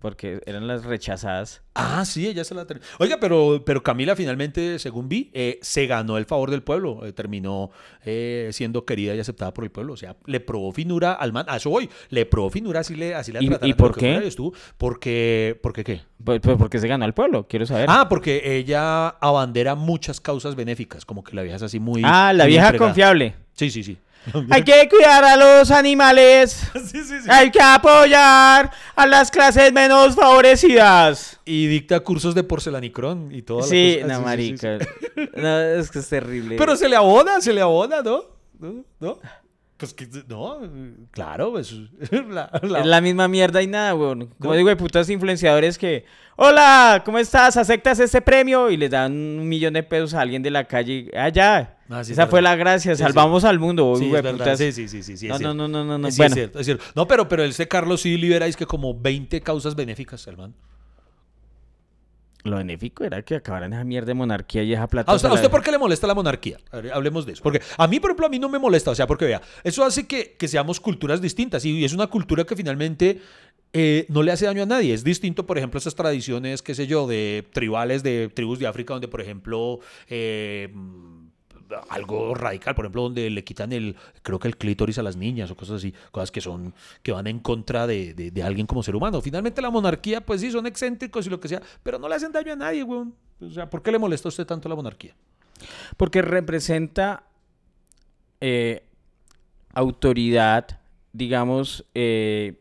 Porque 0.00 0.40
eran 0.46 0.66
las 0.66 0.84
rechazadas. 0.84 1.62
Ah, 1.74 2.04
sí, 2.06 2.26
ella 2.26 2.42
se 2.42 2.54
la 2.54 2.66
terminó. 2.66 2.86
Oiga, 2.98 3.18
pero, 3.20 3.62
pero 3.66 3.82
Camila 3.82 4.16
finalmente, 4.16 4.78
según 4.78 5.08
vi, 5.08 5.30
eh, 5.34 5.58
se 5.62 5.86
ganó 5.86 6.16
el 6.16 6.24
favor 6.24 6.50
del 6.50 6.62
pueblo. 6.62 7.04
eh, 7.04 7.12
terminó 7.12 7.70
eh, 8.04 8.48
siendo 8.52 8.84
querida 8.86 9.14
y 9.14 9.20
aceptada 9.20 9.52
por 9.52 9.64
el 9.64 9.70
pueblo. 9.70 9.92
O 9.92 9.96
sea, 9.96 10.16
le 10.26 10.40
probó 10.40 10.72
finura 10.72 11.12
al 11.12 11.32
man. 11.32 11.44
A 11.48 11.56
eso 11.58 11.68
voy. 11.70 11.90
Le 12.08 12.24
probó 12.26 12.48
finura, 12.50 12.80
así 12.80 12.94
le, 12.94 13.14
así 13.14 13.30
la 13.30 13.42
¿Y- 13.42 13.48
trataron 13.48 13.68
y 13.70 13.74
por 13.74 13.94
qué? 13.96 14.30
Porque, 14.78 15.58
¿Por 15.62 15.72
qué 15.72 15.84
qué? 15.84 16.00
Pues, 16.24 16.40
pues 16.40 16.56
porque 16.56 16.78
se 16.78 16.88
ganó 16.88 17.04
al 17.04 17.14
pueblo, 17.14 17.46
quiero 17.48 17.66
saber. 17.66 17.86
Ah, 17.88 18.08
porque 18.08 18.56
ella 18.56 19.08
abandera 19.08 19.74
muchas 19.74 20.20
causas 20.20 20.54
benéficas. 20.56 21.04
Como 21.04 21.22
que 21.22 21.36
la 21.36 21.42
vieja 21.42 21.56
es 21.56 21.62
así 21.62 21.78
muy. 21.78 22.02
Ah, 22.04 22.32
la 22.32 22.44
muy 22.44 22.52
vieja 22.52 22.66
entregada. 22.68 22.88
confiable. 22.90 23.34
Sí, 23.52 23.70
sí, 23.70 23.84
sí. 23.84 23.98
Hay 24.50 24.64
que 24.64 24.88
cuidar 24.88 25.24
a 25.24 25.36
los 25.36 25.70
animales. 25.70 26.62
sí, 26.74 27.04
sí, 27.04 27.20
sí. 27.22 27.28
Hay 27.28 27.50
que 27.50 27.60
apoyar 27.60 28.70
a 28.94 29.06
las 29.06 29.30
clases 29.30 29.72
menos 29.72 30.14
favorecidas. 30.14 31.40
Y 31.44 31.66
dicta 31.66 32.00
cursos 32.00 32.34
de 32.34 32.44
porcelanicrón 32.44 33.34
y 33.34 33.42
todo. 33.42 33.62
Sí, 33.62 33.98
no, 34.06 34.20
marica. 34.20 34.78
No, 35.34 35.60
es 35.60 35.90
que 35.90 36.00
es 36.00 36.08
terrible. 36.08 36.56
Pero 36.56 36.76
se 36.76 36.88
le 36.88 36.96
abona, 36.96 37.40
se 37.40 37.52
le 37.52 37.60
abona, 37.60 38.02
¿no? 38.02 38.24
¿No? 38.58 38.84
¿No? 39.00 39.18
Pues 39.80 39.94
que, 39.94 40.06
no, 40.28 40.60
claro, 41.10 41.52
pues, 41.52 41.72
la- 42.28 42.50
la- 42.62 42.80
Es 42.80 42.86
la 42.86 43.00
misma 43.00 43.28
mierda 43.28 43.62
y 43.62 43.66
nada, 43.66 43.94
weón. 43.94 44.26
Como 44.38 44.52
digo, 44.54 44.68
de 44.68 44.76
putas 44.76 45.08
influenciadores 45.08 45.78
que, 45.78 46.04
hola, 46.36 47.00
¿cómo 47.02 47.18
estás? 47.18 47.56
¿Aceptas 47.56 47.98
este 47.98 48.20
premio? 48.20 48.70
Y 48.70 48.76
les 48.76 48.90
dan 48.90 49.10
un 49.12 49.48
millón 49.48 49.72
de 49.72 49.82
pesos 49.82 50.12
a 50.12 50.20
alguien 50.20 50.42
de 50.42 50.50
la 50.50 50.64
calle. 50.64 51.10
Ah, 51.16 51.30
ya. 51.30 51.78
Ah, 51.88 52.04
sí, 52.04 52.12
es 52.12 52.18
Esa 52.18 52.26
fue 52.26 52.42
la 52.42 52.56
gracia. 52.56 52.94
Sí, 52.94 53.02
Salvamos 53.02 53.42
al 53.44 53.58
mundo, 53.58 53.94
Sí, 53.96 54.10
güey, 54.10 54.22
es 54.22 54.32
putas. 54.32 54.58
Sí, 54.58 54.70
sí, 54.72 54.86
sí, 54.86 55.12
es 55.12 55.40
no, 55.40 55.54
no, 55.54 55.54
no, 55.54 55.66
no, 55.68 55.84
no, 55.84 55.96
no. 55.98 56.10
Sí, 56.10 56.18
Bueno, 56.18 56.28
es 56.28 56.34
cierto, 56.34 56.60
es 56.60 56.66
cierto. 56.66 56.84
No, 56.94 57.08
pero, 57.08 57.26
pero 57.26 57.42
este 57.42 57.66
Carlos 57.66 58.02
sí 58.02 58.18
libera, 58.18 58.46
es 58.46 58.58
que 58.58 58.66
como 58.66 58.92
20 58.92 59.40
causas 59.40 59.74
benéficas, 59.74 60.26
el 60.26 60.36
man. 60.36 60.54
Lo 62.44 62.56
benéfico 62.56 63.04
era 63.04 63.22
que 63.22 63.36
acabaran 63.36 63.72
esa 63.72 63.84
mierda 63.84 64.08
de 64.08 64.14
monarquía 64.14 64.62
y 64.62 64.72
esa 64.72 64.86
plata. 64.86 65.12
¿A 65.12 65.14
usted, 65.14 65.28
a 65.28 65.50
por 65.50 65.62
qué 65.62 65.70
le 65.70 65.78
molesta 65.78 66.06
la 66.06 66.14
monarquía? 66.14 66.58
Ver, 66.72 66.92
hablemos 66.92 67.26
de 67.26 67.32
eso. 67.32 67.42
Porque 67.42 67.60
a 67.76 67.86
mí, 67.86 68.00
por 68.00 68.10
ejemplo, 68.10 68.26
a 68.26 68.28
mí 68.28 68.38
no 68.38 68.48
me 68.48 68.58
molesta. 68.58 68.90
O 68.90 68.94
sea, 68.94 69.06
porque 69.06 69.24
vea, 69.26 69.42
eso 69.64 69.84
hace 69.84 70.06
que, 70.06 70.36
que 70.38 70.48
seamos 70.48 70.80
culturas 70.80 71.20
distintas. 71.20 71.64
Y, 71.64 71.84
es 71.84 71.92
una 71.92 72.06
cultura 72.06 72.44
que 72.44 72.56
finalmente 72.56 73.20
eh, 73.72 74.06
no 74.08 74.22
le 74.22 74.32
hace 74.32 74.46
daño 74.46 74.62
a 74.62 74.66
nadie. 74.66 74.94
Es 74.94 75.04
distinto, 75.04 75.46
por 75.46 75.58
ejemplo, 75.58 75.78
esas 75.78 75.94
tradiciones, 75.94 76.62
qué 76.62 76.74
sé 76.74 76.86
yo, 76.86 77.06
de 77.06 77.46
tribales, 77.52 78.02
de 78.02 78.30
tribus 78.32 78.58
de 78.58 78.66
África, 78.66 78.94
donde, 78.94 79.08
por 79.08 79.20
ejemplo, 79.20 79.80
eh, 80.08 80.72
algo 81.88 82.34
radical, 82.34 82.74
por 82.74 82.84
ejemplo, 82.84 83.02
donde 83.02 83.28
le 83.30 83.44
quitan 83.44 83.72
el, 83.72 83.96
creo 84.22 84.38
que 84.38 84.48
el 84.48 84.56
clítoris 84.56 84.98
a 84.98 85.02
las 85.02 85.16
niñas 85.16 85.50
o 85.50 85.56
cosas 85.56 85.76
así, 85.76 85.94
cosas 86.10 86.30
que 86.30 86.40
son, 86.40 86.74
que 87.02 87.12
van 87.12 87.26
en 87.26 87.38
contra 87.40 87.86
de, 87.86 88.14
de- 88.14 88.42
alguien 88.42 88.66
como 88.66 88.82
ser 88.82 88.96
humano. 88.96 89.20
Finalmente 89.20 89.60
la 89.62 89.70
monarquía, 89.70 90.20
pues 90.20 90.40
sí, 90.40 90.50
son 90.50 90.66
excéntricos 90.66 91.26
y 91.26 91.30
lo 91.30 91.38
que 91.40 91.48
sea, 91.48 91.62
pero 91.82 91.98
no 91.98 92.08
le 92.08 92.14
hacen 92.14 92.32
daño 92.32 92.52
a 92.52 92.56
nadie, 92.56 92.82
weón. 92.82 93.14
O 93.40 93.50
sea, 93.50 93.68
¿por 93.70 93.82
qué 93.82 93.92
le 93.92 93.98
molesta 93.98 94.28
a 94.28 94.30
usted 94.30 94.46
tanto 94.46 94.68
la 94.68 94.74
monarquía? 94.74 95.14
Porque 95.96 96.22
representa 96.22 97.24
eh, 98.40 98.82
autoridad, 99.72 100.80
digamos, 101.12 101.84
eh, 101.94 102.54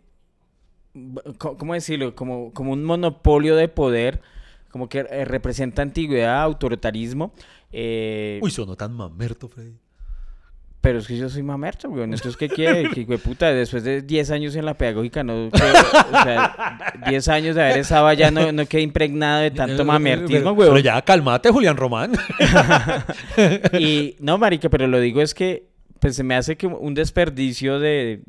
¿cómo 1.38 1.74
decirlo? 1.74 2.16
Como, 2.16 2.54
como 2.54 2.74
un 2.74 2.84
monopolio 2.84 3.56
de 3.56 3.68
poder, 3.68 4.22
como 4.72 4.90
que 4.90 5.00
eh, 5.00 5.26
representa 5.26 5.82
antigüedad, 5.82 6.42
autoritarismo. 6.42 7.34
Eh, 7.72 8.40
Uy, 8.42 8.52
sonó 8.52 8.76
tan 8.76 8.94
mamerto, 8.94 9.48
Freddy. 9.50 9.76
Pero 10.82 11.00
es 11.00 11.08
que 11.08 11.18
yo 11.18 11.28
soy 11.30 11.44
mamerto, 11.44 11.90
güey. 11.90 12.04
Entonces, 12.06 12.38
¿qué 12.38 12.48
quiere? 12.48 12.90
Que, 12.90 13.06
puta, 13.18 13.52
después 13.54 13.84
de 13.84 14.02
10 14.02 14.32
años 14.32 14.56
en 14.56 14.64
la 14.66 14.76
pedagógica, 14.76 15.24
no. 15.24 15.50
creo- 15.52 15.74
o 15.74 16.24
sea, 16.24 16.94
10 17.10 17.28
años 17.28 17.56
de 17.56 17.64
haber 17.64 17.78
estado 17.80 18.08
allá, 18.08 18.32
no, 18.32 18.52
no 18.54 18.66
quedé 18.66 18.82
impregnado 18.84 19.42
de 19.42 19.52
tanto 19.52 19.84
mamertismo, 19.84 20.54
güey. 20.54 20.70
Pero 20.70 20.80
ya, 20.80 21.02
cálmate, 21.02 21.50
Julián 21.52 21.76
Román. 21.76 22.14
Y 23.80 24.16
no, 24.20 24.38
marica, 24.38 24.70
pero 24.70 24.88
lo 24.88 25.00
digo 25.00 25.22
es 25.22 25.34
que 25.34 25.68
pues 26.00 26.16
se 26.16 26.24
me 26.24 26.36
hace 26.36 26.56
que 26.56 26.66
un 26.68 26.94
desperdicio 26.94 27.80
de, 27.80 28.22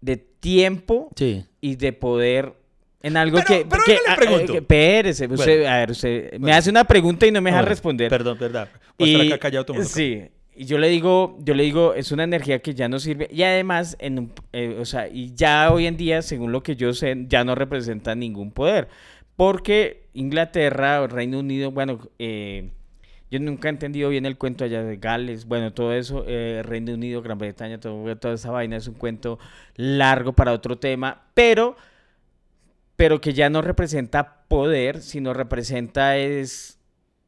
de 0.00 0.16
tiempo 0.16 1.10
Sí. 1.16 1.44
y 1.60 1.76
de 1.76 1.92
poder 1.92 2.54
en 3.02 3.16
algo 3.16 3.38
Pero- 3.38 3.46
que... 3.60 3.66
pero 3.68 3.82
que- 3.84 3.92
le 4.06 4.12
a- 4.12 4.16
pregunto. 4.16 4.52
que- 4.52 4.58
espérese, 4.58 5.26
usted, 5.26 5.58
Bueno. 5.58 5.70
a 5.70 5.76
ver, 5.78 5.90
usted 5.90 6.38
me 6.38 6.52
hace 6.52 6.70
una 6.70 6.84
pregunta 6.84 7.26
y 7.26 7.30
no 7.32 7.40
me 7.40 7.50
deja 7.50 7.60
Bueno, 7.60 7.68
responder. 7.68 8.08
Perdón, 8.08 8.38
verdad. 8.38 8.68
Voy 8.98 9.10
a 9.10 9.12
estar 9.22 9.26
acá 9.26 9.38
callado 9.50 9.84
Sí, 9.84 10.22
y 10.54 10.64
yo 10.66 10.78
le 10.78 10.88
digo, 10.88 11.36
yo 11.40 11.54
le 11.54 11.62
digo, 11.64 11.94
es 11.94 12.12
una 12.12 12.24
energía 12.24 12.60
que 12.60 12.74
ya 12.74 12.88
no 12.88 12.98
sirve 13.00 13.28
y 13.32 13.42
además, 13.42 13.96
en 13.98 14.18
un- 14.18 14.32
eh, 14.52 14.76
o 14.80 14.84
sea, 14.84 15.08
y 15.08 15.34
ya 15.34 15.70
hoy 15.72 15.86
en 15.86 15.96
día, 15.96 16.22
según 16.22 16.52
lo 16.52 16.62
que 16.62 16.76
yo 16.76 16.92
sé, 16.94 17.24
ya 17.28 17.42
no 17.44 17.54
representa 17.54 18.14
ningún 18.14 18.52
poder, 18.52 18.88
porque 19.36 20.04
Inglaterra, 20.14 21.06
Reino 21.06 21.38
Unido, 21.38 21.70
bueno, 21.70 21.98
eh, 22.18 22.70
yo 23.30 23.40
nunca 23.40 23.68
he 23.68 23.70
entendido 23.70 24.10
bien 24.10 24.26
el 24.26 24.36
cuento 24.36 24.64
allá 24.64 24.82
de 24.84 24.98
Gales, 24.98 25.46
bueno, 25.46 25.72
todo 25.72 25.94
eso, 25.94 26.24
eh, 26.28 26.62
Reino 26.62 26.92
Unido, 26.92 27.22
Gran 27.22 27.38
Bretaña, 27.38 27.80
todo, 27.80 28.14
toda 28.16 28.34
esa 28.34 28.50
vaina 28.50 28.76
es 28.76 28.86
un 28.88 28.94
cuento 28.94 29.38
largo 29.76 30.34
para 30.34 30.52
otro 30.52 30.76
tema, 30.78 31.22
pero, 31.32 31.76
pero 32.96 33.20
que 33.20 33.32
ya 33.32 33.50
no 33.50 33.62
representa 33.62 34.44
poder, 34.48 35.00
sino 35.00 35.32
representa 35.34 36.16
es 36.16 36.78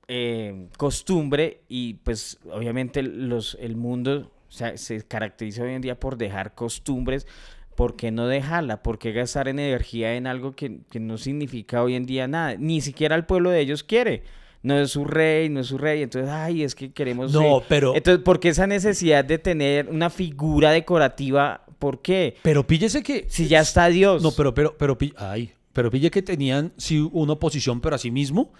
eh, 0.08 0.68
costumbre 0.76 1.62
y 1.68 1.94
pues 1.94 2.38
obviamente 2.52 3.02
los, 3.02 3.56
el 3.60 3.76
mundo 3.76 4.30
o 4.48 4.52
sea, 4.52 4.76
se 4.76 5.02
caracteriza 5.02 5.62
hoy 5.62 5.72
en 5.72 5.82
día 5.82 5.98
por 5.98 6.16
dejar 6.16 6.54
costumbres. 6.54 7.26
¿Por 7.74 7.96
qué 7.96 8.12
no 8.12 8.28
dejarla? 8.28 8.84
¿Por 8.84 9.00
qué 9.00 9.10
gastar 9.10 9.48
en 9.48 9.58
energía 9.58 10.14
en 10.14 10.28
algo 10.28 10.52
que, 10.52 10.78
que 10.90 11.00
no 11.00 11.18
significa 11.18 11.82
hoy 11.82 11.96
en 11.96 12.06
día 12.06 12.28
nada? 12.28 12.54
Ni 12.56 12.80
siquiera 12.80 13.16
el 13.16 13.24
pueblo 13.24 13.50
de 13.50 13.58
ellos 13.58 13.82
quiere. 13.82 14.22
No 14.62 14.78
es 14.78 14.92
su 14.92 15.04
rey, 15.04 15.48
no 15.48 15.58
es 15.58 15.66
su 15.66 15.76
rey. 15.76 16.02
Entonces, 16.04 16.30
ay, 16.30 16.62
es 16.62 16.76
que 16.76 16.92
queremos... 16.92 17.32
No, 17.32 17.64
pero- 17.68 17.96
Entonces, 17.96 18.22
¿por 18.22 18.38
qué 18.38 18.50
esa 18.50 18.68
necesidad 18.68 19.24
de 19.24 19.38
tener 19.38 19.88
una 19.88 20.08
figura 20.08 20.70
decorativa? 20.70 21.63
¿Por 21.84 22.00
qué? 22.00 22.36
Pero 22.40 22.66
píllese 22.66 23.02
que. 23.02 23.26
Si 23.28 23.46
ya 23.46 23.60
está 23.60 23.88
Dios. 23.88 24.22
No, 24.22 24.32
pero, 24.32 24.54
pero, 24.54 24.74
pero, 24.78 24.96
ay, 25.18 25.52
pero 25.74 25.90
pille 25.90 26.10
que 26.10 26.22
tenían, 26.22 26.72
sí, 26.78 27.06
una 27.12 27.34
oposición, 27.34 27.82
pero 27.82 27.94
así 27.94 28.10
mismo 28.10 28.54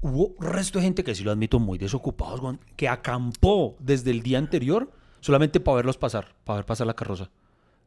hubo 0.00 0.34
resto 0.40 0.78
de 0.78 0.86
gente 0.86 1.04
que 1.04 1.14
sí 1.14 1.24
lo 1.24 1.30
admito 1.30 1.58
muy 1.58 1.76
desocupados, 1.76 2.40
que 2.74 2.88
acampó 2.88 3.76
desde 3.80 4.12
el 4.12 4.22
día 4.22 4.38
anterior 4.38 4.90
solamente 5.20 5.60
para 5.60 5.76
verlos 5.76 5.98
pasar, 5.98 6.34
para 6.44 6.56
ver 6.56 6.64
pasar 6.64 6.86
la 6.86 6.94
carroza. 6.94 7.28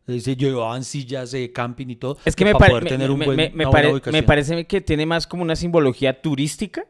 Dice, 0.07 0.37
llevaban 0.37 0.85
sillas 0.85 1.31
de 1.31 1.51
camping 1.51 1.87
y 1.89 1.97
todo. 1.97 2.17
Es 2.23 2.33
que 2.33 2.45
me, 2.45 2.53
para 2.53 2.59
pare- 2.59 2.71
poder 2.71 2.83
me- 2.85 2.89
tener 2.89 3.11
un 3.11 3.19
buen- 3.19 3.35
me- 3.35 3.51
me 3.53 3.67
pare- 3.67 4.23
parece 4.25 4.65
que 4.65 4.79
tiene 4.79 5.05
más 5.05 5.27
como 5.27 5.43
una 5.43 5.55
simbología 5.57 6.21
turística. 6.21 6.85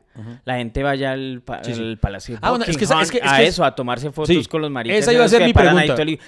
La 0.45 0.58
gente 0.58 0.82
vaya 0.84 1.12
al, 1.13 1.41
pa- 1.43 1.63
Sí, 1.63 1.73
sí. 1.75 1.80
al 1.82 1.97
Palacio 1.99 2.38
Ah, 2.41 2.49
bueno, 2.51 2.65
es 2.67 2.75
que 2.77 2.86
es 2.86 2.91
a 3.23 3.41
eso, 3.43 3.63
a 3.63 3.75
tomarse 3.75 4.12
fotos 4.12 4.36
Sí, 4.36 4.45
con 4.45 4.62
los 4.62 4.69
maricas. 4.71 4.99
esa 4.99 5.13
iba 5.13 5.23
a 5.25 5.27
ser 5.30 5.41
mi 5.41 5.47
ahí 5.47 5.53
pregunta. 5.53 6.01
el- 6.01 6.19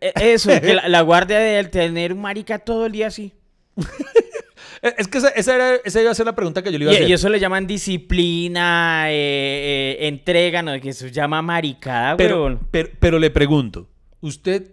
Eh, 0.00 0.12
Eso, 0.20 0.50
que 0.60 0.74
la, 0.74 0.88
la 0.88 1.00
guardia 1.02 1.38
de 1.38 1.64
tener 1.64 2.12
un 2.14 2.20
marica 2.20 2.58
todo 2.58 2.86
el 2.86 2.92
día 2.92 3.06
así. 3.08 3.32
Eh, 3.76 3.82
Es 4.98 5.08
que 5.08 5.18
esa, 5.18 5.28
esa 5.30 5.54
era, 5.54 5.74
esa 5.84 6.00
iba 6.00 6.10
a 6.10 6.14
ser 6.14 6.26
la 6.26 6.34
pregunta 6.34 6.62
que 6.62 6.70
yo 6.72 6.78
le 6.78 6.84
iba 6.84 6.92
a 6.92 6.94
Y, 6.94 6.96
hacer. 6.98 7.10
y 7.10 7.12
eso 7.12 7.28
le 7.28 7.40
llaman 7.40 7.66
disciplina, 7.66 9.10
eh, 9.10 9.96
eh, 10.00 10.08
entrega, 10.08 10.62
no, 10.62 10.78
que 10.80 10.90
eso 10.90 11.06
se 11.06 11.12
llama 11.12 11.42
maricada, 11.42 12.16
pero, 12.16 12.58
pero 12.70 13.18
le 13.18 13.30
pregunto, 13.30 13.88
¿usted, 14.20 14.72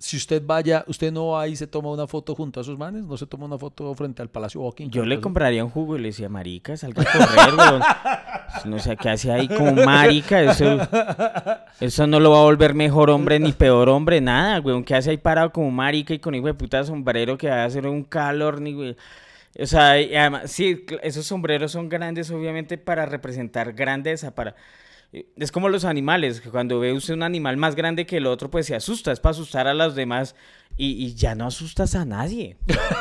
si 0.00 0.16
usted 0.16 0.42
vaya, 0.44 0.84
usted 0.86 1.10
no 1.10 1.28
va 1.28 1.48
y 1.48 1.56
se 1.56 1.66
toma 1.66 1.90
una 1.90 2.06
foto 2.06 2.34
junto 2.36 2.60
a 2.60 2.64
sus 2.64 2.78
manes? 2.78 3.04
¿No 3.04 3.16
se 3.16 3.26
toma 3.26 3.46
una 3.46 3.58
foto 3.58 3.92
frente 3.94 4.22
al 4.22 4.28
Palacio 4.28 4.60
Buckingham? 4.60 4.92
Yo 4.92 5.04
le 5.04 5.20
compraría 5.20 5.64
un 5.64 5.70
jugo 5.70 5.96
y 5.96 6.00
le 6.00 6.08
decía, 6.08 6.28
marica, 6.28 6.76
salga 6.76 7.02
a 7.02 7.04
correr, 7.04 7.54
weón. 7.58 7.82
No 8.66 8.78
sé 8.78 8.96
qué 8.96 9.08
hace 9.08 9.32
ahí 9.32 9.48
como 9.48 9.72
marica. 9.72 10.40
Eso, 10.40 10.78
eso 11.80 12.06
no 12.06 12.20
lo 12.20 12.30
va 12.30 12.38
a 12.38 12.44
volver 12.44 12.74
mejor 12.74 13.10
hombre 13.10 13.40
ni 13.40 13.52
peor 13.52 13.88
hombre, 13.88 14.20
nada, 14.20 14.60
weón. 14.60 14.84
¿Qué 14.84 14.94
hace 14.94 15.10
ahí 15.10 15.16
parado 15.16 15.50
como 15.50 15.70
marica 15.72 16.14
y 16.14 16.20
con 16.20 16.34
hijo 16.34 16.46
de 16.46 16.54
puta 16.54 16.84
sombrero 16.84 17.36
que 17.36 17.48
va 17.48 17.62
a 17.62 17.64
hacer 17.64 17.86
un 17.86 18.04
calor, 18.04 18.60
ni 18.60 18.74
güey? 18.74 18.96
O 19.58 19.66
sea, 19.66 20.00
y 20.00 20.14
además, 20.14 20.50
sí, 20.52 20.86
esos 21.02 21.26
sombreros 21.26 21.72
son 21.72 21.88
grandes, 21.88 22.30
obviamente, 22.30 22.78
para 22.78 23.04
representar 23.04 23.72
grandeza, 23.72 24.32
para... 24.32 24.54
Es 25.12 25.52
como 25.52 25.70
los 25.70 25.84
animales, 25.84 26.40
que 26.40 26.50
cuando 26.50 26.80
ve 26.80 26.92
usted 26.92 27.14
un 27.14 27.22
animal 27.22 27.56
más 27.56 27.74
grande 27.74 28.04
que 28.04 28.18
el 28.18 28.26
otro, 28.26 28.50
pues 28.50 28.66
se 28.66 28.74
asusta, 28.74 29.10
es 29.10 29.20
para 29.20 29.30
asustar 29.30 29.66
a 29.66 29.72
los 29.72 29.94
demás 29.94 30.34
y, 30.78 31.04
y 31.04 31.14
ya 31.14 31.34
no 31.34 31.46
asustas 31.46 31.94
a 31.94 32.04
nadie. 32.06 32.56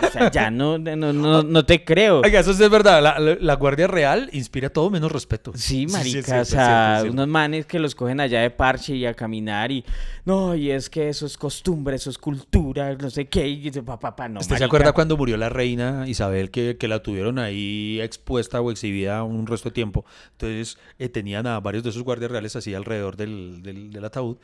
O 0.06 0.12
sea, 0.12 0.30
ya 0.32 0.50
no, 0.52 0.78
no, 0.78 1.14
no, 1.14 1.44
no 1.44 1.66
te 1.66 1.86
creo. 1.86 2.22
Oiga, 2.26 2.40
eso 2.42 2.54
sí 2.54 2.64
es 2.64 2.70
verdad. 2.70 3.02
La, 3.02 3.18
la- 3.20 3.38
la 3.40 3.54
Guardia 3.56 3.88
Real 3.88 4.30
inspira 4.34 4.70
todo 4.70 4.90
menos 4.90 5.12
respeto. 5.12 5.52
Sí, 5.56 5.88
marica, 5.88 6.22
cierto, 6.24 6.34
o 6.40 6.42
es 6.42 6.48
sea, 6.50 7.04
unos 7.10 7.28
manes 7.28 7.66
que 7.66 7.80
los 7.80 7.96
cogen 7.96 8.20
allá 8.20 8.42
de 8.42 8.50
parche 8.50 8.96
y 8.96 9.06
a 9.06 9.14
caminar 9.14 9.72
y 9.72 9.86
no, 10.26 10.56
y 10.56 10.72
es 10.72 10.90
que 10.90 11.08
eso 11.08 11.26
es 11.26 11.38
costumbre, 11.38 11.96
eso 11.96 12.10
es 12.10 12.18
cultura, 12.18 12.94
no 12.96 13.10
sé 13.10 13.28
qué, 13.28 13.48
y 13.48 13.70
papá, 13.72 14.00
papá, 14.00 14.28
no. 14.28 14.40
¿Usted 14.40 14.50
se 14.50 14.54
marica. 14.56 14.66
acuerda 14.66 14.92
cuando 14.94 15.16
murió 15.16 15.38
la 15.38 15.50
reina 15.50 16.04
Isabel 16.08 16.52
que, 16.52 16.78
que 16.78 16.88
la 16.88 17.02
tuvieron 17.04 17.38
ahí 17.40 18.02
expuesta 18.02 18.60
o 18.60 18.72
exhibida 18.72 19.24
un 19.24 19.46
resto 19.48 19.70
de 19.70 19.74
tiempo? 19.76 20.04
Entonces 20.32 20.78
eh, 21.00 21.10
tenían 21.10 21.46
a 21.48 21.60
varios 21.60 21.84
de 21.84 21.92
esos 21.92 22.04
guardias 22.04 22.32
reales 22.32 22.56
así 22.56 22.74
alrededor 22.74 23.16
del, 23.18 23.62
del, 23.62 23.92
del 23.94 24.04
ataúd. 24.06 24.38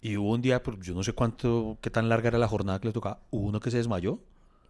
Y 0.00 0.16
hubo 0.16 0.32
un 0.32 0.40
día, 0.42 0.62
pues, 0.62 0.78
yo 0.80 0.94
no 0.94 1.02
sé 1.02 1.12
cuánto, 1.12 1.76
qué 1.80 1.90
tan 1.90 2.08
larga 2.08 2.28
era 2.28 2.38
la 2.38 2.46
jornada 2.48 2.78
que 2.80 2.86
le 2.88 2.92
tocaba, 2.92 3.20
hubo 3.30 3.48
uno 3.48 3.58
que 3.60 3.70
se 3.70 3.78
desmayó. 3.78 4.18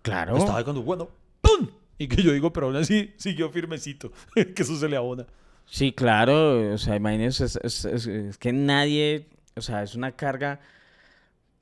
Claro. 0.02 0.36
Estaba 0.36 0.58
ahí 0.58 0.64
cuando, 0.64 0.82
bueno, 0.82 1.08
¡pum! 1.42 1.68
Y 1.98 2.06
que 2.08 2.22
yo 2.22 2.32
digo, 2.32 2.52
pero 2.52 2.66
aún 2.68 2.76
así 2.76 3.12
siguió 3.16 3.50
firmecito, 3.50 4.10
que 4.34 4.62
eso 4.62 4.76
se 4.76 4.88
le 4.88 4.96
abona. 4.96 5.26
Sí, 5.66 5.92
claro, 5.92 6.72
o 6.72 6.78
sea, 6.78 6.96
imagínense, 6.96 7.44
es, 7.44 7.56
es- 7.62 7.84
es- 7.84 8.06
es 8.06 8.38
que 8.38 8.52
nadie, 8.52 9.26
o 9.54 9.60
sea, 9.60 9.82
es 9.82 9.94
una 9.94 10.12
carga 10.12 10.60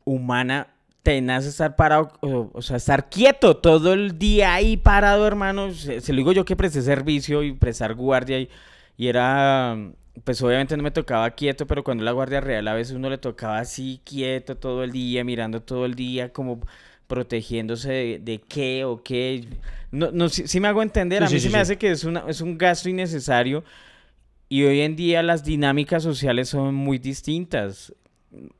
humana 0.04 0.68
tenaz 1.02 1.46
estar 1.46 1.76
parado, 1.76 2.12
o, 2.20 2.50
o 2.52 2.62
sea, 2.62 2.76
estar 2.76 3.08
quieto 3.08 3.56
todo 3.56 3.92
el 3.92 4.18
día 4.18 4.54
ahí 4.54 4.76
parado, 4.76 5.26
hermano. 5.26 5.72
Se, 5.72 6.00
se 6.00 6.12
lo 6.12 6.18
digo 6.18 6.32
yo 6.32 6.44
que 6.44 6.56
presté 6.56 6.82
servicio 6.82 7.42
y 7.42 7.52
prestar 7.52 7.94
guardia 7.94 8.40
y, 8.40 8.48
y 8.96 9.06
era, 9.08 9.76
pues 10.24 10.42
obviamente 10.42 10.76
no 10.76 10.82
me 10.82 10.90
tocaba 10.90 11.30
quieto, 11.32 11.66
pero 11.66 11.84
cuando 11.84 12.04
la 12.04 12.12
guardia 12.12 12.40
real 12.40 12.66
a 12.68 12.74
veces 12.74 12.94
uno 12.96 13.10
le 13.10 13.18
tocaba 13.18 13.58
así 13.58 14.00
quieto 14.04 14.56
todo 14.56 14.82
el 14.84 14.92
día, 14.92 15.24
mirando 15.24 15.62
todo 15.62 15.84
el 15.86 15.94
día, 15.94 16.32
como 16.32 16.60
protegiéndose 17.06 17.90
de, 17.92 18.18
de 18.18 18.40
qué 18.40 18.84
o 18.84 19.02
qué. 19.02 19.44
No, 19.92 20.10
no, 20.10 20.28
sí, 20.28 20.48
sí 20.48 20.58
me 20.60 20.68
hago 20.68 20.82
entender, 20.82 21.22
Sí, 21.22 21.26
a 21.26 21.30
mí 21.30 21.40
sí, 21.40 21.48
me 21.50 21.58
hace 21.58 21.76
que 21.78 21.90
es, 21.90 22.04
una, 22.04 22.24
es 22.28 22.40
un 22.40 22.58
gasto 22.58 22.88
innecesario 22.88 23.62
y 24.48 24.64
hoy 24.64 24.80
en 24.80 24.96
día 24.96 25.22
las 25.22 25.44
dinámicas 25.44 26.02
sociales 26.02 26.48
son 26.48 26.74
muy 26.74 26.98
distintas. 26.98 27.92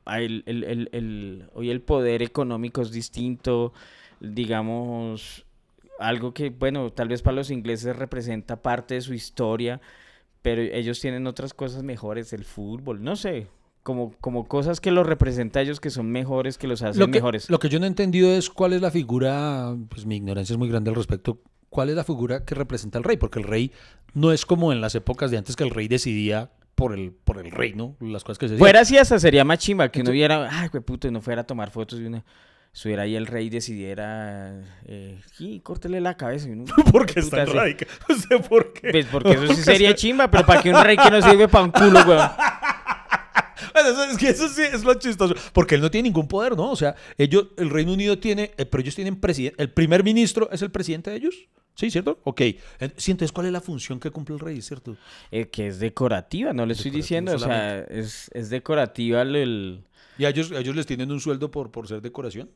el- 0.07 0.43
el- 0.47 0.89
el- 0.91 1.49
hoy 1.53 1.69
el 1.69 1.81
poder 1.81 2.23
económico 2.23 2.81
es 2.81 2.91
distinto, 2.91 3.73
digamos, 4.19 5.45
algo 5.99 6.33
que, 6.33 6.49
bueno, 6.49 6.89
tal 6.91 7.07
vez 7.09 7.21
para 7.21 7.35
los 7.35 7.51
ingleses 7.51 7.95
representa 7.95 8.61
parte 8.61 8.95
de 8.95 9.01
su 9.01 9.13
historia, 9.13 9.79
pero 10.47 10.61
ellos 10.61 11.01
tienen 11.01 11.27
otras 11.27 11.53
cosas 11.53 11.83
mejores, 11.83 12.31
el 12.31 12.45
fútbol, 12.45 13.03
no 13.03 13.17
sé, 13.17 13.47
como, 13.83 14.13
como 14.21 14.47
cosas 14.47 14.79
que 14.79 14.91
los 14.91 15.05
representa 15.05 15.59
a 15.59 15.63
ellos 15.63 15.81
que 15.81 15.89
son 15.89 16.09
mejores, 16.09 16.57
que 16.57 16.69
los 16.69 16.81
hacen 16.83 17.01
Lo 17.01 17.07
que, 17.07 17.17
mejores. 17.19 17.49
lo 17.49 17.59
que 17.59 17.67
yo 17.67 17.79
no 17.79 17.85
he 17.85 17.89
entendido 17.89 18.31
es 18.31 18.49
cuál 18.49 18.71
es 18.71 18.81
la 18.81 18.89
figura, 18.89 19.75
pues 19.89 20.05
mi 20.05 20.15
ignorancia 20.15 20.53
es 20.53 20.57
muy 20.57 20.69
grande 20.69 20.89
al 20.89 20.95
respecto, 20.95 21.41
cuál 21.69 21.89
es 21.89 21.97
la 21.97 22.05
figura 22.05 22.45
que 22.45 22.55
representa 22.55 22.97
al 22.97 23.03
rey, 23.03 23.17
porque 23.17 23.39
el 23.39 23.45
rey 23.45 23.73
no 24.13 24.31
es 24.31 24.45
como 24.45 24.71
en 24.71 24.79
las 24.79 24.95
épocas 24.95 25.31
de 25.31 25.37
antes 25.37 25.57
que 25.57 25.65
el 25.65 25.69
rey 25.71 25.89
decidía 25.89 26.49
por 26.75 26.93
el, 26.93 27.11
por 27.11 27.39
el 27.39 27.51
reino, 27.51 27.97
las 27.99 28.23
cosas 28.23 28.37
que 28.37 28.47
se 28.47 28.53
decían. 28.53 28.63
Fuera 28.63 28.79
así 28.79 28.97
hasta 28.97 29.19
sería 29.19 29.43
más 29.43 29.59
chimba 29.59 29.89
que 29.89 29.99
uno 29.99 30.11
viera, 30.11 30.47
ay, 30.49 30.69
puto, 30.69 31.09
y 31.09 31.11
no 31.11 31.19
fuera 31.19 31.41
a 31.41 31.45
tomar 31.45 31.71
fotos 31.71 31.99
y 31.99 32.05
uno 32.05 32.23
estuviera 32.77 33.01
ahí 33.03 33.15
el 33.15 33.25
rey 33.25 33.49
decidiera, 33.49 34.53
eh, 34.85 35.19
sí, 35.33 35.59
córtele 35.63 35.99
la 35.99 36.15
cabeza. 36.15 36.47
porque 36.91 37.19
está 37.21 37.37
puta, 37.37 37.41
en 37.41 37.47
sí. 37.47 37.53
radical. 37.53 37.87
No 38.07 38.15
sé 38.15 38.39
por 38.47 38.71
qué. 38.73 38.91
Pues 38.91 39.05
porque 39.07 39.31
eso 39.31 39.47
sí 39.55 39.61
sería 39.63 39.95
chimba, 39.95 40.29
pero 40.29 40.45
para 40.45 40.61
que 40.61 40.69
un 40.69 40.83
rey 40.83 40.95
que 40.95 41.09
no 41.09 41.19
sirve 41.19 41.47
para 41.47 41.63
un 41.63 41.71
culo, 41.71 41.99
weón. 42.07 42.29
Bueno, 43.73 43.89
eso, 43.89 44.03
es 44.03 44.17
que 44.17 44.29
eso 44.29 44.47
sí 44.47 44.61
es 44.61 44.83
lo 44.83 44.93
chistoso. 44.93 45.33
Porque 45.53 45.73
él 45.73 45.81
no 45.81 45.89
tiene 45.89 46.09
ningún 46.09 46.27
poder, 46.27 46.55
¿no? 46.55 46.69
O 46.69 46.75
sea, 46.75 46.95
ellos, 47.17 47.47
el 47.57 47.71
Reino 47.71 47.93
Unido 47.93 48.19
tiene, 48.19 48.51
eh, 48.57 48.65
pero 48.67 48.81
ellos 48.81 48.93
tienen 48.93 49.19
presidente. 49.19 49.59
El 49.61 49.71
primer 49.71 50.03
ministro 50.03 50.47
es 50.51 50.61
el 50.61 50.69
presidente 50.69 51.09
de 51.09 51.17
ellos. 51.17 51.35
Sí, 51.73 51.89
¿cierto? 51.89 52.19
Ok. 52.25 52.41
Sí, 52.97 53.09
entonces, 53.11 53.31
¿cuál 53.31 53.47
es 53.47 53.53
la 53.53 53.61
función 53.61 53.99
que 53.99 54.11
cumple 54.11 54.35
el 54.35 54.39
rey, 54.39 54.61
cierto? 54.61 54.97
Eh, 55.31 55.47
que 55.49 55.67
es 55.67 55.79
decorativa, 55.79 56.53
no 56.53 56.65
le 56.67 56.73
estoy 56.73 56.91
diciendo, 56.91 57.33
o 57.33 57.39
sea, 57.39 57.79
es, 57.79 58.29
es 58.35 58.51
decorativa 58.51 59.23
el- 59.23 59.35
el... 59.35 59.83
¿Y 60.19 60.25
a 60.25 60.29
ellos, 60.29 60.51
a 60.51 60.59
ellos 60.59 60.75
les 60.75 60.85
tienen 60.85 61.11
un 61.11 61.19
sueldo 61.19 61.49
por, 61.49 61.71
por 61.71 61.87
ser 61.87 62.01
decoración? 62.01 62.49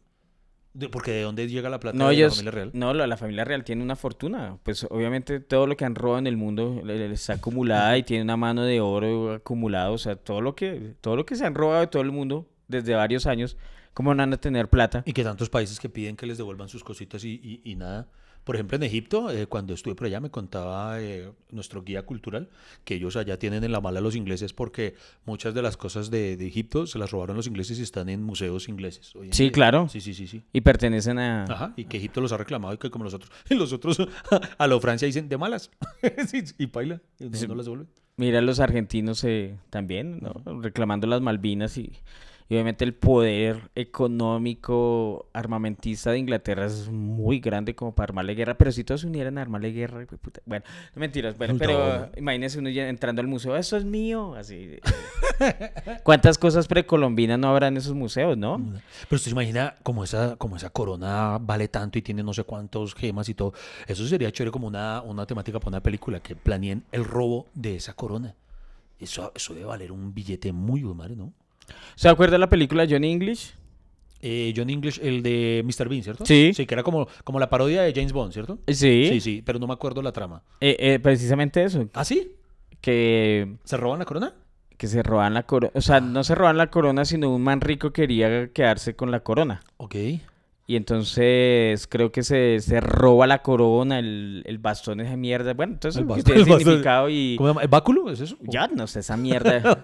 De- 0.74 0.88
porque 0.90 1.12
¿de 1.12 1.22
dónde 1.24 1.48
llega 1.50 1.70
la 1.70 1.80
plata 1.80 1.98
No, 1.98 2.06
de 2.06 2.12
la 2.14 2.18
ellos, 2.18 2.34
familia 2.36 2.52
real? 2.52 2.72
no, 2.74 2.94
la, 2.94 3.06
la 3.06 3.18
familia 3.18 3.44
real 3.44 3.64
tiene 3.66 3.84
una 3.84 3.96
fortuna. 3.98 4.58
Pues 4.64 4.86
obviamente 4.90 5.40
todo 5.42 5.68
lo 5.68 5.76
que 5.76 5.84
han 5.86 5.96
robado 5.96 6.20
en 6.20 6.28
el 6.28 6.38
mundo 6.38 6.82
está 6.88 7.34
acumulada 7.34 7.98
y 7.98 8.04
tiene 8.04 8.24
una 8.24 8.38
mano 8.38 8.64
de 8.64 8.80
oro 8.80 9.34
acumulada. 9.34 9.92
O 9.92 9.98
sea, 9.98 10.16
todo 10.16 10.40
lo 10.42 10.56
que, 10.56 10.94
todo 11.02 11.16
lo 11.18 11.26
que 11.26 11.36
se 11.36 11.46
han 11.46 11.56
robado 11.56 11.82
de 11.82 11.88
todo 11.88 12.02
el 12.04 12.12
mundo 12.12 12.48
desde 12.70 12.96
varios 12.96 13.26
años, 13.26 13.58
¿cómo 13.94 14.14
no 14.16 14.20
van 14.22 14.32
a 14.34 14.38
tener 14.38 14.70
plata? 14.70 15.04
Y 15.06 15.12
que 15.14 15.24
tantos 15.26 15.50
países 15.50 15.78
que 15.80 15.90
piden 15.90 16.16
que 16.16 16.26
les 16.26 16.38
devuelvan 16.38 16.70
sus 16.70 16.84
cositas 16.86 17.24
y, 17.26 17.32
y- 17.44 17.62
y 17.70 17.76
nada. 17.76 18.08
Por 18.44 18.56
ejemplo, 18.56 18.76
en 18.76 18.84
Egipto, 18.84 19.30
eh, 19.30 19.46
cuando 19.48 19.74
estuve 19.74 19.94
por 19.96 20.08
allá, 20.08 20.20
me 20.20 20.32
contaba 20.32 21.00
eh, 21.02 21.32
nuestro 21.52 21.84
guía 21.84 22.04
cultural 22.06 22.50
que 22.84 22.96
ellos 22.96 23.16
allá 23.16 23.38
tienen 23.38 23.64
en 23.64 23.72
la 23.72 23.82
mala 23.82 24.00
a 24.00 24.02
los 24.02 24.16
ingleses 24.16 24.52
porque 24.54 24.96
muchas 25.26 25.54
de 25.54 25.62
las 25.62 25.78
cosas 25.78 26.10
de, 26.10 26.38
de 26.38 26.48
Egipto 26.48 26.88
se 26.88 26.98
las 26.98 27.12
robaron 27.12 27.36
los 27.38 27.46
ingleses 27.48 27.78
y 27.80 27.84
están 27.84 28.10
en 28.10 28.24
museos 28.24 28.68
ingleses. 28.68 29.14
Sí, 29.32 29.52
claro. 29.52 29.88
Sí, 29.90 30.02
sí, 30.02 30.14
sí, 30.14 30.28
sí. 30.28 30.44
Y 30.54 30.62
pertenecen 30.62 31.20
a... 31.20 31.44
Ajá, 31.46 31.74
y 31.78 31.86
que 31.86 31.98
Egipto 31.98 32.20
los 32.22 32.32
ha 32.32 32.38
reclamado 32.38 32.74
y 32.74 32.78
que 32.78 32.90
como 32.90 33.04
los 33.06 33.14
otros, 33.14 33.32
y 33.50 33.54
los 33.56 33.74
otros 33.74 33.98
a 34.58 34.68
lo 34.68 34.80
Francia 34.80 35.06
dicen 35.06 35.30
de 35.30 35.38
malas. 35.38 35.70
Y 36.58 36.68
paila, 36.68 37.02
y 37.20 37.26
no, 37.26 37.38
Sí. 37.38 37.48
no 37.48 37.56
las 37.56 37.66
devuelven. 37.66 37.88
Mira 38.18 38.42
los 38.42 38.60
argentinos 38.60 39.24
eh, 39.24 39.58
también, 39.70 40.20
¿no? 40.22 40.62
Reclamando 40.62 41.08
las 41.08 41.22
Malvinas 41.22 41.78
y, 41.78 41.92
y 42.52 42.54
obviamente 42.56 42.84
el 42.84 42.94
poder 42.94 43.72
económico 43.76 45.30
armamentista 45.32 46.12
de 46.12 46.18
Inglaterra 46.20 46.66
es 46.66 46.90
muy 46.90 47.40
grande 47.40 47.76
como 47.76 47.96
para 47.96 48.10
armarle 48.10 48.36
guerra, 48.36 48.58
pero 48.58 48.74
si 48.74 48.84
todos 48.84 49.00
se 49.02 49.08
unieran 49.08 49.38
a 49.38 49.42
armarle 49.42 49.72
guerra, 49.72 50.06
puta. 50.06 50.42
bueno, 50.46 50.66
no 50.94 51.00
mentiras, 51.00 51.38
bueno, 51.38 51.54
No. 51.54 51.60
pero 51.60 52.10
imagínese 52.18 52.60
uno 52.60 52.70
ya 52.70 52.90
entrando 52.90 53.22
al 53.22 53.28
museo, 53.30 53.56
eso 53.56 53.78
es 53.78 53.86
mío, 53.86 54.36
así. 54.36 54.56
eh. 54.56 54.82
¿Cuántas 56.04 56.38
cosas 56.38 56.68
precolombinas 56.68 57.40
no 57.40 57.48
habrá 57.48 57.70
en 57.70 57.78
esos 57.78 57.94
museos, 57.94 58.38
no? 58.38 58.58
Pero 58.58 59.16
usted 59.16 59.30
se 59.30 59.32
imagina 59.32 59.76
como 59.82 60.04
esa, 60.04 60.36
como 60.36 60.58
esa 60.58 60.72
corona 60.72 61.38
vale 61.40 61.70
tanto 61.70 62.00
y 62.00 62.02
tiene 62.02 62.22
no 62.22 62.34
sé 62.34 62.44
cuántos 62.44 62.96
gemas 62.96 63.30
y 63.30 63.34
todo. 63.34 63.54
Eso 63.88 64.06
sería 64.06 64.30
chévere 64.30 64.52
como 64.52 64.68
una, 64.68 65.02
una 65.04 65.26
temática 65.26 65.58
para 65.58 65.70
una 65.70 65.82
película, 65.84 66.20
que 66.20 66.36
planeen 66.36 66.84
el 66.92 67.06
robo 67.06 67.48
de 67.54 67.78
esa 67.78 67.94
corona. 67.94 68.36
Eso, 69.00 69.32
eso 69.34 69.54
debe 69.54 69.68
valer 69.68 69.94
un 69.94 70.14
billete 70.14 70.52
muy 70.52 70.84
madre, 70.84 71.16
¿no? 71.16 71.32
¿Se 71.96 72.10
acuerda 72.10 72.34
de 72.34 72.40
la 72.40 72.50
película 72.50 72.86
Johnny 72.90 73.12
English? 73.12 73.54
Eh, 74.24 74.54
John 74.56 74.70
English, 74.70 75.00
el 75.02 75.24
de 75.24 75.64
Mr. 75.66 75.90
Bean, 75.90 76.04
¿cierto? 76.04 76.26
Sí. 76.26 76.52
Sí, 76.54 76.66
que 76.68 76.76
era 76.76 76.84
como, 76.84 77.08
como 77.24 77.40
la 77.40 77.50
parodia 77.50 77.82
de 77.82 77.92
James 77.94 78.14
Bond, 78.14 78.32
¿cierto? 78.34 78.60
Sí, 78.68 79.08
Sí, 79.10 79.20
sí, 79.20 79.42
pero 79.44 79.58
no 79.58 79.66
me 79.68 79.74
acuerdo 79.74 80.02
la 80.02 80.12
trama. 80.12 80.44
eh, 80.60 80.76
eh, 80.80 81.00
precisamente 81.00 81.64
eso, 81.64 81.88
¿Ah, 81.94 82.06
sí? 82.06 82.34
que 82.82 83.56
¿Se 83.64 83.78
roban 83.78 84.00
la 84.00 84.06
corona? 84.06 84.34
Que 84.78 84.88
se 84.88 85.02
roban 85.04 85.34
la 85.34 85.44
corona. 85.44 85.72
O 85.76 85.82
sea, 85.82 86.02
no 86.02 86.24
se 86.24 86.34
roban 86.36 86.58
la 86.58 86.70
corona, 86.72 87.06
sino 87.06 87.34
un 87.34 87.44
man 87.44 87.62
rico 87.62 87.92
quería 87.94 88.50
quedarse 88.52 88.96
con 88.96 89.12
la 89.12 89.20
corona. 89.22 89.62
Ok. 89.78 89.96
Y 90.68 90.76
entonces 90.76 91.86
creo 91.88 92.12
que 92.12 92.24
se, 92.24 92.60
se 92.62 92.80
roba 92.80 93.28
la 93.28 93.42
corona, 93.42 94.00
el, 94.00 94.44
el 94.46 94.58
bastón 94.60 95.00
esa 95.02 95.18
mierda. 95.18 95.54
Bueno, 95.54 95.74
entonces 95.74 96.00
El 96.02 96.08
bastón- 96.08 96.24
tiene 96.24 96.42
el 96.42 96.46
bastón- 96.48 96.60
significado 96.60 97.10
y... 97.10 97.36
¿Cómo 97.38 97.48
se 97.50 97.52
llama? 97.52 97.62
¿El 97.64 97.68
báculo? 97.68 98.10
¿Es 98.12 98.22
eso? 98.22 98.38
Ya, 98.42 98.68
no 98.68 98.88
sé, 98.88 99.00
esa 99.02 99.18
mierda. 99.18 99.84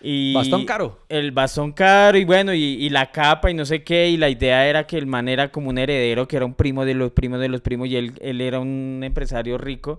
Y 0.00 0.32
Bastón 0.34 0.64
caro. 0.64 1.00
El 1.08 1.32
bastón 1.32 1.72
caro 1.72 2.16
y 2.18 2.24
bueno, 2.24 2.54
y, 2.54 2.60
y 2.60 2.88
la 2.88 3.10
capa 3.10 3.50
y 3.50 3.54
no 3.54 3.64
sé 3.64 3.82
qué. 3.82 4.08
Y 4.08 4.16
la 4.16 4.28
idea 4.28 4.68
era 4.68 4.86
que 4.86 4.96
el 4.96 5.06
man 5.06 5.28
era 5.28 5.50
como 5.50 5.70
un 5.70 5.78
heredero, 5.78 6.28
que 6.28 6.36
era 6.36 6.46
un 6.46 6.54
primo 6.54 6.84
de 6.84 6.94
los 6.94 7.10
primos 7.12 7.40
de 7.40 7.48
los 7.48 7.60
primos 7.60 7.88
y 7.88 7.96
él, 7.96 8.12
él 8.20 8.40
era 8.40 8.60
un 8.60 9.00
empresario 9.02 9.58
rico. 9.58 9.98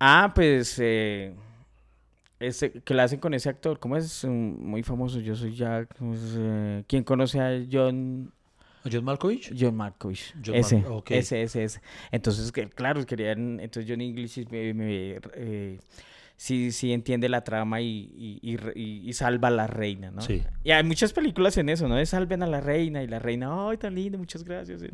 Ah, 0.00 0.32
pues... 0.34 0.78
Eh, 0.80 1.32
ese, 2.40 2.72
¿Qué 2.72 2.92
le 2.92 3.02
hacen 3.02 3.20
con 3.20 3.34
ese 3.34 3.48
actor? 3.48 3.78
¿Cómo 3.78 3.96
es? 3.96 4.24
Muy 4.24 4.82
famoso. 4.82 5.20
Yo 5.20 5.36
soy 5.36 5.54
Jack. 5.54 5.96
¿cómo 5.96 6.14
es? 6.14 6.20
Eh, 6.36 6.82
¿Quién 6.88 7.04
conoce 7.04 7.40
a 7.40 7.64
John... 7.70 8.32
¿John 8.90 9.04
Malkovich? 9.04 9.54
John 9.56 9.76
Malkovich. 9.76 10.34
John 10.44 10.56
ese, 10.56 10.78
Mal- 10.78 10.90
ok. 10.90 11.10
ese, 11.12 11.42
ese, 11.42 11.62
ese. 11.62 11.80
Entonces, 12.10 12.50
que, 12.50 12.68
claro, 12.68 13.06
querían. 13.06 13.60
Entonces, 13.60 13.88
John 13.88 14.00
English 14.00 14.44
me, 14.50 14.74
me, 14.74 15.20
eh, 15.36 15.78
sí, 16.42 16.72
sí 16.72 16.92
entiende 16.92 17.28
la 17.28 17.44
trama 17.44 17.80
y, 17.80 18.10
y, 18.42 19.08
y 19.08 19.12
salva 19.12 19.46
a 19.46 19.50
la 19.52 19.68
reina, 19.68 20.10
¿no? 20.10 20.22
Sí. 20.22 20.42
Y 20.64 20.72
hay 20.72 20.82
muchas 20.82 21.12
películas 21.12 21.56
en 21.56 21.68
eso, 21.68 21.86
¿no? 21.86 21.94
De 21.94 22.04
salven 22.04 22.42
a 22.42 22.48
la 22.48 22.60
reina 22.60 23.00
y 23.00 23.06
la 23.06 23.20
reina, 23.20 23.68
¡ay, 23.68 23.76
tan 23.76 23.94
lindo! 23.94 24.18
Muchas 24.18 24.42
gracias. 24.42 24.82
no. 24.82 24.88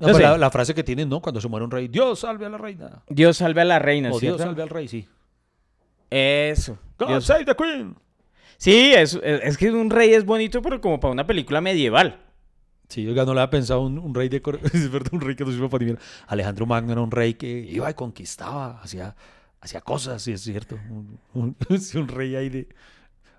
No, 0.00 0.14
sé. 0.14 0.22
la, 0.22 0.38
la 0.38 0.50
frase 0.50 0.74
que 0.74 0.82
tienen, 0.82 1.10
¿no? 1.10 1.20
Cuando 1.20 1.42
se 1.42 1.48
muere 1.48 1.66
un 1.66 1.70
rey, 1.70 1.88
Dios 1.88 2.20
salve 2.20 2.46
a 2.46 2.48
la 2.48 2.56
reina. 2.56 3.02
Dios 3.10 3.36
salve 3.36 3.60
a 3.60 3.66
la 3.66 3.78
reina, 3.78 4.10
o 4.10 4.18
Dios 4.18 4.40
salve 4.40 4.62
al 4.62 4.70
rey, 4.70 4.88
sí. 4.88 5.06
Eso. 6.08 6.78
God 6.98 7.08
Dios- 7.08 7.26
save 7.26 7.44
the 7.44 7.54
queen. 7.54 7.94
Sí, 8.56 8.94
es, 8.94 9.20
es, 9.22 9.58
que 9.58 9.70
un 9.70 9.90
rey 9.90 10.14
es 10.14 10.24
bonito, 10.24 10.62
pero 10.62 10.80
como 10.80 11.00
para 11.00 11.12
una 11.12 11.26
película 11.26 11.60
medieval. 11.60 12.18
Sí, 12.88 13.06
oiga, 13.06 13.26
no 13.26 13.34
le 13.34 13.40
había 13.40 13.50
pensado 13.50 13.82
un, 13.82 13.98
un 13.98 14.14
rey 14.14 14.30
de... 14.30 14.40
verdad, 14.90 15.12
un 15.12 15.20
rey 15.20 15.36
que 15.36 15.44
no 15.44 15.50
sirve 15.50 15.68
para. 15.68 15.84
Alejandro 16.28 16.64
Magno 16.64 16.92
era 16.92 17.00
un 17.02 17.10
rey 17.10 17.34
que 17.34 17.58
iba 17.58 17.90
y 17.90 17.94
conquistaba, 17.94 18.80
hacía, 18.80 19.16
hacía 19.62 19.80
cosas, 19.80 20.20
sí, 20.22 20.32
es 20.32 20.42
cierto. 20.42 20.78
Un, 20.90 21.18
un- 21.94 22.08
rey 22.08 22.36
ahí 22.36 22.50
de... 22.50 22.68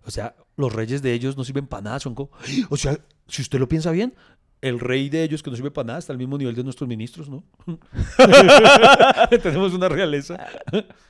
O 0.06 0.10
sea, 0.12 0.36
los 0.58 0.74
reyes 0.74 1.02
de 1.04 1.14
ellos 1.14 1.38
no 1.38 1.44
sirven 1.44 1.68
para 1.68 1.84
nada, 1.84 2.00
son 2.00 2.16
como... 2.16 2.32
O 2.70 2.78
sea, 2.78 2.98
si 3.28 3.42
usted 3.44 3.60
lo 3.60 3.68
piensa 3.68 3.92
bien, 3.92 4.14
el 4.62 4.80
rey 4.80 5.10
de 5.10 5.24
ellos 5.24 5.44
que 5.44 5.50
no 5.50 5.56
sirve 5.56 5.72
para 5.72 5.86
nada 5.88 6.00
está 6.00 6.12
al 6.14 6.18
mismo 6.18 6.38
nivel 6.38 6.56
de 6.56 6.64
nuestros 6.64 6.88
ministros, 6.90 7.30
¿no? 7.30 7.44
tenemos 9.44 9.74
una 9.74 9.88
realeza. 9.90 10.38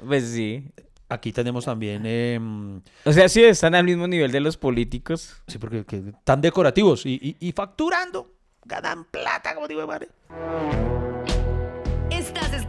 Pues 0.05 0.25
sí. 0.27 0.65
Aquí 1.09 1.31
tenemos 1.31 1.65
también... 1.65 2.03
em, 2.05 2.81
O 3.05 3.13
sea, 3.13 3.29
sí, 3.29 3.43
están 3.43 3.75
al 3.75 3.83
mismo 3.83 4.07
nivel 4.07 4.31
de 4.31 4.39
los 4.39 4.57
políticos. 4.57 5.41
sí, 5.47 5.57
porque 5.59 5.85
que, 5.85 6.13
tan 6.23 6.41
decorativos 6.41 7.05
y, 7.05 7.19
y- 7.39 7.47
y 7.47 7.51
facturando. 7.51 8.31
Ganan 8.65 9.05
plata, 9.05 9.53
como 9.53 9.67
digo, 9.67 9.85
madre. 9.85 10.07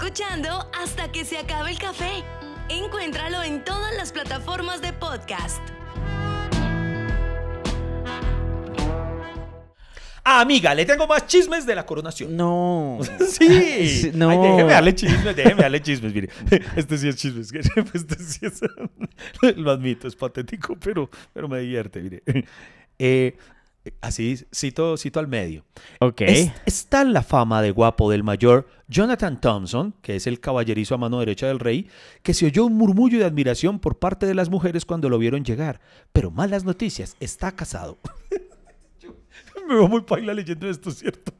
Escuchando 0.04 0.70
hasta 0.78 1.10
que 1.10 1.24
se 1.24 1.38
acabe 1.38 1.70
el 1.70 1.78
café. 1.78 2.22
Encuéntralo 2.68 3.42
en 3.42 3.64
todas 3.64 3.96
las 3.96 4.12
plataformas 4.12 4.82
de 4.82 4.92
podcast. 4.92 5.62
Ah, 10.22 10.42
amiga, 10.42 10.74
le 10.74 10.84
tengo 10.84 11.06
más 11.06 11.26
chismes 11.26 11.64
de 11.64 11.74
la 11.74 11.86
coronación. 11.86 12.36
No. 12.36 12.98
Sí. 13.30 14.10
No. 14.14 14.28
Ay, 14.28 14.36
déjeme 14.36 14.72
darle 14.72 14.94
chismes, 14.94 15.36
déjeme 15.36 15.62
darle 15.62 15.80
chismes, 15.80 16.12
mire. 16.12 16.28
Este 16.76 16.98
sí 16.98 17.08
es 17.08 17.16
chismes. 17.16 17.50
Este 17.94 18.16
sí 18.22 18.44
es... 18.44 18.60
Lo 19.56 19.70
admito, 19.70 20.06
es 20.06 20.16
patético, 20.16 20.76
pero, 20.78 21.08
pero 21.32 21.48
me 21.48 21.60
divierte, 21.60 22.02
mire. 22.02 22.22
Eh, 22.98 23.38
así, 24.00 24.38
cito, 24.54 24.96
cito 24.96 25.20
al 25.20 25.28
medio. 25.28 25.64
Ok. 26.00 26.22
Es, 26.22 26.52
es 26.66 26.86
tal 26.86 27.12
la 27.12 27.22
fama 27.22 27.62
de 27.62 27.70
guapo 27.70 28.10
del 28.10 28.22
mayor 28.22 28.66
Jonathan 28.88 29.40
Thompson, 29.40 29.94
que 30.02 30.16
es 30.16 30.26
el 30.26 30.40
caballerizo 30.40 30.94
a 30.94 30.98
mano 30.98 31.18
derecha 31.20 31.46
del 31.46 31.60
rey, 31.60 31.88
que 32.22 32.34
se 32.34 32.46
oyó 32.46 32.66
un 32.66 32.74
murmullo 32.74 33.18
de 33.18 33.24
admiración 33.24 33.78
por 33.78 33.98
parte 33.98 34.26
de 34.26 34.34
las 34.34 34.50
mujeres 34.50 34.84
cuando 34.84 35.08
lo 35.08 35.18
vieron 35.18 35.44
llegar. 35.44 35.80
Pero 36.12 36.30
malas 36.30 36.64
noticias, 36.64 37.16
está 37.20 37.52
casado. 37.52 37.98
Me 39.68 39.74
veo 39.74 39.88
muy 39.88 40.02
paila 40.02 40.34
leyendo 40.34 40.68
esto, 40.68 40.90
¿cierto? 40.90 41.32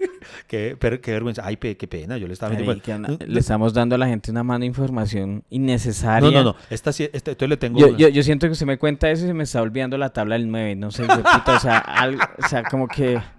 qué, 0.46 0.76
qué 1.02 1.12
vergüenza. 1.12 1.42
Ay, 1.44 1.56
pe- 1.56 1.76
qué 1.76 1.86
pena, 1.86 2.16
yo 2.18 2.26
le 2.26 2.32
estaba 2.34 2.54
no- 2.54 3.18
le 3.26 3.40
estamos 3.40 3.72
dando 3.74 3.94
a 3.94 3.98
la 3.98 4.06
gente 4.06 4.30
una 4.30 4.42
mano 4.42 4.60
de 4.60 4.66
información 4.66 5.44
innecesaria. 5.50 6.30
no, 6.30 6.36
no, 6.44 6.44
no. 6.52 6.56
Esta 6.70 6.90
esta, 6.90 7.04
entonces 7.04 7.48
le 7.48 7.56
tengo. 7.56 7.78
Yo, 7.80 7.96
yo, 7.96 8.08
yo 8.08 8.22
siento 8.22 8.46
que 8.46 8.52
usted 8.52 8.66
me 8.66 8.78
cuenta 8.78 9.10
eso 9.10 9.24
y 9.24 9.28
se 9.28 9.34
me 9.34 9.44
está 9.44 9.62
olvidando 9.62 9.96
la 9.98 10.10
tabla 10.10 10.34
del 10.36 10.50
9. 10.50 10.76
No 10.76 10.90
sé, 10.90 11.04
puta, 11.04 11.54
o 11.56 11.60
sea, 11.60 11.78
algo- 11.78 12.22
o 12.42 12.48
sea, 12.48 12.62
como 12.64 12.88
que... 12.88 13.20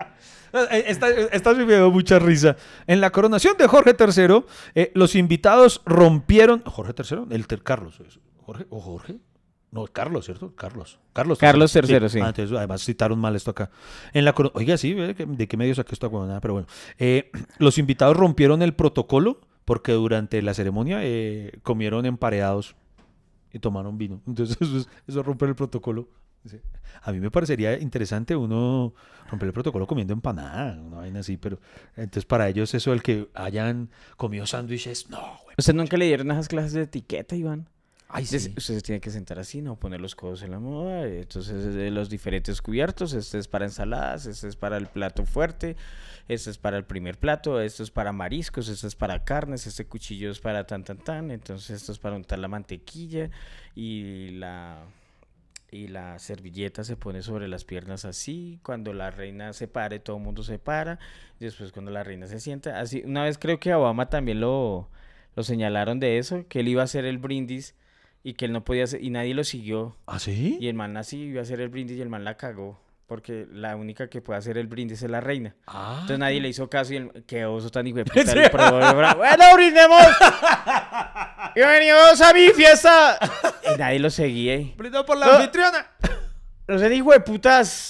Eh, 0.53 0.83
Esta, 0.87 1.09
esta 1.09 1.51
sí 1.55 1.59
me 1.59 1.75
dio 1.75 1.89
mucha 1.91 2.19
risa. 2.19 2.57
En 2.85 2.99
la 2.99 3.09
coronación 3.11 3.55
de 3.57 3.67
Jorge 3.67 3.95
III, 3.97 4.43
eh, 4.75 4.91
los 4.95 5.15
invitados 5.15 5.81
rompieron. 5.85 6.61
¿Jorge 6.65 6.91
III? 7.09 7.19
El 7.29 7.47
ter- 7.47 7.63
Carlos. 7.63 8.01
¿Jorge? 8.45 8.65
¿O 8.69 8.81
Jorge? 8.81 9.15
No, 9.71 9.85
Carlos, 9.87 10.25
¿cierto? 10.25 10.53
Carlos. 10.55 10.99
Carlos 11.13 11.39
Carlos 11.39 11.73
III, 11.73 12.09
sí. 12.09 12.19
Ah, 12.19 12.27
entonces, 12.29 12.57
además 12.57 12.83
citaron 12.83 13.17
mal 13.19 13.35
esto 13.37 13.51
acá. 13.51 13.71
En 14.13 14.25
la 14.25 14.35
Oiga, 14.53 14.77
sí, 14.77 14.93
¿de 14.93 15.47
qué 15.47 15.57
medio 15.57 15.73
saqué 15.75 15.93
esta 15.93 16.07
huevonada? 16.07 16.41
Pero 16.41 16.55
bueno. 16.55 16.67
Eh, 16.99 17.31
los 17.57 17.77
invitados 17.77 18.17
rompieron 18.17 18.61
el 18.61 18.73
protocolo 18.73 19.39
porque 19.63 19.93
durante 19.93 20.41
la 20.41 20.53
ceremonia 20.53 20.99
eh, 21.03 21.59
comieron 21.63 22.05
emparedados 22.05 22.75
y 23.53 23.59
tomaron 23.59 23.97
vino. 23.97 24.21
Entonces, 24.27 24.57
eso, 24.59 24.77
es- 24.79 24.89
eso 25.07 25.23
rompe 25.23 25.45
el 25.45 25.55
protocolo. 25.55 26.09
Sí. 26.45 26.59
A 27.03 27.11
mí 27.11 27.19
me 27.19 27.29
parecería 27.31 27.79
interesante 27.79 28.35
uno 28.35 28.93
romper 29.29 29.47
el 29.47 29.53
protocolo 29.53 29.85
comiendo 29.87 30.11
empanada, 30.11 30.81
una 30.81 30.97
vaina 30.97 31.19
así, 31.19 31.37
pero 31.37 31.59
entonces 31.95 32.25
para 32.25 32.49
ellos 32.49 32.73
eso, 32.73 32.91
el 32.93 33.03
que 33.03 33.29
hayan 33.35 33.89
comido 34.17 34.47
sándwiches, 34.47 35.09
no, 35.11 35.19
güey. 35.43 35.55
¿Usted 35.59 35.75
nunca 35.75 35.97
le 35.97 36.05
dieron 36.07 36.31
esas 36.31 36.47
clases 36.47 36.73
de 36.73 36.81
etiqueta, 36.81 37.35
Iván? 37.35 37.69
Ay, 38.13 38.25
sí. 38.25 38.35
usted 38.35 38.75
se 38.75 38.81
tiene 38.81 38.99
que 38.99 39.09
sentar 39.09 39.39
así, 39.39 39.61
¿no? 39.61 39.77
Poner 39.77 40.01
los 40.01 40.15
codos 40.15 40.43
en 40.43 40.51
la 40.51 40.59
moda. 40.59 41.07
Entonces, 41.07 41.73
de 41.73 41.91
los 41.91 42.09
diferentes 42.09 42.61
cubiertos. 42.61 43.13
Este 43.13 43.37
es 43.37 43.47
para 43.47 43.65
ensaladas, 43.65 44.25
este 44.25 44.47
es 44.47 44.55
para 44.55 44.77
el 44.77 44.87
plato 44.87 45.25
fuerte, 45.25 45.77
este 46.27 46.49
es 46.49 46.57
para 46.57 46.77
el 46.77 46.83
primer 46.83 47.17
plato, 47.17 47.61
esto 47.61 47.83
es 47.83 47.91
para 47.91 48.11
mariscos, 48.11 48.67
este 48.67 48.87
es 48.87 48.95
para 48.95 49.23
carnes, 49.23 49.65
este 49.65 49.85
cuchillo 49.85 50.29
es 50.29 50.39
para 50.39 50.65
tan, 50.67 50.83
tan, 50.83 50.97
tan. 50.97 51.31
Entonces, 51.31 51.69
esto 51.69 51.91
es 51.93 51.99
para 51.99 52.15
untar 52.15 52.39
la 52.39 52.47
mantequilla 52.47 53.29
y 53.75 54.29
la... 54.31 54.83
Y 55.73 55.87
la 55.87 56.19
servilleta 56.19 56.83
se 56.83 56.97
pone 56.97 57.21
sobre 57.21 57.47
las 57.47 57.63
piernas 57.63 58.03
así. 58.03 58.59
Cuando 58.61 58.91
la 58.91 59.09
reina 59.09 59.53
se 59.53 59.69
pare, 59.69 59.99
todo 59.99 60.17
el 60.17 60.23
mundo 60.23 60.43
se 60.43 60.59
para. 60.59 60.99
Después 61.39 61.71
cuando 61.71 61.91
la 61.91 62.03
reina 62.03 62.27
se 62.27 62.41
sienta. 62.41 62.81
Así, 62.81 63.03
una 63.05 63.23
vez 63.23 63.37
creo 63.37 63.57
que 63.57 63.71
a 63.71 63.79
Obama 63.79 64.09
también 64.09 64.41
lo, 64.41 64.89
lo 65.33 65.43
señalaron 65.43 66.01
de 66.01 66.17
eso, 66.17 66.45
que 66.49 66.59
él 66.59 66.67
iba 66.67 66.81
a 66.81 66.83
hacer 66.83 67.05
el 67.05 67.19
brindis 67.19 67.73
y 68.23 68.33
que 68.33 68.45
él 68.45 68.51
no 68.51 68.63
podía 68.63 68.83
hacer, 68.85 69.03
y 69.03 69.09
nadie 69.09 69.33
lo 69.33 69.43
siguió. 69.43 69.95
¿Ah, 70.07 70.19
sí? 70.19 70.57
Y 70.59 70.67
el 70.67 70.75
man 70.75 70.95
así 70.97 71.17
iba 71.17 71.39
a 71.39 71.43
hacer 71.43 71.59
el 71.61 71.69
brindis 71.69 71.97
y 71.97 72.01
el 72.01 72.09
man 72.09 72.23
la 72.23 72.37
cagó. 72.37 72.79
Porque 73.07 73.45
la 73.51 73.75
única 73.75 74.09
que 74.09 74.21
puede 74.21 74.39
hacer 74.39 74.57
el 74.57 74.67
brindis 74.67 75.01
es 75.03 75.09
la 75.11 75.19
reina. 75.19 75.53
Ah. 75.67 75.95
Entonces 75.95 76.19
nadie 76.19 76.39
le 76.39 76.47
hizo 76.47 76.69
caso 76.69 76.93
y 76.93 76.97
el 76.97 77.11
qué 77.27 77.43
oso 77.45 77.69
tan 77.69 77.85
hijo 77.85 77.97
de 77.97 78.05
puta. 78.05 78.31
el 78.31 78.49
probó, 78.49 78.79
bra- 78.79 79.17
bueno, 79.17 79.43
brindemos. 79.55 80.01
Bienvenidos 81.55 82.21
a 82.21 82.33
mi 82.33 82.47
fiesta. 82.49 83.17
Y 83.73 83.77
nadie 83.77 83.99
lo 83.99 84.09
seguía. 84.09 84.55
y, 84.55 84.73
Brindó 84.77 85.05
por 85.05 85.17
la 85.17 85.25
No. 85.25 85.31
anfitriona. 85.33 85.87
No 86.67 86.79
sean 86.79 86.93
hijo 86.93 87.11
de 87.11 87.19
putas. 87.19 87.89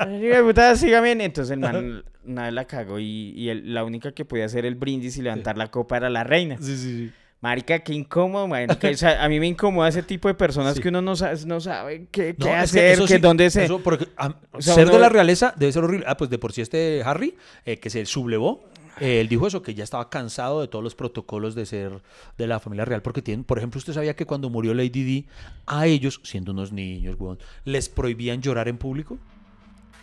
Hijo 0.00 0.36
de 0.36 0.42
putas. 0.42 0.82
Entonces 0.82 1.50
el 1.52 1.60
man 1.60 2.04
vez 2.24 2.52
la 2.52 2.64
cagó 2.66 2.98
y, 2.98 3.32
y 3.34 3.48
el- 3.48 3.72
la 3.72 3.84
única 3.84 4.12
que 4.12 4.26
podía 4.26 4.44
hacer 4.44 4.66
el 4.66 4.74
brindis 4.74 5.16
y 5.16 5.22
levantar 5.22 5.56
la 5.56 5.70
copa 5.70 5.96
era 5.96 6.10
la 6.10 6.24
reina. 6.24 6.56
Sí, 6.58 6.76
sí, 6.76 7.06
sí. 7.08 7.12
Marica, 7.40 7.78
qué 7.80 7.94
incómodo. 7.94 8.46
O 8.46 8.94
sea, 8.94 9.22
a 9.22 9.28
mí 9.28 9.38
me 9.38 9.46
incomoda 9.46 9.88
ese 9.88 10.02
tipo 10.02 10.26
de 10.28 10.34
personas 10.34 10.74
Sí. 10.74 10.82
que 10.82 10.88
uno 10.88 11.00
no 11.02 11.14
sabe, 11.14 11.38
no 11.46 11.60
sabe 11.60 12.08
qué, 12.10 12.34
qué 12.34 12.36
No, 12.38 12.46
que 12.46 12.54
hacer, 12.54 12.98
que 12.98 13.06
sí, 13.06 13.18
dónde 13.18 13.48
se... 13.50 13.64
eso 13.64 13.78
porque, 13.80 14.08
ah, 14.16 14.34
O 14.52 14.60
sea, 14.60 14.74
ser 14.74 14.90
de 14.90 14.98
la 14.98 15.08
realeza 15.08 15.54
debe 15.56 15.70
ser 15.70 15.84
horrible. 15.84 16.04
Ah, 16.08 16.16
pues 16.16 16.30
de 16.30 16.38
por 16.38 16.52
sí 16.52 16.62
este 16.62 17.02
Harry, 17.04 17.36
eh, 17.64 17.78
que 17.78 17.90
se 17.90 18.04
sublevó, 18.06 18.64
eh, 18.98 19.20
él 19.20 19.28
dijo 19.28 19.46
eso, 19.46 19.62
que 19.62 19.74
ya 19.74 19.84
estaba 19.84 20.10
cansado 20.10 20.60
de 20.60 20.66
todos 20.66 20.82
los 20.82 20.96
protocolos 20.96 21.54
de 21.54 21.64
ser 21.66 22.02
de 22.36 22.46
la 22.48 22.58
familia 22.58 22.84
real, 22.84 23.02
porque 23.02 23.22
tienen, 23.22 23.44
por 23.44 23.58
ejemplo, 23.58 23.78
usted 23.78 23.92
sabía 23.92 24.16
que 24.16 24.26
cuando 24.26 24.50
murió 24.50 24.74
Lady 24.74 25.04
Di, 25.04 25.26
a 25.66 25.86
ellos, 25.86 26.20
siendo 26.24 26.50
unos 26.50 26.72
niños, 26.72 27.14
weón, 27.20 27.38
les 27.64 27.88
prohibían 27.88 28.42
llorar 28.42 28.66
en 28.66 28.78
público. 28.78 29.16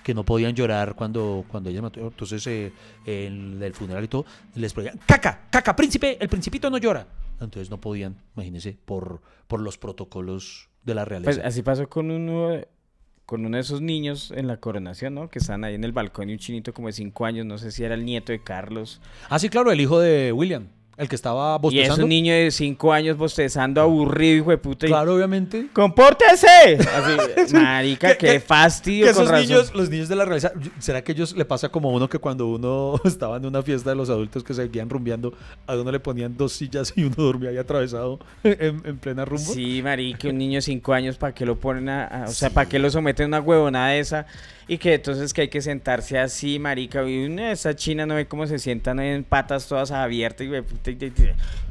Que 0.05 0.13
no 0.13 0.23
podían 0.23 0.53
llorar 0.53 0.93
cuando, 0.93 1.43
cuando 1.47 1.71
ella 1.71 1.81
mató. 1.81 1.99
Entonces, 1.99 2.45
eh, 2.45 2.71
en 3.07 3.59
el 3.61 3.73
funeral 3.73 4.03
y 4.03 4.07
todo, 4.07 4.23
les 4.53 4.71
prohibían. 4.71 4.99
¡Caca! 5.03 5.47
¡Caca! 5.49 5.75
¡Príncipe! 5.75 6.15
El 6.21 6.29
principito 6.29 6.69
no 6.69 6.77
llora. 6.77 7.07
Entonces 7.41 7.69
no 7.69 7.79
podían, 7.81 8.15
imagínense, 8.35 8.77
por, 8.85 9.21
por 9.47 9.59
los 9.59 9.77
protocolos 9.77 10.69
de 10.83 10.95
la 10.95 11.05
realeza. 11.05 11.31
Pues 11.31 11.45
así 11.45 11.61
pasó 11.63 11.87
con 11.89 12.11
uno, 12.11 12.49
de- 12.49 12.67
con 13.25 13.45
uno 13.45 13.57
de 13.57 13.61
esos 13.61 13.81
niños 13.81 14.31
en 14.35 14.47
la 14.47 14.57
coronación, 14.57 15.15
¿no? 15.15 15.29
Que 15.29 15.39
están 15.39 15.63
ahí 15.63 15.73
en 15.75 15.83
el 15.83 15.91
balcón 15.91 16.29
y 16.29 16.33
un 16.33 16.39
chinito 16.39 16.73
como 16.73 16.87
de 16.87 16.93
cinco 16.93 17.25
años, 17.25 17.45
no 17.45 17.57
sé 17.57 17.71
si 17.71 17.83
era 17.83 17.95
el 17.95 18.05
nieto 18.05 18.31
de 18.31 18.41
Carlos. 18.43 19.01
Ah, 19.29 19.39
sí, 19.39 19.49
claro, 19.49 19.71
el 19.71 19.81
hijo 19.81 19.99
de 19.99 20.31
William, 20.31 20.67
el 20.97 21.09
que 21.09 21.15
estaba 21.15 21.53
Y 21.55 21.55
es 21.55 21.61
bostezando. 21.61 22.03
un 22.05 22.09
niño 22.09 22.33
de 22.33 22.51
cinco 22.51 22.93
años 22.93 23.17
bostezando, 23.17 23.81
aburrido, 23.81 24.37
hijo 24.37 24.51
de 24.51 24.57
puta. 24.57 24.85
y, 24.85 24.89
Claro, 24.89 25.15
obviamente. 25.15 25.67
¡Compórtese! 25.73 26.77
Así, 26.77 27.53
marica, 27.53 28.17
qué 28.17 28.39
fastidio 28.39 29.07
Que 29.07 29.13
con 29.13 29.23
esos 29.23 29.31
razón. 29.31 29.47
niños, 29.49 29.73
los 29.75 29.89
niños 29.89 30.07
de 30.09 30.15
la 30.15 30.25
realeza, 30.25 30.51
¿será 30.79 31.03
que 31.03 31.11
ellos 31.11 31.35
le 31.35 31.43
pasa 31.45 31.69
como 31.69 31.89
uno 31.91 32.07
que 32.07 32.19
cuando 32.19 32.47
uno 32.47 32.99
estaba 33.05 33.37
en 33.37 33.45
una 33.45 33.61
fiesta 33.61 33.89
de 33.89 33.95
los 33.95 34.09
adultos 34.09 34.43
que 34.43 34.53
seguían 34.53 34.89
rumbeando, 34.89 35.33
a 35.67 35.75
uno 35.75 35.91
le 35.91 35.99
ponían 35.99 36.37
dos 36.37 36.53
sillas 36.53 36.93
y 36.95 37.03
uno 37.03 37.15
dormía 37.17 37.49
ahí 37.49 37.57
atravesado 37.57 38.19
en, 38.43 38.81
en 38.85 38.97
plena 38.97 39.25
rumbo? 39.25 39.53
Sí, 39.53 39.81
marica, 39.83 40.29
un 40.29 40.37
niño 40.37 40.55
de 40.57 40.61
5 40.61 40.93
años, 40.93 41.17
¿para 41.17 41.33
qué 41.33 41.45
lo 41.45 41.57
ponen 41.59 41.89
a, 41.89 42.05
a- 42.05 42.23
o 42.25 42.31
sea, 42.33 42.49
para 42.51 42.69
qué 42.69 42.79
lo 42.79 42.89
someten 42.89 43.25
a 43.25 43.27
una 43.27 43.41
huevonada 43.41 43.95
esa? 43.95 44.25
Y 44.67 44.79
que 44.79 44.95
entonces 44.95 45.31
que 45.33 45.41
hay 45.41 45.47
que 45.49 45.61
sentarse 45.61 46.17
así, 46.17 46.57
marica, 46.57 47.07
y 47.07 47.25
una, 47.25 47.51
esa 47.51 47.75
china 47.75 48.05
no 48.07 48.15
ve 48.15 48.25
cómo 48.27 48.47
se 48.47 48.57
sientan 48.57 48.99
en 48.99 49.23
patas 49.23 49.67
todas 49.67 49.91
abiertas 49.91 50.47
y, 50.47 50.49
y- 50.49 50.91
y- 50.93 51.05
y 51.05 51.13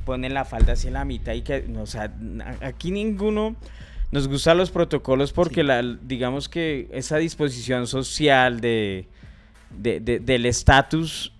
ponen 0.04 0.32
la 0.32 0.44
falda 0.44 0.74
así 0.74 0.86
en 0.88 0.94
la 0.94 1.04
mitad 1.04 1.32
y 1.32 1.42
que, 1.42 1.62
no, 1.62 1.82
o 1.82 1.86
sea, 1.86 2.12
aquí 2.60 2.92
ninguno 2.92 3.56
nos 4.12 4.28
gustan 4.28 4.58
los 4.58 4.70
protocolos 4.70 5.32
porque 5.32 5.64
la, 5.64 5.82
digamos 5.82 6.48
que 6.48 6.86
esa 6.92 7.16
disposición 7.16 7.88
social 7.88 8.60
de, 8.60 9.08
de- 9.76 9.98
de- 9.98 10.20
del 10.20 10.46
estatus 10.46 11.32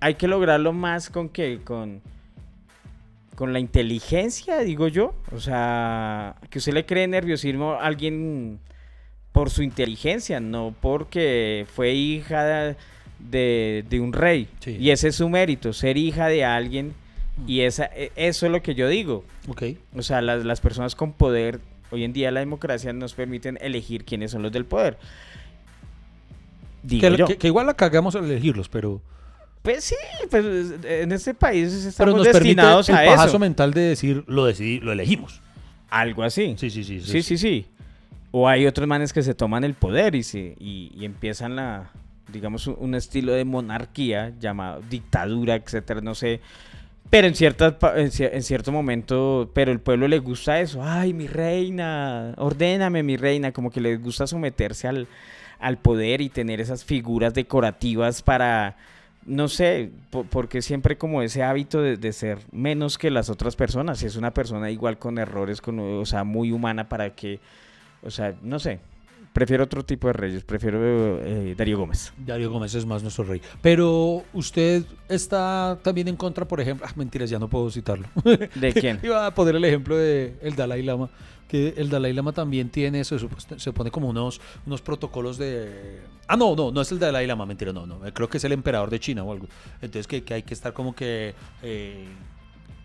hay 0.00 0.14
que 0.14 0.26
lograrlo 0.26 0.72
más 0.72 1.10
con 1.10 1.28
que 1.28 1.60
con 1.62 2.00
con 3.36 3.52
la 3.54 3.58
inteligencia, 3.60 4.58
digo 4.58 4.88
yo. 4.88 5.14
O 5.32 5.40
sea, 5.40 6.36
que 6.50 6.58
usted 6.58 6.74
le 6.74 6.84
cree 6.84 7.06
nerviosismo 7.08 7.72
a 7.72 7.86
alguien 7.86 8.58
por 9.32 9.50
su 9.50 9.62
inteligencia, 9.62 10.40
no 10.40 10.74
porque 10.80 11.66
fue 11.74 11.92
hija 11.92 12.74
de, 13.18 13.84
de 13.88 14.00
un 14.00 14.12
rey. 14.12 14.48
Sí. 14.60 14.76
Y 14.80 14.90
ese 14.90 15.08
es 15.08 15.16
su 15.16 15.28
mérito, 15.28 15.72
ser 15.72 15.96
hija 15.96 16.26
de 16.28 16.44
alguien. 16.44 16.94
Y 17.46 17.60
esa, 17.60 17.84
e- 17.86 18.12
eso 18.16 18.46
es 18.46 18.52
lo 18.52 18.62
que 18.62 18.74
yo 18.74 18.88
digo. 18.88 19.24
Ok. 19.48 19.62
O 19.96 20.02
sea, 20.02 20.20
las, 20.20 20.44
las 20.44 20.60
personas 20.60 20.94
con 20.94 21.12
poder, 21.12 21.60
hoy 21.90 22.04
en 22.04 22.12
día 22.12 22.30
la 22.30 22.40
democracia 22.40 22.92
nos 22.92 23.14
permiten 23.14 23.56
elegir 23.62 24.04
quiénes 24.04 24.30
son 24.32 24.42
los 24.42 24.52
del 24.52 24.64
poder. 24.66 24.98
Digo 26.82 27.08
Que, 27.10 27.16
yo. 27.16 27.26
que- 27.26 27.36
que 27.38 27.46
igual 27.46 27.66
la 27.66 27.74
cagamos 27.74 28.14
al 28.16 28.24
elegirlos, 28.24 28.68
pero, 28.68 29.00
Pues 29.62 29.84
sí, 29.84 29.94
pues 30.30 30.44
en 30.84 31.12
este 31.12 31.34
país 31.34 31.68
pero 31.70 31.88
estamos 31.90 32.14
nos 32.16 32.26
permite 32.28 32.54
destinados 32.56 32.88
el 32.88 32.94
a 32.96 33.24
eso. 33.26 33.38
mental 33.38 33.72
de 33.74 33.80
decir, 33.82 34.24
lo 34.26 34.46
decidí, 34.46 34.80
lo 34.80 34.92
elegimos. 34.92 35.40
Algo 35.90 36.22
así. 36.22 36.54
Sí, 36.58 36.70
sí, 36.70 36.82
sí. 36.84 37.00
Sí, 37.00 37.22
sí, 37.22 37.36
sí. 37.36 37.66
O 38.32 38.48
hay 38.48 38.66
otros 38.66 38.86
manes 38.86 39.12
que 39.12 39.22
se 39.22 39.34
toman 39.34 39.64
el 39.64 39.74
poder 39.74 40.14
y, 40.14 40.22
se, 40.22 40.54
y, 40.60 40.92
y 40.94 41.04
empiezan 41.04 41.56
la, 41.56 41.90
digamos, 42.32 42.66
un, 42.68 42.94
estilo 42.94 43.32
de 43.32 43.44
monarquía 43.44 44.32
llamado 44.38 44.82
dictadura, 44.88 45.56
etcétera, 45.56 46.00
no 46.00 46.14
sé. 46.14 46.40
Pero 47.10 47.26
en, 47.26 47.34
ciertas, 47.34 47.74
en, 47.96 48.06
cier- 48.12 48.30
en 48.32 48.42
cierto 48.44 48.70
momento, 48.70 49.50
pero 49.52 49.72
el 49.72 49.80
pueblo 49.80 50.06
le 50.06 50.20
gusta 50.20 50.60
eso. 50.60 50.80
Ay, 50.82 51.12
mi 51.12 51.26
reina, 51.26 52.34
ordéname, 52.36 53.02
mi 53.02 53.16
reina. 53.16 53.50
Como 53.50 53.70
que 53.70 53.80
les 53.80 54.00
gusta 54.00 54.28
someterse 54.28 54.86
al, 54.86 55.08
al 55.58 55.78
poder 55.78 56.20
y 56.20 56.28
tener 56.28 56.60
esas 56.60 56.84
figuras 56.84 57.34
decorativas 57.34 58.22
para, 58.22 58.76
no 59.26 59.48
sé, 59.48 59.90
po- 60.10 60.22
porque 60.22 60.62
siempre 60.62 60.96
como 60.96 61.20
ese 61.22 61.42
hábito 61.42 61.82
de, 61.82 61.96
de 61.96 62.12
ser 62.12 62.38
menos 62.52 62.96
que 62.96 63.10
las 63.10 63.28
otras 63.28 63.56
personas. 63.56 63.98
Si 63.98 64.06
es 64.06 64.14
una 64.14 64.32
persona 64.32 64.70
igual 64.70 64.96
con 64.98 65.18
errores, 65.18 65.60
con, 65.60 65.80
o 65.80 66.06
sea, 66.06 66.22
muy 66.22 66.52
humana 66.52 66.88
para 66.88 67.10
que, 67.16 67.40
o 68.02 68.10
sea, 68.10 68.34
no 68.42 68.58
sé. 68.58 68.80
Prefiero 69.32 69.62
otro 69.62 69.84
tipo 69.84 70.08
de 70.08 70.12
reyes, 70.12 70.42
prefiero 70.42 70.80
eh, 71.22 71.54
Darío 71.56 71.78
Gómez. 71.78 72.12
Darío 72.18 72.50
Gómez 72.50 72.74
es 72.74 72.84
más 72.84 73.00
nuestro 73.04 73.22
rey. 73.22 73.40
Pero 73.62 74.24
usted 74.32 74.84
está 75.08 75.78
también 75.84 76.08
en 76.08 76.16
contra, 76.16 76.48
por 76.48 76.60
ejemplo. 76.60 76.84
Ah, 76.88 76.92
mentiras, 76.96 77.30
ya 77.30 77.38
no 77.38 77.48
puedo 77.48 77.70
citarlo. 77.70 78.08
¿De 78.56 78.72
quién? 78.72 78.98
Iba 79.04 79.26
a 79.26 79.32
poner 79.32 79.54
el 79.54 79.64
ejemplo 79.64 79.96
de 79.96 80.34
el 80.42 80.56
Dalai 80.56 80.82
Lama, 80.82 81.10
que 81.46 81.74
el 81.76 81.90
Dalai 81.90 82.12
Lama 82.12 82.32
también 82.32 82.70
tiene, 82.70 83.04
se, 83.04 83.16
supo- 83.20 83.38
se 83.56 83.72
pone 83.72 83.92
como 83.92 84.08
unos, 84.08 84.40
unos 84.66 84.82
protocolos 84.82 85.38
de... 85.38 86.00
Ah, 86.26 86.36
no, 86.36 86.56
no, 86.56 86.72
no 86.72 86.80
es 86.80 86.90
el 86.90 86.98
Dalai 86.98 87.28
Lama, 87.28 87.46
mentira, 87.46 87.72
no, 87.72 87.86
no, 87.86 88.00
creo 88.12 88.28
que 88.28 88.38
es 88.38 88.44
el 88.44 88.50
emperador 88.50 88.90
de 88.90 88.98
China 88.98 89.22
o 89.22 89.30
algo. 89.30 89.46
Entonces 89.80 90.08
que, 90.08 90.24
que 90.24 90.34
hay 90.34 90.42
que 90.42 90.54
estar 90.54 90.72
como 90.72 90.92
que 90.92 91.34
eh, 91.62 92.04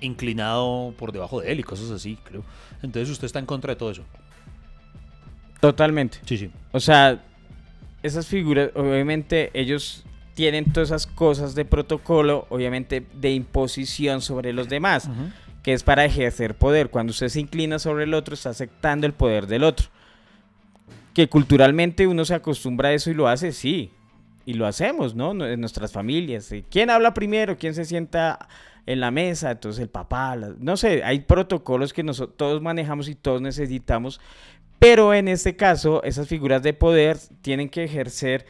inclinado 0.01 0.93
por 0.97 1.11
debajo 1.11 1.41
de 1.41 1.51
él 1.51 1.59
y 1.59 1.63
cosas 1.63 1.89
así, 1.91 2.17
creo. 2.23 2.43
Entonces 2.83 3.09
usted 3.09 3.25
está 3.25 3.39
en 3.39 3.45
contra 3.47 3.73
de 3.73 3.77
todo 3.79 3.89
eso. 3.91 4.03
Totalmente. 5.59 6.19
Sí, 6.25 6.37
sí. 6.37 6.51
O 6.71 6.79
sea, 6.79 7.23
esas 8.03 8.27
figuras, 8.27 8.69
obviamente 8.75 9.49
ellos 9.53 10.05
tienen 10.35 10.71
todas 10.71 10.89
esas 10.89 11.07
cosas 11.07 11.55
de 11.55 11.65
protocolo, 11.65 12.45
obviamente 12.49 13.05
de 13.13 13.31
imposición 13.31 14.21
sobre 14.21 14.51
los 14.53 14.67
demás, 14.69 15.09
que 15.63 15.73
es 15.73 15.81
para 15.83 16.05
ejercer 16.05 16.55
poder. 16.55 16.89
Cuando 16.89 17.11
usted 17.11 17.29
se 17.29 17.39
inclina 17.39 17.79
sobre 17.79 18.03
el 18.03 18.13
otro, 18.13 18.33
está 18.33 18.49
aceptando 18.49 19.07
el 19.07 19.13
poder 19.13 19.47
del 19.47 19.63
otro. 19.63 19.87
Que 21.13 21.29
culturalmente 21.29 22.05
uno 22.07 22.25
se 22.25 22.35
acostumbra 22.35 22.89
a 22.89 22.93
eso 22.93 23.09
y 23.09 23.13
lo 23.13 23.27
hace, 23.27 23.51
sí. 23.53 23.91
Y 24.45 24.53
lo 24.55 24.67
hacemos, 24.67 25.15
¿no? 25.15 25.31
En 25.45 25.59
nuestras 25.61 25.91
familias. 25.93 26.45
¿sí? 26.45 26.65
¿Quién 26.69 26.89
habla 26.89 27.13
primero? 27.13 27.57
¿Quién 27.57 27.73
se 27.73 27.85
sienta 27.85 28.47
en 28.85 28.99
la 28.99 29.09
mesa? 29.11 29.51
Entonces 29.51 29.81
el 29.81 29.89
papá, 29.89 30.35
la- 30.35 30.53
no 30.59 30.75
sé, 30.77 31.03
hay 31.03 31.21
protocolos 31.21 31.93
que 31.93 32.03
noso- 32.03 32.27
todos 32.29 32.61
manejamos 32.61 33.07
y 33.07 33.15
todos 33.15 33.41
necesitamos. 33.41 34.19
Pero 34.79 35.13
en 35.13 35.27
este 35.27 35.55
caso, 35.55 36.03
esas 36.03 36.27
figuras 36.27 36.61
de 36.63 36.73
poder 36.73 37.17
tienen 37.41 37.69
que 37.69 37.83
ejercer 37.83 38.45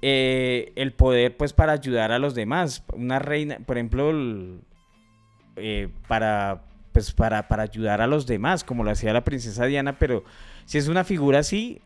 eh, 0.00 0.72
el 0.74 0.92
poder 0.92 1.36
pues 1.36 1.52
para 1.52 1.72
ayudar 1.72 2.10
a 2.10 2.18
los 2.18 2.34
demás. 2.34 2.82
Una 2.92 3.18
reina, 3.18 3.58
por 3.64 3.76
ejemplo, 3.76 4.10
el- 4.10 4.60
eh, 5.56 5.88
para 6.08 6.62
pues 6.92 7.10
para, 7.12 7.48
para 7.48 7.62
ayudar 7.62 8.02
a 8.02 8.06
los 8.06 8.26
demás, 8.26 8.64
como 8.64 8.84
lo 8.84 8.90
hacía 8.90 9.14
la 9.14 9.24
princesa 9.24 9.64
Diana, 9.64 9.98
pero 9.98 10.24
si 10.66 10.76
es 10.76 10.88
una 10.88 11.04
figura 11.04 11.38
así, 11.38 11.80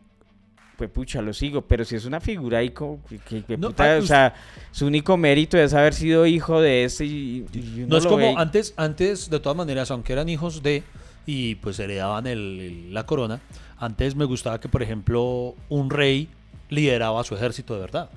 pues 0.77 0.89
pucha, 0.89 1.21
lo 1.21 1.31
sigo, 1.31 1.61
pero 1.61 1.85
si 1.85 1.95
es 1.95 2.03
una 2.03 2.19
figura 2.19 2.57
ahí 2.57 2.71
como 2.71 3.01
que, 3.05 3.17
que- 3.19 3.43
que 3.43 3.57
No, 3.57 3.69
puta, 3.69 3.95
ah, 3.95 3.99
o 3.99 4.01
sea, 4.01 4.33
su 4.71 4.85
único 4.85 5.15
mérito 5.15 5.57
es 5.57 5.73
haber 5.73 5.93
sido 5.93 6.25
hijo 6.25 6.59
de 6.59 6.83
este 6.83 7.05
y, 7.05 7.45
No 7.87 7.97
es 7.97 8.03
como 8.05 8.17
ve 8.17 8.33
antes, 8.37 8.73
antes, 8.75 9.29
de 9.29 9.39
todas 9.39 9.55
maneras, 9.55 9.91
aunque 9.91 10.11
eran 10.11 10.27
hijos 10.27 10.61
de 10.61 10.83
y 11.27 11.55
pues 11.55 11.77
heredaban 11.77 12.25
el- 12.25 12.59
el- 12.59 12.93
la 12.95 13.05
corona, 13.05 13.39
antes 13.77 14.15
me 14.15 14.25
gustaba 14.25 14.59
que, 14.59 14.69
por 14.69 14.81
ejemplo, 14.81 15.53
un 15.69 15.91
rey 15.91 16.29
lideraba 16.69 17.21
a 17.21 17.23
su 17.23 17.35
ejército 17.35 17.75
de 17.75 17.81
verdad. 17.81 18.09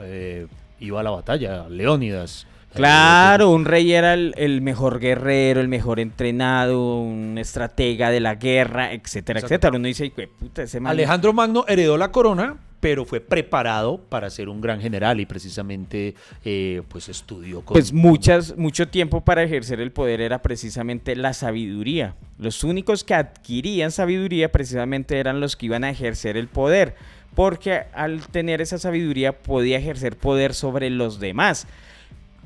Eh, 0.00 0.46
iba 0.80 1.00
a 1.00 1.02
la 1.02 1.10
batalla, 1.10 1.68
Leónidas. 1.68 2.46
Claro, 2.74 3.50
un 3.50 3.64
rey 3.64 3.92
era 3.92 4.14
el, 4.14 4.34
el 4.36 4.60
mejor 4.60 5.00
guerrero, 5.00 5.60
el 5.60 5.68
mejor 5.68 5.98
entrenado, 6.00 6.98
un 7.00 7.36
estratega 7.38 8.10
de 8.10 8.20
la 8.20 8.34
guerra, 8.36 8.92
etcétera, 8.92 9.40
Exacto. 9.40 9.54
etcétera. 9.54 9.76
Uno 9.76 9.86
dice, 9.88 10.06
"Hijo 10.06 10.16
de 10.20 10.28
puta, 10.28 10.62
ese 10.62 10.78
man 10.78 10.90
Alejandro 10.92 11.32
Magno 11.32 11.64
heredó 11.66 11.96
la 11.96 12.12
corona, 12.12 12.56
pero 12.80 13.04
fue 13.04 13.20
preparado 13.20 13.98
para 13.98 14.30
ser 14.30 14.48
un 14.48 14.60
gran 14.60 14.80
general 14.80 15.20
y 15.20 15.26
precisamente 15.26 16.14
eh, 16.44 16.82
pues 16.88 17.08
estudió 17.08 17.62
con... 17.62 17.74
Pues 17.74 17.92
muchas, 17.92 18.56
mucho 18.56 18.88
tiempo 18.88 19.20
para 19.22 19.42
ejercer 19.42 19.80
el 19.80 19.90
poder 19.90 20.20
era 20.20 20.42
precisamente 20.42 21.16
la 21.16 21.32
sabiduría. 21.32 22.14
Los 22.38 22.62
únicos 22.62 23.02
que 23.02 23.14
adquirían 23.14 23.90
sabiduría 23.90 24.52
precisamente 24.52 25.18
eran 25.18 25.40
los 25.40 25.56
que 25.56 25.66
iban 25.66 25.84
a 25.84 25.90
ejercer 25.90 26.36
el 26.36 26.46
poder, 26.46 26.94
porque 27.34 27.84
al 27.92 28.26
tener 28.28 28.60
esa 28.60 28.78
sabiduría 28.78 29.38
podía 29.38 29.78
ejercer 29.78 30.16
poder 30.16 30.54
sobre 30.54 30.90
los 30.90 31.18
demás. 31.18 31.66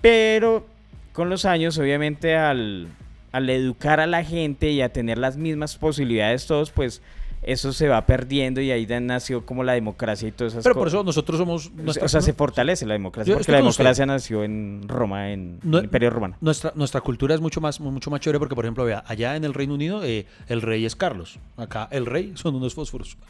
Pero 0.00 0.66
con 1.12 1.28
los 1.28 1.44
años, 1.44 1.76
obviamente, 1.78 2.36
al, 2.36 2.88
al 3.32 3.50
educar 3.50 4.00
a 4.00 4.06
la 4.06 4.24
gente 4.24 4.70
y 4.70 4.80
a 4.80 4.92
tener 4.92 5.18
las 5.18 5.36
mismas 5.36 5.76
posibilidades 5.76 6.46
todos, 6.46 6.70
pues 6.70 7.02
eso 7.42 7.72
se 7.72 7.88
va 7.88 8.06
perdiendo 8.06 8.60
y 8.60 8.70
ahí 8.70 8.86
nació 9.00 9.44
como 9.44 9.64
la 9.64 9.72
democracia 9.72 10.28
y 10.28 10.32
todas 10.32 10.52
esas 10.52 10.62
Pero 10.62 10.74
por 10.74 10.84
cosas. 10.84 10.94
eso 10.98 11.04
nosotros 11.04 11.38
somos... 11.38 11.72
O 11.86 12.08
sea, 12.08 12.20
se 12.20 12.32
fortalece 12.32 12.86
la 12.86 12.92
democracia, 12.94 13.32
Yo 13.32 13.38
porque 13.38 13.50
la 13.52 13.58
usted. 13.58 13.64
democracia 13.64 14.06
nació 14.06 14.44
en 14.44 14.84
Roma, 14.88 15.30
en 15.32 15.58
No- 15.62 15.78
el 15.78 15.84
Imperio 15.84 16.10
Romano. 16.10 16.36
Nuestra, 16.40 16.72
nuestra 16.76 17.00
cultura 17.00 17.34
es 17.34 17.40
mucho 17.40 17.60
más, 17.60 17.80
mucho 17.80 18.10
más 18.10 18.20
chévere 18.20 18.38
porque, 18.38 18.54
por 18.54 18.64
ejemplo, 18.64 18.84
vea, 18.84 19.02
allá 19.06 19.34
en 19.36 19.44
el 19.44 19.54
Reino 19.54 19.74
Unido 19.74 20.04
eh, 20.04 20.26
el 20.48 20.62
rey 20.62 20.84
es 20.84 20.94
Carlos. 20.94 21.38
Acá 21.56 21.88
el 21.90 22.06
rey 22.06 22.32
son 22.36 22.54
unos 22.54 22.74
fósforos. 22.74 23.16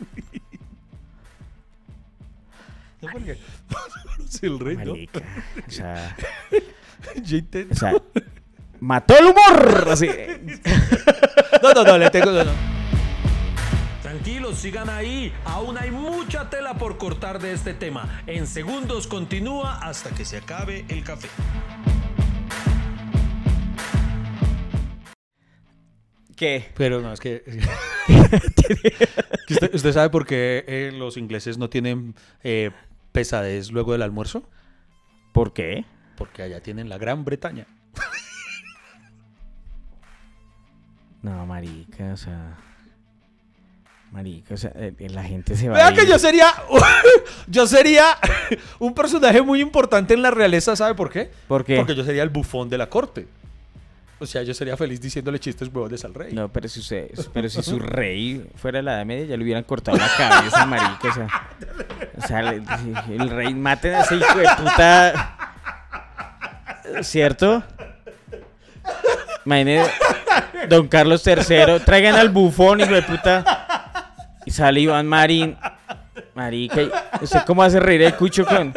El 4.42 4.58
rey, 4.60 4.76
¿no? 4.76 4.92
Marica, 4.92 5.20
o 5.66 5.70
sea, 5.70 6.16
Yo 7.24 7.36
intento- 7.36 7.74
o 7.74 7.76
sea, 7.76 7.94
mató 8.80 9.14
el 9.18 9.24
humor. 9.26 9.88
Así. 9.90 10.08
No, 11.62 11.72
no, 11.74 11.82
no, 11.84 11.98
le 11.98 12.10
tengo... 12.10 12.30
no, 12.30 12.44
no. 12.44 12.50
Sigan 14.54 14.90
ahí. 14.90 15.32
Aún 15.44 15.78
hay 15.78 15.90
mucha 15.90 16.50
tela 16.50 16.74
por 16.74 16.98
cortar 16.98 17.40
de 17.40 17.52
este 17.52 17.74
tema. 17.74 18.22
En 18.26 18.46
segundos 18.46 19.06
continúa 19.06 19.78
hasta 19.78 20.10
que 20.10 20.24
se 20.24 20.38
acabe 20.38 20.84
el 20.88 21.04
café. 21.04 21.28
¿Qué? 26.36 26.72
Pero 26.76 27.00
no, 27.00 27.12
es 27.12 27.20
que... 27.20 27.42
que 27.46 29.54
usted, 29.54 29.74
usted 29.74 29.92
sabe 29.92 30.10
por 30.10 30.26
qué 30.26 30.64
eh, 30.66 30.90
los 30.92 31.16
ingleses 31.16 31.58
no 31.58 31.70
tienen 31.70 32.14
eh, 32.42 32.72
pesadez 33.12 33.70
luego 33.70 33.92
del 33.92 34.02
almuerzo? 34.02 34.42
¿Por 35.32 35.52
qué? 35.52 35.84
Porque 36.16 36.42
allá 36.42 36.60
tienen 36.60 36.88
la 36.88 36.98
Gran 36.98 37.24
Bretaña. 37.24 37.66
No, 41.22 41.46
marica, 41.46 42.12
o 42.12 42.16
sea. 42.16 42.58
Marica, 44.12 44.52
o 44.52 44.56
sea, 44.58 44.72
eh, 44.76 44.92
eh, 44.98 45.08
la 45.08 45.24
gente 45.24 45.56
se 45.56 45.68
va. 45.70 45.74
Vea 45.76 45.86
a 45.88 45.94
que 45.94 46.06
yo 46.06 46.18
sería, 46.18 46.48
yo 47.46 47.66
sería 47.66 48.04
un 48.78 48.94
personaje 48.94 49.40
muy 49.40 49.60
importante 49.62 50.12
en 50.12 50.20
la 50.20 50.30
realeza, 50.30 50.76
¿sabe 50.76 50.94
por 50.94 51.10
qué? 51.10 51.30
¿Por 51.48 51.64
qué? 51.64 51.76
Porque 51.78 51.94
yo 51.94 52.04
sería 52.04 52.22
el 52.22 52.28
bufón 52.28 52.68
de 52.68 52.76
la 52.78 52.88
corte. 52.90 53.26
O 54.18 54.26
sea, 54.26 54.42
yo 54.42 54.54
sería 54.54 54.76
feliz 54.76 55.00
diciéndole 55.00 55.40
chistes 55.40 55.68
huevones 55.72 56.04
al 56.04 56.14
rey. 56.14 56.32
No, 56.32 56.48
pero 56.52 56.68
si, 56.68 56.78
usted, 56.78 57.10
pero 57.32 57.48
si 57.48 57.60
su 57.62 57.78
rey 57.80 58.46
fuera 58.54 58.78
de 58.78 58.82
la 58.84 58.94
Edad 58.96 59.06
Media, 59.06 59.24
ya 59.24 59.36
le 59.36 59.42
hubieran 59.42 59.64
cortado 59.64 59.96
la 59.96 60.08
cabeza, 60.16 60.64
marica. 60.66 61.08
O 61.08 61.12
sea, 61.14 61.26
o 62.18 62.26
sea 62.28 62.42
le- 62.42 62.62
el 63.16 63.30
rey 63.30 63.52
maten 63.54 63.94
a 63.94 64.02
ese 64.02 64.16
hijo 64.16 64.38
de 64.38 64.46
puta. 64.58 65.36
¿Cierto? 67.00 67.64
Imagínese, 69.44 69.90
don 70.68 70.86
Carlos 70.86 71.26
III, 71.26 71.80
traigan 71.84 72.14
al 72.14 72.28
bufón, 72.28 72.80
hijo 72.80 72.92
de 72.94 73.02
puta. 73.02 73.61
Sale 74.52 74.80
Iván 74.80 75.06
Marín. 75.06 75.56
Marica, 76.34 76.82
¿y 76.82 76.90
¿usted 77.22 77.40
cómo 77.46 77.62
hace 77.62 77.80
reír 77.80 78.02
el 78.02 78.14
cucho 78.14 78.44
con. 78.44 78.72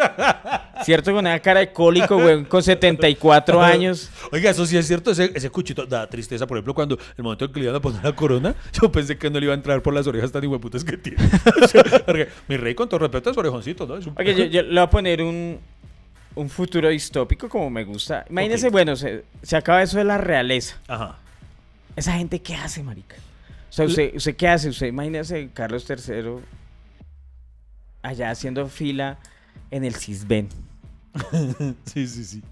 ¿Cierto? 0.84 1.12
Con 1.12 1.20
una 1.20 1.40
cara 1.40 1.62
de 1.62 1.72
cólico, 1.72 2.18
güey, 2.20 2.44
con 2.46 2.62
74 2.62 3.62
años. 3.62 4.10
Oiga, 4.32 4.52
eso 4.52 4.66
sí 4.66 4.78
es 4.78 4.88
cierto, 4.88 5.12
ese, 5.12 5.32
ese 5.34 5.50
cuchito 5.50 5.86
da 5.86 6.08
tristeza. 6.08 6.46
Por 6.48 6.58
ejemplo, 6.58 6.74
cuando 6.74 6.98
el 7.18 7.24
momento 7.24 7.46
en 7.46 7.52
que 7.52 7.60
le 7.60 7.66
iban 7.66 7.76
a 7.76 7.82
poner 7.82 8.04
la 8.04 8.14
corona, 8.14 8.56
yo 8.74 8.92
pensé 8.92 9.18
que 9.18 9.30
no 9.30 9.40
le 9.40 9.46
iba 9.46 9.54
a 9.54 9.58
entrar 9.58 9.82
por 9.82 9.94
las 9.94 10.08
orejas 10.08 10.32
tan 10.32 10.44
hijueputas 10.44 10.84
que 10.84 10.98
tiene. 10.98 11.18
Porque 12.06 12.30
mi 12.48 12.58
rey, 12.58 12.76
con 12.76 12.88
todo 12.88 13.00
respeto, 13.00 13.32
es 13.32 13.38
orejoncito, 13.38 13.86
¿no? 13.86 13.98
Es 13.98 14.06
un... 14.06 14.16
Oye, 14.18 14.36
yo, 14.36 14.46
yo 14.46 14.62
le 14.62 14.70
voy 14.70 14.80
a 14.80 14.90
poner 14.90 15.22
un, 15.22 15.60
un 16.36 16.50
futuro 16.50 16.90
distópico 16.90 17.50
como 17.50 17.70
me 17.70 17.84
gusta. 17.84 18.26
Imagínese, 18.30 18.70
bueno, 18.70 18.96
se, 18.96 19.26
se 19.42 19.58
acaba 19.58 19.82
eso 19.82 19.98
de 19.98 20.04
la 20.06 20.18
realeza. 20.18 20.78
Ajá. 20.88 21.18
¿Esa 21.96 22.14
gente 22.14 22.42
qué 22.42 22.56
hace, 22.56 22.84
marica? 22.84 23.16
O 23.76 23.78
sea, 23.78 23.86
¿usted, 23.88 24.16
usted 24.16 24.36
qué 24.38 24.48
hace? 24.48 24.70
Usted 24.70 24.88
imagínese 24.88 25.50
Carlos 25.54 25.86
III 25.90 26.36
allá 28.02 28.30
haciendo 28.32 28.68
fila 28.68 29.18
en 29.70 29.84
el 29.84 29.96
Cisben. 29.96 30.48
Sí, 31.86 32.08
sí, 32.08 32.24
sí. 32.24 32.44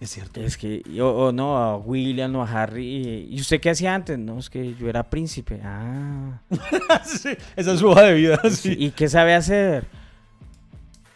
Es 0.00 0.10
cierto. 0.10 0.40
Es 0.40 0.56
que, 0.56 0.82
o, 1.00 1.08
o 1.08 1.32
no, 1.32 1.56
a 1.58 1.76
William 1.76 2.34
o 2.36 2.42
a 2.42 2.50
Harry. 2.50 3.26
¿Y 3.30 3.38
usted 3.40 3.60
qué 3.60 3.68
hacía 3.70 3.94
antes? 3.94 4.18
No, 4.18 4.38
es 4.38 4.48
que 4.48 4.74
yo 4.74 4.88
era 4.88 5.02
príncipe. 5.10 5.60
Ah. 5.62 6.40
Sí, 7.04 7.30
esa 7.54 7.72
es 7.74 7.80
su 7.80 7.88
hoja 7.88 8.02
de 8.04 8.14
vida, 8.14 8.40
sí. 8.50 8.74
¿Y 8.78 8.90
qué 8.92 9.08
sabe 9.10 9.34
hacer? 9.34 9.86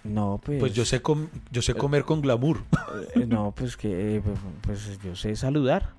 No, 0.05 0.39
pues. 0.45 0.59
Pues 0.61 0.75
yo 0.75 0.85
sé, 0.85 1.01
com- 1.01 1.29
yo 1.51 1.63
sé 1.63 1.73
comer 1.75 2.05
con 2.05 2.21
glamour. 2.23 2.63
eh, 3.15 3.25
No, 3.27 3.53
pues 3.57 3.77
que. 3.77 4.17
eh, 4.17 4.21
pues, 4.23 4.39
pues 4.63 4.99
yo 5.03 5.17
sé 5.17 5.35
saludar. 5.37 5.91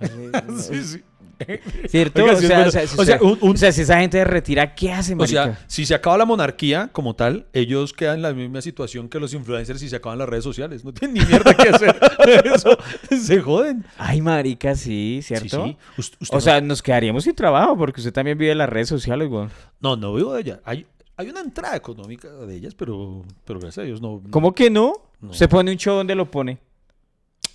Sí, 0.58 0.84
sí. 0.84 1.02
¿Cierto? 1.88 2.22
Oiga, 2.22 2.34
o, 2.34 2.36
sea, 2.40 2.48
bueno. 2.48 2.68
o 2.68 2.70
sea, 2.70 2.86
si 2.86 2.98
O 3.00 3.04
sea, 3.04 3.14
usted- 3.16 3.26
un- 3.26 3.38
un- 3.40 3.54
o 3.54 3.56
sea, 3.58 3.72
si 3.72 3.80
esa 3.82 4.00
gente 4.00 4.18
se 4.18 4.24
retira, 4.24 4.74
¿qué 4.74 4.92
hace, 4.92 5.14
O 5.18 5.26
sea, 5.26 5.58
si 5.66 5.86
se 5.86 5.94
acaba 5.94 6.16
la 6.18 6.24
monarquía 6.24 6.88
como 6.92 7.14
tal, 7.14 7.46
ellos 7.52 7.92
quedan 7.92 8.16
en 8.16 8.22
la 8.22 8.32
misma 8.34 8.60
situación 8.62 9.08
que 9.08 9.18
los 9.20 9.34
influencers 9.34 9.80
si 9.80 9.88
se 9.88 9.96
acaban 9.96 10.18
las 10.18 10.28
redes 10.28 10.44
sociales. 10.44 10.84
No 10.84 10.92
tienen 10.92 11.14
ni 11.22 11.28
mierda 11.28 11.54
que 11.54 11.68
hacer. 11.68 11.96
Eso, 12.54 12.76
se 13.20 13.40
joden. 13.40 13.84
Ay, 13.98 14.20
marica, 14.20 14.74
sí, 14.74 15.20
¿cierto? 15.22 15.64
Sí, 15.64 15.76
sí. 15.96 16.00
Ust- 16.02 16.16
usted 16.20 16.34
O 16.34 16.36
no- 16.36 16.40
sea, 16.40 16.60
nos 16.60 16.82
quedaríamos 16.82 17.24
sin 17.24 17.34
trabajo 17.34 17.76
porque 17.76 18.00
usted 18.00 18.12
también 18.12 18.38
vive 18.38 18.52
en 18.52 18.58
las 18.58 18.68
redes 18.68 18.88
sociales, 18.88 19.28
güey. 19.28 19.48
no, 19.80 19.96
no 19.96 20.14
vivo 20.14 20.34
de 20.34 20.40
ellas. 20.40 20.60
Hay, 20.64 20.86
hay 21.16 21.28
una 21.30 21.40
entrada 21.40 21.76
económica 21.76 22.28
de 22.28 22.56
ellas, 22.56 22.74
pero, 22.74 23.22
pero 23.44 23.60
gracias 23.60 23.82
a 23.84 23.86
Dios 23.86 24.00
no. 24.02 24.20
¿Cómo 24.30 24.52
que 24.54 24.68
no? 24.70 24.92
No. 25.20 25.30
Usted 25.30 25.48
pone 25.48 25.70
un 25.70 25.76
show 25.78 25.96
donde 25.96 26.14
lo 26.14 26.30
pone. 26.30 26.58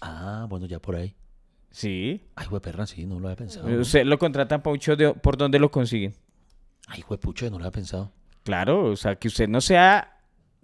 Ah, 0.01 0.45
bueno, 0.49 0.65
ya 0.65 0.79
por 0.79 0.95
ahí. 0.95 1.13
Sí. 1.71 2.21
Ay, 2.35 2.47
güey, 2.47 2.61
perra, 2.61 2.85
sí, 2.85 3.05
no 3.05 3.19
lo 3.19 3.27
había 3.27 3.37
pensado. 3.37 3.67
Usted 3.79 4.05
lo 4.05 4.17
contratan 4.17 4.61
para 4.61 4.73
un 4.73 4.79
show 4.79 4.95
de, 4.95 5.13
por 5.13 5.37
donde 5.37 5.59
lo 5.59 5.69
consiguen. 5.69 6.13
Ay, 6.87 7.03
güey, 7.07 7.19
pucho, 7.19 7.45
no 7.49 7.57
lo 7.57 7.65
había 7.65 7.71
pensado. 7.71 8.11
Claro, 8.43 8.85
o 8.85 8.95
sea, 8.95 9.15
que 9.15 9.27
usted 9.27 9.47
no 9.47 9.61
sea 9.61 10.18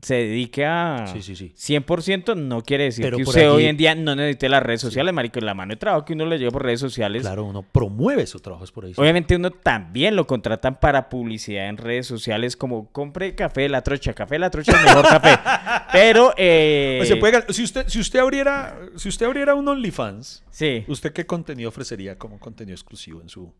se 0.05 0.15
dedique 0.15 0.65
a 0.65 1.05
Sí, 1.11 1.21
sí, 1.23 1.35
sí. 1.35 1.51
100% 1.55 2.35
no 2.37 2.61
quiere 2.61 2.83
decir 2.85 3.05
Pero 3.05 3.17
que 3.17 3.23
usted 3.23 3.41
allí- 3.41 3.49
hoy 3.49 3.65
en 3.65 3.75
día 3.75 3.95
no 3.95 4.15
necesite 4.15 4.49
las 4.49 4.61
redes 4.61 4.81
sociales, 4.81 5.13
marico, 5.13 5.39
la 5.39 5.55
mano 5.55 5.71
de 5.71 5.77
trabajo 5.77 6.05
que 6.05 6.13
uno 6.13 6.25
le 6.27 6.37
lleva 6.37 6.51
por 6.51 6.63
redes 6.63 6.79
sociales. 6.79 7.23
Claro, 7.23 7.43
uno 7.45 7.63
promueve 7.63 8.27
su 8.27 8.39
trabajo 8.39 8.63
es 8.63 8.71
por 8.71 8.85
ahí. 8.85 8.93
Obviamente 8.95 9.35
uno 9.35 9.49
también 9.49 10.15
lo 10.15 10.27
contratan 10.27 10.79
para 10.79 11.09
publicidad 11.09 11.67
en 11.69 11.77
redes 11.77 12.05
sociales 12.05 12.55
como 12.55 12.91
compre 12.91 13.33
café 13.33 13.61
de 13.61 13.69
la 13.69 13.81
trocha, 13.81 14.13
café 14.13 14.35
de 14.35 14.39
la 14.39 14.49
trocha 14.51 14.71
es 14.73 14.77
el 14.77 14.85
mejor 14.85 15.03
café. 15.07 15.39
Pero 15.91 16.33
eh, 16.37 17.17
puede 17.19 17.51
si 17.53 17.63
usted 17.63 17.87
si 17.87 17.99
usted 17.99 18.19
abriera 18.19 18.77
si 18.97 19.09
usted 19.09 19.25
abriera 19.25 19.55
un 19.55 19.67
OnlyFans, 19.67 20.43
sí. 20.51 20.83
¿usted 20.87 21.13
qué 21.13 21.25
contenido 21.25 21.69
ofrecería 21.69 22.17
como 22.17 22.39
contenido 22.39 22.75
exclusivo 22.75 23.21
en 23.21 23.29
su 23.29 23.51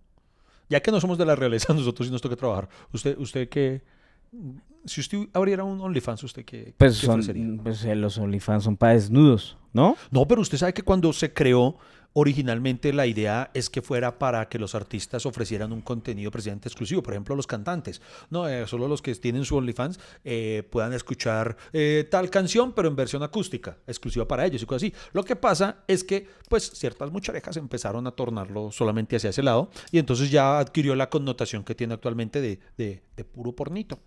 Ya 0.69 0.79
que 0.81 0.91
no 0.91 1.01
somos 1.01 1.17
de 1.17 1.25
la 1.25 1.35
realeza, 1.35 1.73
nosotros 1.73 2.07
sí 2.07 2.11
nos 2.11 2.21
toca 2.21 2.35
trabajar. 2.35 2.69
¿Usted 2.93 3.17
usted 3.17 3.49
qué 3.49 3.81
si 4.85 5.01
usted 5.01 5.27
abriera 5.33 5.63
un 5.63 5.81
OnlyFans, 5.81 6.23
usted 6.23 6.45
qué, 6.45 6.73
Pues 6.77 6.99
qué 6.99 7.05
son 7.07 7.19
ofrecería? 7.19 7.57
pues, 7.63 7.83
eh, 7.85 7.95
los 7.95 8.17
OnlyFans 8.17 8.63
son 8.63 8.77
para 8.77 8.93
desnudos, 8.93 9.57
¿no? 9.73 9.95
No, 10.11 10.27
pero 10.27 10.41
usted 10.41 10.57
sabe 10.57 10.73
que 10.73 10.83
cuando 10.83 11.11
se 11.13 11.33
creó 11.33 11.77
originalmente 12.17 12.93
la 12.93 13.07
idea 13.07 13.51
es 13.53 13.69
que 13.69 13.81
fuera 13.81 14.17
para 14.17 14.47
que 14.47 14.57
los 14.57 14.73
artistas 14.73 15.25
ofrecieran 15.25 15.73
un 15.73 15.81
contenido 15.81 16.31
precisamente 16.31 16.69
exclusivo, 16.69 17.03
por 17.03 17.13
ejemplo 17.13 17.35
los 17.35 17.45
cantantes, 17.45 18.01
no, 18.29 18.47
Eh, 18.47 18.65
solo 18.67 18.87
los 18.87 19.01
que 19.01 19.13
tienen 19.15 19.43
su 19.43 19.57
OnlyFans 19.57 19.99
eh, 20.23 20.63
puedan 20.69 20.93
escuchar 20.93 21.57
eh, 21.73 22.07
tal 22.09 22.29
canción 22.29 22.71
pero 22.71 22.87
en 22.87 22.95
versión 22.95 23.21
acústica, 23.21 23.77
exclusiva 23.85 24.25
para 24.25 24.45
ellos 24.45 24.61
y 24.61 24.65
cosas 24.65 24.83
así. 24.83 24.93
Lo 25.11 25.23
que 25.23 25.35
pasa 25.35 25.83
es 25.87 26.05
que 26.05 26.25
pues 26.47 26.71
ciertas 26.73 27.11
mucharejas 27.11 27.57
empezaron 27.57 28.07
a 28.07 28.11
tornarlo 28.11 28.71
solamente 28.71 29.17
hacia 29.17 29.31
ese 29.31 29.43
lado 29.43 29.69
y 29.91 29.97
entonces 29.99 30.31
ya 30.31 30.57
adquirió 30.59 30.95
la 30.95 31.09
connotación 31.09 31.65
que 31.65 31.75
tiene 31.75 31.95
actualmente 31.95 32.39
de, 32.39 32.59
de- 32.77 33.01
de 33.17 33.23
puro 33.25 33.51
pornito. 33.51 33.99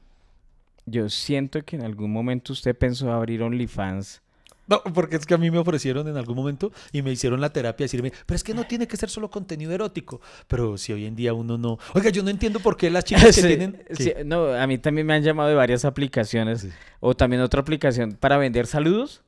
Yo 0.90 1.08
siento 1.08 1.62
que 1.64 1.76
en 1.76 1.82
algún 1.84 2.12
momento 2.12 2.52
usted 2.52 2.76
pensó 2.76 3.12
abrir 3.12 3.42
OnlyFans. 3.42 4.22
No, 4.66 4.82
porque 4.82 5.16
es 5.16 5.24
que 5.24 5.32
a 5.32 5.38
mí 5.38 5.50
me 5.50 5.56
ofrecieron 5.56 6.08
en 6.08 6.18
algún 6.18 6.36
momento 6.36 6.70
y 6.92 7.00
me 7.00 7.10
hicieron 7.10 7.40
la 7.40 7.50
terapia 7.50 7.84
decirme, 7.84 8.12
pero 8.26 8.36
es 8.36 8.44
que 8.44 8.52
no 8.52 8.64
tiene 8.64 8.86
que 8.86 8.98
ser 8.98 9.08
solo 9.08 9.30
contenido 9.30 9.72
erótico. 9.72 10.20
Pero 10.46 10.76
si 10.76 10.92
hoy 10.92 11.06
en 11.06 11.16
día 11.16 11.32
uno 11.32 11.56
no. 11.56 11.78
Oiga, 11.94 12.10
yo 12.10 12.22
no 12.22 12.28
entiendo 12.28 12.60
por 12.60 12.76
qué 12.76 12.90
las 12.90 13.04
chicas 13.06 13.24
que 13.24 13.32
Sí, 13.32 13.46
tienen. 13.46 13.82
sí, 13.96 14.12
¿Qué? 14.14 14.24
no, 14.26 14.52
a 14.52 14.66
mí 14.66 14.76
también 14.76 15.06
me 15.06 15.14
han 15.14 15.22
llamado 15.22 15.48
de 15.48 15.54
varias 15.54 15.86
aplicaciones. 15.86 16.60
Sí. 16.60 16.70
O 17.00 17.16
también 17.16 17.40
otra 17.40 17.62
aplicación 17.62 18.12
para 18.12 18.36
vender 18.36 18.66
saludos. 18.66 19.22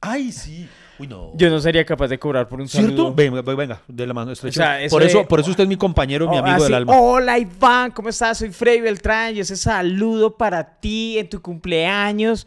Ay, 0.00 0.30
sí. 0.30 0.68
Uy, 0.98 1.06
no. 1.08 1.32
Yo 1.36 1.50
no 1.50 1.58
sería 1.60 1.84
capaz 1.84 2.08
de 2.08 2.18
cobrar 2.18 2.48
por 2.48 2.60
un 2.60 2.68
¿Cierto? 2.68 2.88
saludo. 2.90 3.14
Venga, 3.14 3.42
venga, 3.42 3.82
de 3.88 4.06
la 4.06 4.14
mano 4.14 4.30
estrecha. 4.32 4.60
O 4.60 4.64
sea, 4.64 4.82
eso 4.82 4.94
por, 4.94 5.02
eso, 5.02 5.18
de- 5.18 5.24
por 5.24 5.40
eso 5.40 5.50
usted 5.50 5.64
es 5.64 5.68
mi 5.68 5.76
compañero, 5.76 6.28
mi 6.28 6.36
Oh, 6.36 6.40
amigo 6.40 6.56
así, 6.56 6.64
del 6.64 6.74
alma. 6.74 6.96
Hola 7.00 7.38
Iván, 7.38 7.90
¿cómo 7.90 8.08
estás? 8.08 8.38
Soy 8.38 8.50
Freddy 8.50 8.80
Beltrán 8.80 9.34
y 9.36 9.40
ese 9.40 9.56
saludo 9.56 10.36
para 10.36 10.78
ti 10.78 11.18
en 11.18 11.28
tu 11.28 11.40
cumpleaños. 11.42 12.46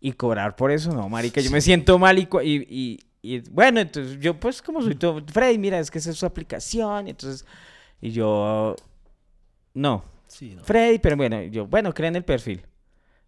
Y 0.00 0.12
cobrar 0.12 0.54
por 0.54 0.70
eso, 0.70 0.92
no, 0.92 1.08
marica, 1.08 1.40
yo 1.40 1.50
me 1.50 1.60
siento 1.60 1.98
mal 1.98 2.16
y, 2.18 2.98
bueno, 3.50 3.80
entonces 3.80 4.18
yo 4.20 4.38
pues 4.38 4.62
como 4.62 4.80
soy 4.80 4.94
todo, 4.94 5.20
Freddy, 5.26 5.58
mira, 5.58 5.80
es 5.80 5.90
que 5.90 5.98
esa 5.98 6.10
es 6.10 6.16
su 6.16 6.24
aplicación, 6.24 7.08
y 7.08 7.10
entonces, 7.10 7.44
y 8.00 8.12
yo, 8.12 8.76
no, 9.74 10.04
Sí, 10.28 10.54
no. 10.54 10.62
Freddy, 10.62 10.98
pero 11.00 11.16
bueno, 11.16 11.42
yo, 11.42 11.66
bueno, 11.66 11.92
creen 11.92 12.14
el 12.14 12.22
perfil. 12.24 12.62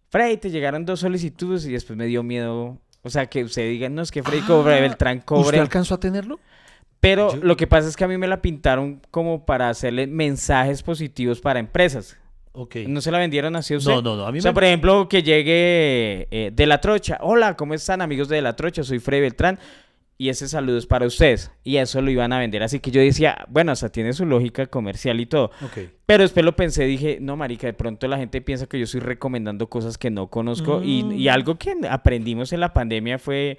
Freddy, 0.09 0.37
te 0.37 0.49
llegaron 0.49 0.85
dos 0.85 1.01
solicitudes 1.01 1.65
y 1.65 1.71
después 1.73 1.97
me 1.97 2.05
dio 2.05 2.23
miedo, 2.23 2.77
o 3.03 3.09
sea, 3.09 3.25
que 3.27 3.43
usted 3.43 3.67
diga, 3.69 3.89
no, 3.89 4.01
es 4.01 4.11
que 4.11 4.23
Freddy 4.23 4.41
cobre, 4.41 4.79
Beltrán 4.81 5.17
¿Usted 5.17 5.25
cobre. 5.25 5.59
alcanzó 5.59 5.95
a 5.95 5.99
tenerlo? 5.99 6.39
Pero 6.99 7.33
Yo- 7.33 7.39
lo 7.43 7.57
que 7.57 7.65
pasa 7.67 7.87
es 7.89 7.95
que 7.97 8.03
a 8.03 8.07
mí 8.07 8.17
me 8.17 8.27
la 8.27 8.41
pintaron 8.41 9.01
como 9.09 9.45
para 9.45 9.69
hacerle 9.69 10.05
mensajes 10.07 10.83
positivos 10.83 11.41
para 11.41 11.59
empresas. 11.59 12.17
Ok. 12.53 12.75
¿No 12.87 13.01
se 13.01 13.11
la 13.11 13.17
vendieron 13.17 13.55
así 13.55 13.73
a 13.73 13.77
usted? 13.77 13.91
No, 13.91 14.01
no, 14.01 14.15
no, 14.17 14.27
a 14.27 14.31
mí 14.31 14.39
o 14.39 14.41
sea, 14.41 14.51
me- 14.51 14.53
por 14.53 14.63
ejemplo, 14.65 15.07
que 15.09 15.23
llegue 15.23 16.27
eh, 16.31 16.51
de 16.53 16.65
la 16.67 16.79
trocha. 16.81 17.17
Hola, 17.21 17.55
¿cómo 17.55 17.73
están 17.73 18.01
amigos 18.01 18.27
de 18.27 18.41
la 18.41 18.55
trocha? 18.55 18.83
Soy 18.83 18.99
Freddy 18.99 19.21
Beltrán. 19.21 19.57
Y 20.21 20.29
ese 20.29 20.47
saludo 20.47 20.77
es 20.77 20.85
para 20.85 21.07
ustedes. 21.07 21.49
Y 21.63 21.77
eso 21.77 21.99
lo 21.99 22.11
iban 22.11 22.31
a 22.31 22.37
vender. 22.37 22.61
Así 22.61 22.79
que 22.79 22.91
yo 22.91 23.01
decía, 23.01 23.43
bueno, 23.49 23.71
hasta 23.71 23.89
tiene 23.89 24.13
su 24.13 24.23
lógica 24.27 24.67
comercial 24.67 25.19
y 25.19 25.25
todo. 25.25 25.49
Pero 26.05 26.21
después 26.21 26.45
lo 26.45 26.55
pensé, 26.55 26.83
dije, 26.85 27.17
no, 27.19 27.35
marica, 27.37 27.65
de 27.65 27.73
pronto 27.73 28.07
la 28.07 28.17
gente 28.19 28.39
piensa 28.39 28.67
que 28.67 28.77
yo 28.77 28.83
estoy 28.83 28.99
recomendando 28.99 29.67
cosas 29.67 29.97
que 29.97 30.11
no 30.11 30.27
conozco. 30.27 30.83
Y, 30.83 30.99
y 30.99 31.25
Mm. 31.27 31.33
algo 31.33 31.55
que 31.57 31.73
aprendimos 31.89 32.53
en 32.53 32.59
la 32.59 32.71
pandemia 32.71 33.17
fue 33.17 33.57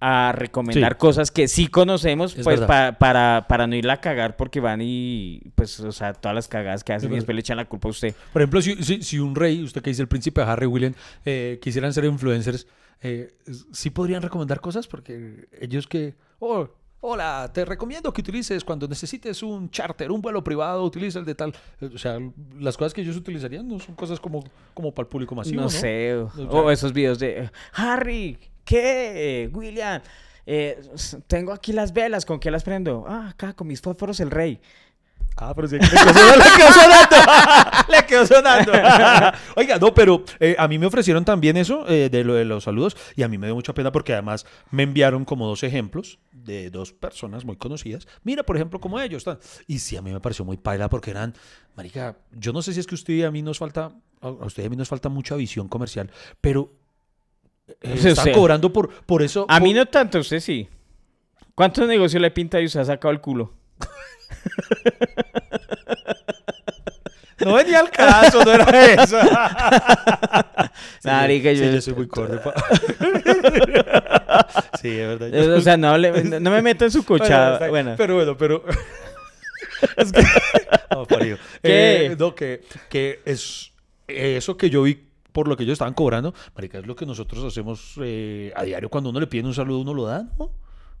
a 0.00 0.32
recomendar 0.34 0.94
Sí. 0.94 0.98
cosas 0.98 1.30
que 1.30 1.46
sí 1.46 1.68
conocemos, 1.68 2.36
Es 2.36 2.42
pues 2.42 2.58
pa- 2.62 2.92
para, 2.98 3.46
para 3.48 3.68
no 3.68 3.76
irla 3.76 3.92
a 3.92 4.00
cagar 4.00 4.34
porque 4.36 4.58
van 4.58 4.80
y, 4.82 5.42
pues, 5.54 5.78
o 5.78 5.92
sea, 5.92 6.12
todas 6.14 6.34
las 6.34 6.48
cagadas 6.48 6.82
que 6.82 6.92
hacen 6.92 7.12
y 7.12 7.16
después 7.16 7.36
le 7.36 7.40
echan 7.42 7.56
la 7.58 7.66
culpa 7.66 7.86
a 7.86 7.90
usted. 7.92 8.14
Por 8.32 8.42
ejemplo, 8.42 8.60
si, 8.62 8.82
si, 8.82 9.02
si 9.04 9.20
un 9.20 9.36
rey, 9.36 9.62
usted 9.62 9.80
que 9.80 9.90
dice 9.90 10.02
el 10.02 10.08
príncipe 10.08 10.40
Harry 10.42 10.66
William, 10.66 10.94
eh, 11.24 11.60
quisieran 11.62 11.92
ser 11.92 12.04
influencers, 12.06 12.66
eh, 13.02 13.32
¿sí 13.72 13.90
podrían 13.90 14.22
recomendar 14.22 14.60
cosas? 14.60 14.86
Porque 14.86 15.48
ellos 15.60 15.86
que, 15.86 16.14
oh, 16.38 16.68
hola, 17.00 17.50
te 17.52 17.64
recomiendo 17.64 18.12
que 18.12 18.20
utilices 18.20 18.62
cuando 18.62 18.86
necesites 18.86 19.42
un 19.42 19.70
charter, 19.70 20.10
un 20.10 20.20
vuelo 20.20 20.44
privado, 20.44 20.84
utiliza 20.84 21.18
el 21.18 21.24
de 21.24 21.34
tal. 21.34 21.54
Eh, 21.80 21.90
O 21.94 21.98
sea, 21.98 22.18
las 22.58 22.76
cosas 22.76 22.92
que 22.92 23.00
ellos 23.00 23.16
utilizarían 23.16 23.66
no 23.66 23.78
son 23.78 23.94
cosas 23.94 24.20
como, 24.20 24.44
como 24.74 24.92
para 24.92 25.04
el 25.06 25.08
público 25.08 25.34
masivo, 25.34 25.56
¿no? 25.56 25.62
no 25.62 25.70
sé. 25.70 26.14
O, 26.14 26.30
sea- 26.30 26.44
o 26.46 26.70
esos 26.70 26.92
videos 26.92 27.18
de 27.18 27.50
Harry, 27.72 28.38
¿qué? 28.64 29.50
William, 29.52 30.02
eh, 30.46 30.80
tengo 31.26 31.52
aquí 31.52 31.72
las 31.72 31.92
velas, 31.92 32.26
¿con 32.26 32.38
qué 32.40 32.50
las 32.50 32.64
prendo? 32.64 33.04
Ah, 33.08 33.30
acá 33.30 33.52
con 33.54 33.66
mis 33.66 33.80
fósforos 33.80 34.20
el 34.20 34.30
rey. 34.30 34.60
Ah, 35.42 35.54
pero 35.54 35.66
sí, 35.68 35.78
le 35.78 35.88
quedó 35.88 36.12
sonando. 36.12 36.36
le 36.38 36.56
quedó 36.56 36.72
sonando. 36.72 37.82
le 37.88 38.06
quedó 38.06 38.26
sonando. 38.26 38.72
Oiga, 39.56 39.78
no, 39.78 39.94
pero 39.94 40.22
eh, 40.38 40.54
a 40.58 40.68
mí 40.68 40.78
me 40.78 40.84
ofrecieron 40.84 41.24
también 41.24 41.56
eso 41.56 41.88
eh, 41.88 42.10
de 42.10 42.24
lo 42.24 42.34
de 42.34 42.44
los 42.44 42.64
saludos 42.64 42.94
y 43.16 43.22
a 43.22 43.28
mí 43.28 43.38
me 43.38 43.46
dio 43.46 43.54
mucha 43.54 43.72
pena 43.72 43.90
porque 43.90 44.12
además 44.12 44.44
me 44.70 44.82
enviaron 44.82 45.24
como 45.24 45.46
dos 45.46 45.62
ejemplos 45.62 46.18
de 46.30 46.68
dos 46.68 46.92
personas 46.92 47.46
muy 47.46 47.56
conocidas. 47.56 48.06
Mira, 48.22 48.42
por 48.42 48.56
ejemplo, 48.56 48.80
como 48.80 49.00
ellos 49.00 49.20
están. 49.26 49.38
Y 49.66 49.78
sí, 49.78 49.96
a 49.96 50.02
mí 50.02 50.12
me 50.12 50.20
pareció 50.20 50.44
muy 50.44 50.58
paila 50.58 50.90
porque 50.90 51.10
eran, 51.10 51.34
marica, 51.74 52.18
yo 52.32 52.52
no 52.52 52.60
sé 52.60 52.74
si 52.74 52.80
es 52.80 52.86
que 52.86 52.94
usted 52.94 53.14
y 53.14 53.22
a 53.22 53.30
mí 53.30 53.40
nos 53.40 53.56
falta, 53.58 53.92
a 54.20 54.28
usted 54.28 54.64
y 54.64 54.66
a 54.66 54.70
mí 54.70 54.76
nos 54.76 54.88
falta 54.88 55.08
mucha 55.08 55.36
visión 55.36 55.68
comercial, 55.68 56.10
pero 56.42 56.70
eh, 57.66 57.94
están 57.94 58.26
sí. 58.26 58.32
cobrando 58.32 58.70
por, 58.74 58.90
por 59.04 59.22
eso. 59.22 59.46
A 59.48 59.58
mí 59.58 59.70
por- 59.70 59.76
no 59.76 59.86
tanto, 59.86 60.18
usted 60.18 60.40
sí. 60.40 60.68
¿Cuántos 61.54 61.88
negocios 61.88 62.20
le 62.20 62.30
pinta 62.30 62.60
y 62.60 62.66
usted 62.66 62.80
ha 62.80 62.84
sacado 62.84 63.12
el 63.12 63.22
culo? 63.22 63.54
No 67.44 67.54
venía 67.54 67.80
al 67.80 67.90
caso, 67.90 68.44
no 68.44 68.52
era 68.52 68.86
eso. 69.02 69.18
Sí, 71.02 71.08
Marica, 71.08 71.50
sí, 71.54 71.72
yo- 71.72 71.80
soy 71.80 71.94
muy 71.94 72.06
corto. 72.08 72.40
pa- 72.42 72.54
sí, 74.82 74.88
es 74.88 75.18
verdad. 75.18 75.34
Eh, 75.34 75.50
O 75.54 75.60
sea, 75.62 75.76
no, 75.78 75.88
hable- 75.94 76.22
no- 76.24 76.40
no 76.40 76.50
me 76.50 76.60
meto 76.62 76.84
en 76.84 76.90
su 76.90 77.04
cochada. 77.04 77.54
está- 77.54 77.68
Bueno, 77.68 77.94
Pero 77.96 78.14
bueno, 78.16 78.36
pero. 78.36 78.62
es 79.96 80.12
que. 80.12 80.22
No, 80.90 81.06
parido. 81.06 81.38
¿Qué? 81.62 82.06
Eh, 82.06 82.16
no, 82.18 82.34
que, 82.34 82.62
que 82.90 83.20
es 83.24 83.72
eso 84.06 84.56
que 84.58 84.68
yo 84.68 84.82
vi 84.82 85.06
por 85.32 85.48
lo 85.48 85.56
que 85.56 85.62
ellos 85.62 85.72
estaban 85.74 85.94
cobrando, 85.94 86.34
marica, 86.54 86.78
es 86.78 86.86
lo 86.86 86.94
que 86.96 87.06
nosotros 87.06 87.42
hacemos 87.44 87.94
eh, 88.02 88.52
a 88.54 88.64
diario 88.64 88.90
cuando 88.90 89.08
uno 89.10 89.20
le 89.20 89.26
piden 89.26 89.46
un 89.46 89.54
saludo, 89.54 89.78
uno 89.78 89.94
lo 89.94 90.04
da, 90.04 90.24
¿no? 90.38 90.50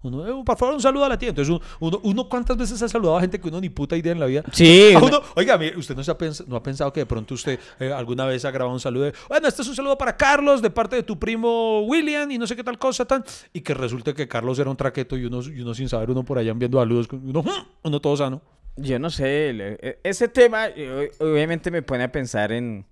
Uno, 0.02 0.26
eh, 0.26 0.42
por 0.46 0.56
favor, 0.56 0.74
un 0.74 0.80
saludo 0.80 1.04
a 1.04 1.08
la 1.10 1.18
tía. 1.18 1.28
Entonces, 1.28 1.50
uno, 1.54 1.60
uno, 1.78 2.00
uno 2.02 2.28
¿cuántas 2.28 2.56
veces 2.56 2.80
ha 2.82 2.88
saludado 2.88 3.18
a 3.18 3.20
gente 3.20 3.38
que 3.38 3.48
uno 3.48 3.60
ni 3.60 3.68
puta 3.68 3.96
idea 3.96 4.12
en 4.12 4.20
la 4.20 4.26
vida? 4.26 4.42
Sí, 4.52 4.92
A 4.96 4.98
uno- 4.98 5.20
oiga, 5.36 5.58
mire, 5.58 5.76
usted 5.76 5.94
no, 5.94 6.02
se 6.02 6.10
ha, 6.10 6.16
pens- 6.16 6.44
no 6.46 6.56
ha 6.56 6.62
pensado 6.62 6.90
que 6.92 7.00
de 7.00 7.06
pronto 7.06 7.34
usted 7.34 7.58
eh, 7.78 7.92
alguna 7.92 8.24
vez 8.24 8.44
ha 8.46 8.50
grabado 8.50 8.72
un 8.72 8.80
saludo 8.80 9.04
de, 9.04 9.14
bueno, 9.28 9.46
este 9.46 9.60
es 9.60 9.68
un 9.68 9.76
saludo 9.76 9.98
para 9.98 10.16
Carlos 10.16 10.62
de 10.62 10.70
parte 10.70 10.96
de 10.96 11.02
tu 11.02 11.18
primo 11.18 11.82
William 11.82 12.30
y 12.30 12.38
no 12.38 12.46
sé 12.46 12.56
qué 12.56 12.64
tal 12.64 12.78
cosa, 12.78 13.04
tan, 13.04 13.22
y 13.52 13.60
que 13.60 13.74
resulte 13.74 14.14
que 14.14 14.26
Carlos 14.26 14.58
era 14.58 14.70
un 14.70 14.76
traqueto 14.76 15.18
y 15.18 15.26
uno, 15.26 15.42
y 15.42 15.60
uno 15.60 15.74
sin 15.74 15.88
saber, 15.88 16.10
uno 16.10 16.24
por 16.24 16.38
allá 16.38 16.50
enviando 16.52 16.78
saludos, 16.80 17.06
uno, 17.12 17.44
uno 17.82 18.00
todo 18.00 18.16
sano. 18.16 18.40
yo 18.76 18.98
no 18.98 19.10
sé. 19.10 19.50
e- 19.50 19.98
Ese 20.02 20.28
tema 20.28 20.68
eh, 20.68 21.10
obviamente 21.20 21.70
me 21.70 21.82
pone 21.82 22.04
a 22.04 22.10
pensar 22.12 22.52
en... 22.52 22.86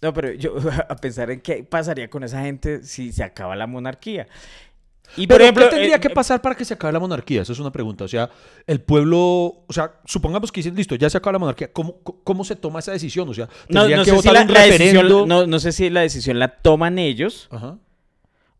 No, 0.00 0.12
pero 0.14 0.32
yo 0.32 0.54
a 0.88 0.94
pensar 0.94 1.30
en 1.32 1.40
qué 1.40 1.64
pasaría 1.64 2.08
con 2.08 2.22
esa 2.22 2.40
gente 2.42 2.84
si 2.84 3.10
se 3.12 3.24
acaba 3.24 3.56
la 3.56 3.66
monarquía. 3.66 4.28
Y 5.16 5.26
Pero, 5.26 5.38
por 5.38 5.42
ejemplo, 5.42 5.64
¿qué 5.64 5.70
tendría 5.70 5.96
eh, 5.96 6.00
que 6.00 6.08
eh, 6.08 6.14
pasar 6.14 6.40
para 6.42 6.54
que 6.54 6.64
se 6.64 6.74
acabe 6.74 6.92
la 6.92 7.00
monarquía? 7.00 7.42
Esa 7.42 7.52
es 7.52 7.58
una 7.58 7.72
pregunta. 7.72 8.04
O 8.04 8.08
sea, 8.08 8.28
el 8.66 8.80
pueblo, 8.80 9.18
o 9.66 9.72
sea, 9.72 9.94
supongamos 10.04 10.52
que 10.52 10.60
dicen, 10.60 10.74
listo, 10.76 10.94
ya 10.94 11.08
se 11.10 11.16
acaba 11.18 11.32
la 11.32 11.38
monarquía. 11.38 11.72
¿Cómo, 11.72 11.96
cómo- 12.02 12.44
se 12.44 12.56
toma 12.56 12.78
esa 12.80 12.92
decisión? 12.92 13.28
O 13.28 13.34
sea, 13.34 13.46
No, 13.68 13.80
tendrían 13.80 13.98
no 14.00 14.04
que 14.04 14.10
sé 14.12 14.18
si 14.22 14.28
la, 14.30 14.42
un 14.42 14.52
la 14.52 14.64
referendo. 14.64 15.00
decisión, 15.02 15.28
no, 15.28 15.46
no 15.46 15.58
sé 15.60 15.72
si 15.72 15.90
la 15.90 16.00
decisión 16.02 16.38
la 16.38 16.48
toman 16.48 16.98
ellos 16.98 17.48
Ajá. 17.50 17.78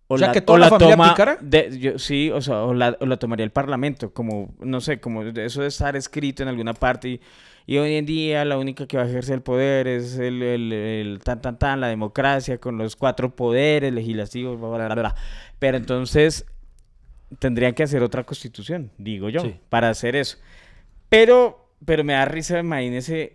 o, 0.09 0.14
O 0.14 0.18
sea, 0.18 0.28
la, 0.28 0.32
que 0.32 0.40
toda 0.40 0.57
o 0.57 0.59
la 0.61 0.68
familia 0.70 0.94
toma 0.94 1.05
aplicara. 1.11 1.38
de- 1.40 1.78
yo- 1.78 1.99
sí, 1.99 2.30
o 2.30 2.40
sea, 2.40 2.62
o 2.62 2.74
la, 2.74 2.96
o 3.01 3.07
la 3.07 3.16
tomaría 3.18 3.44
el 3.44 3.51
parlamento, 3.53 4.12
como, 4.12 4.55
no 4.61 4.80
sé, 4.80 5.01
como 5.01 5.22
eso 5.22 5.62
de 5.62 5.68
estar 5.68 5.94
escrito 5.96 6.42
en 6.42 6.49
alguna 6.49 6.72
parte 6.74 7.09
y, 7.09 7.20
y 7.68 7.76
hoy 7.78 7.96
en 7.96 8.06
día 8.06 8.44
la 8.46 8.56
única 8.56 8.86
que 8.86 8.96
va 8.96 9.02
a 9.02 9.06
ejercer 9.06 9.34
el 9.34 9.42
poder 9.42 9.86
es 9.86 10.16
el, 10.18 10.42
el- 10.42 10.72
el 10.72 11.18
tan, 11.22 11.40
tan, 11.42 11.58
tan, 11.58 11.80
la 11.80 11.88
democracia 11.88 12.56
con 12.58 12.78
los 12.78 12.96
cuatro 12.96 13.36
poderes 13.36 13.92
legislativos, 13.92 14.58
bla, 14.58 14.68
bla, 14.70 14.86
bla, 14.86 14.94
bla. 14.94 15.14
Pero 15.58 15.76
entonces 15.76 16.46
tendrían 17.38 17.74
que 17.74 17.82
hacer 17.82 18.02
otra 18.02 18.24
constitución, 18.24 18.90
digo 18.96 19.28
yo, 19.28 19.40
Sí. 19.42 19.54
para 19.68 19.90
hacer 19.90 20.16
eso. 20.16 20.38
Pero, 21.10 21.70
pero 21.84 22.02
me 22.04 22.14
da 22.14 22.24
risa, 22.24 22.58
imagínese, 22.58 23.34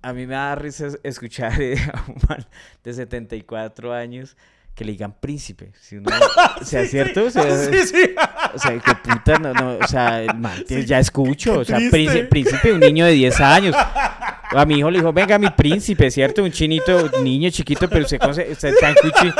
a 0.00 0.12
mí 0.14 0.26
me 0.26 0.32
da 0.34 0.54
risa 0.54 0.86
es- 0.86 0.98
escuchar 1.02 1.52
a 1.92 2.04
un 2.08 2.16
man 2.28 2.46
de 2.82 2.92
74 2.94 3.92
años 3.92 4.36
que 4.74 4.84
le 4.84 4.92
digan 4.92 5.14
príncipe. 5.20 5.72
Si 5.80 5.96
uno, 5.96 6.10
o 6.60 6.64
sea, 6.64 6.84
¿cierto? 6.86 7.24
O 7.24 7.30
sea, 7.30 7.56
Sí, 7.56 7.86
sí. 7.86 8.14
o 8.54 8.58
sea, 8.58 8.78
que 8.78 8.94
puta, 8.96 9.38
no, 9.38 9.54
no, 9.54 9.78
o 9.82 9.86
sea, 9.86 10.24
man, 10.36 10.64
ya 10.68 10.98
escucho, 10.98 11.60
o 11.60 11.64
sea, 11.64 11.78
príncipe, 11.90 12.24
príncipe, 12.24 12.72
un 12.72 12.80
niño 12.80 13.06
de 13.06 13.12
10 13.12 13.40
años. 13.40 13.76
A 13.76 14.64
mi 14.66 14.78
hijo 14.78 14.90
le 14.90 14.98
dijo, 14.98 15.12
venga, 15.12 15.38
mi 15.38 15.50
príncipe, 15.50 16.10
¿cierto? 16.10 16.42
Un 16.42 16.52
chinito, 16.52 17.10
niño 17.22 17.50
chiquito, 17.50 17.88
pero 17.88 18.02
usted, 18.04 18.18
conoce, 18.18 18.50
está 18.50 18.68
en 18.68 18.96
cuchi. 18.96 19.32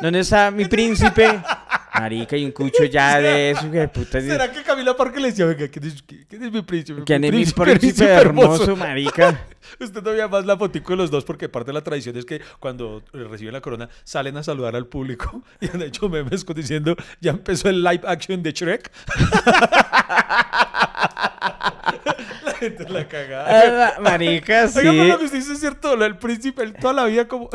¿Dónde 0.00 0.20
está 0.20 0.50
mi 0.50 0.64
príncipe? 0.66 1.40
Marica, 1.94 2.36
y 2.36 2.44
un 2.44 2.52
cucho 2.52 2.84
ya 2.84 3.18
de 3.20 3.52
eso, 3.52 3.70
puta. 3.92 4.20
¿Será 4.20 4.50
que 4.50 4.62
Camila 4.86 4.96
Parker 4.96 5.20
le 5.20 5.28
decía, 5.30 5.46
venga, 5.46 5.66
¿quién 5.68 5.84
es, 5.84 6.02
quién 6.02 6.42
es 6.44 6.52
mi 6.52 6.62
príncipe? 6.62 7.02
¿Quién 7.04 7.24
es 7.24 7.32
mi 7.32 7.38
príncipe, 7.38 7.76
príncipe 7.76 8.04
hermoso, 8.08 8.76
marica? 8.76 9.40
Usted 9.80 10.00
no 10.00 10.10
veía 10.12 10.28
más 10.28 10.46
la 10.46 10.56
fotico 10.56 10.92
de 10.92 10.96
los 10.98 11.10
dos 11.10 11.24
porque 11.24 11.48
parte 11.48 11.70
de 11.70 11.72
la 11.72 11.82
tradición 11.82 12.16
es 12.16 12.24
que 12.24 12.40
cuando 12.60 13.02
reciben 13.12 13.52
la 13.52 13.60
corona 13.60 13.88
salen 14.04 14.36
a 14.36 14.44
saludar 14.44 14.76
al 14.76 14.86
público 14.86 15.42
y 15.60 15.68
han 15.68 15.82
hecho 15.82 16.08
memes 16.08 16.46
diciendo 16.46 16.94
ya 17.20 17.32
empezó 17.32 17.68
el 17.68 17.82
live 17.82 18.02
action 18.06 18.44
de 18.44 18.52
Shrek. 18.52 18.92
la 22.44 22.52
gente 22.56 22.84
es 22.84 22.90
la 22.90 23.08
cagada. 23.08 23.94
Ah, 23.96 24.00
Marica, 24.00 24.68
sí. 24.68 24.78
Oiga, 24.78 24.92
pero 24.92 25.04
lo 25.04 25.18
que 25.18 25.24
usted 25.24 25.38
dice 25.38 25.52
es 25.54 25.60
cierto, 25.60 25.96
del 25.96 26.16
príncipe, 26.16 26.62
él 26.62 26.74
toda 26.74 26.94
la 26.94 27.04
vida 27.06 27.26
como 27.26 27.50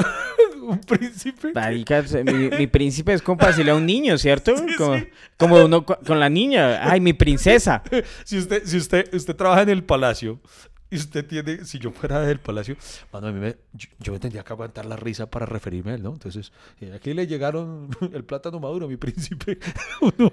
un 0.72 0.80
príncipe. 0.82 1.51
Marica, 1.53 2.03
mi, 2.26 2.49
mi 2.59 2.67
príncipe 2.67 3.13
es 3.13 3.22
como 3.22 3.39
a 3.43 3.76
un 3.76 3.86
niño, 3.86 4.17
¿cierto? 4.17 4.55
Sí, 4.57 4.76
como, 4.78 4.97
sí. 4.97 5.07
como 5.38 5.65
uno 5.65 5.86
co- 5.86 5.99
con 6.05 6.19
la 6.19 6.30
niña. 6.30 6.80
Ay, 6.89 6.99
mi 7.01 7.13
princesa. 7.13 7.84
Si 8.26 8.38
usted, 8.38 8.63
si 8.65 8.78
usted, 8.78 9.13
usted 9.13 9.36
trabaja 9.36 9.61
en 9.63 9.69
el 9.69 9.84
palacio 9.84 10.39
y 10.89 10.97
usted 10.97 11.26
tiene, 11.26 11.63
si 11.63 11.80
yo 11.80 11.91
fuera 11.91 12.19
del 12.22 12.39
palacio, 12.39 12.76
mano, 13.13 13.28
a 13.28 13.32
mí 13.32 13.39
me, 13.39 13.55
yo, 13.74 13.88
yo 13.99 14.11
me 14.13 14.19
tendría 14.19 14.43
que 14.43 14.51
aguantar 14.51 14.86
la 14.86 14.97
risa 14.97 15.30
para 15.30 15.45
referirme 15.45 15.91
a 15.91 15.95
él, 15.95 16.03
¿no? 16.03 16.11
Entonces, 16.11 16.51
eh, 16.82 16.91
aquí 16.93 17.13
le 17.13 17.28
llegaron 17.28 17.89
el 18.13 18.24
plátano 18.26 18.59
maduro, 18.59 18.88
mi 18.89 18.97
príncipe. 18.97 19.57
Uno- 20.01 20.32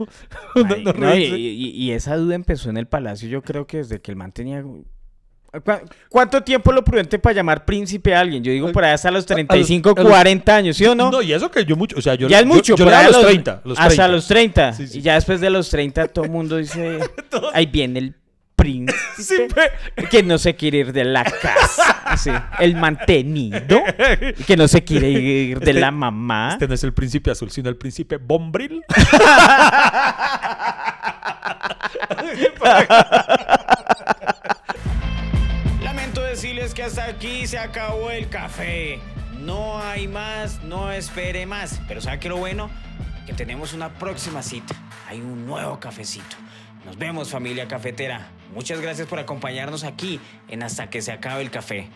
no 0.95 1.17
y- 1.17 1.71
y 1.71 1.93
esa 1.93 2.17
duda 2.17 2.35
empezó 2.35 2.71
en 2.71 2.77
el 2.77 2.87
palacio, 2.87 3.29
yo 3.29 3.43
creo 3.43 3.67
que 3.67 3.79
desde 3.79 4.01
que 4.01 4.11
el 4.11 4.17
man 4.17 4.33
tenía... 4.33 4.65
¿Cu- 5.51 5.81
¿Cuánto 6.11 6.43
tiempo 6.43 6.71
lo 6.73 6.85
prudente 6.85 7.19
para 7.19 7.35
llamar 7.35 7.65
príncipe 7.65 8.15
a 8.15 8.21
alguien? 8.21 8.45
Yo 8.45 8.53
digo 8.53 8.71
por 8.71 8.85
ahí 8.85 8.93
hasta 8.93 9.11
los 9.11 9.25
35, 9.25 9.95
a 9.97 10.03
los- 10.03 10.11
40 10.13 10.55
años, 10.57 10.77
¿sí 10.77 10.85
o 10.85 10.95
no? 10.95 11.11
No, 11.11 11.23
y 11.23 11.33
eso 11.33 11.51
que 11.51 11.65
yo 11.65 11.75
mucho, 11.75 11.97
o 11.99 12.03
sea, 12.03 12.15
yo 12.17 12.29
ya 12.29 12.41
es 12.41 12.47
mucho, 12.47 12.77
yo, 12.77 12.85
por 12.85 12.93
doy 12.95 13.03
a 13.05 13.09
los 13.11 13.23
30, 13.27 13.63
los 13.65 13.79
hasta 13.79 13.89
30. 13.89 14.09
los 14.09 14.29
30. 14.29 14.73
Sí, 14.75 14.87
sí. 14.87 14.99
Y 14.99 15.03
ya 15.03 15.15
después 15.15 15.41
de 15.41 15.49
los 15.51 15.71
30 15.71 16.09
todo 16.09 16.27
el 16.27 16.31
mundo 16.31 16.57
dice, 16.59 16.99
ahí 17.55 17.65
viene 17.67 17.99
el 17.99 18.15
príncipe 18.57 19.71
que 20.11 20.23
no 20.23 20.37
se 20.37 20.55
quiere 20.57 20.79
ir 20.79 20.93
de 20.93 21.05
la 21.05 21.25
casa. 21.25 22.17
Sí, 22.19 22.31
El 22.59 22.75
mantenido 22.77 23.81
que 24.47 24.57
no 24.57 24.67
se 24.69 24.83
quiere 24.85 25.09
ir 25.11 25.61
de 25.61 25.71
Este- 25.71 25.81
la 25.81 25.91
mamá. 25.93 26.51
Este 26.53 26.67
no 26.69 26.75
es 26.75 26.83
el 26.85 26.93
príncipe 26.93 27.31
azul, 27.31 27.51
sino 27.51 27.69
el 27.71 27.77
príncipe 27.77 28.17
Bombril. 28.19 28.83
Decirles 36.59 36.75
que 36.75 36.83
hasta 36.83 37.05
aquí 37.05 37.47
se 37.47 37.57
acabó 37.57 38.11
el 38.11 38.29
café. 38.29 38.99
No 39.39 39.81
hay 39.81 40.09
más, 40.09 40.61
no 40.65 40.91
espere 40.91 41.47
más. 41.47 41.81
Pero 41.87 42.01
¿sabe 42.01 42.19
qué 42.19 42.29
lo 42.29 42.37
bueno? 42.37 42.69
Que 43.27 43.33
tenemos 43.33 43.75
una 43.75 43.91
próxima 43.95 44.43
cita. 44.43 44.75
Hay 45.07 45.21
un 45.21 45.47
nuevo 45.47 45.79
cafecito. 45.79 46.35
Nos 46.85 46.99
vemos 46.99 47.31
familia 47.31 47.69
cafetera. 47.69 48.27
Muchas 48.53 48.81
gracias 48.81 49.07
por 49.07 49.21
acompañarnos 49.21 49.85
aquí 49.85 50.19
en 50.49 50.65
Hasta 50.65 50.91
que 50.91 51.01
se 51.01 51.13
acabe 51.13 51.43
el 51.43 51.53
café. 51.53 51.91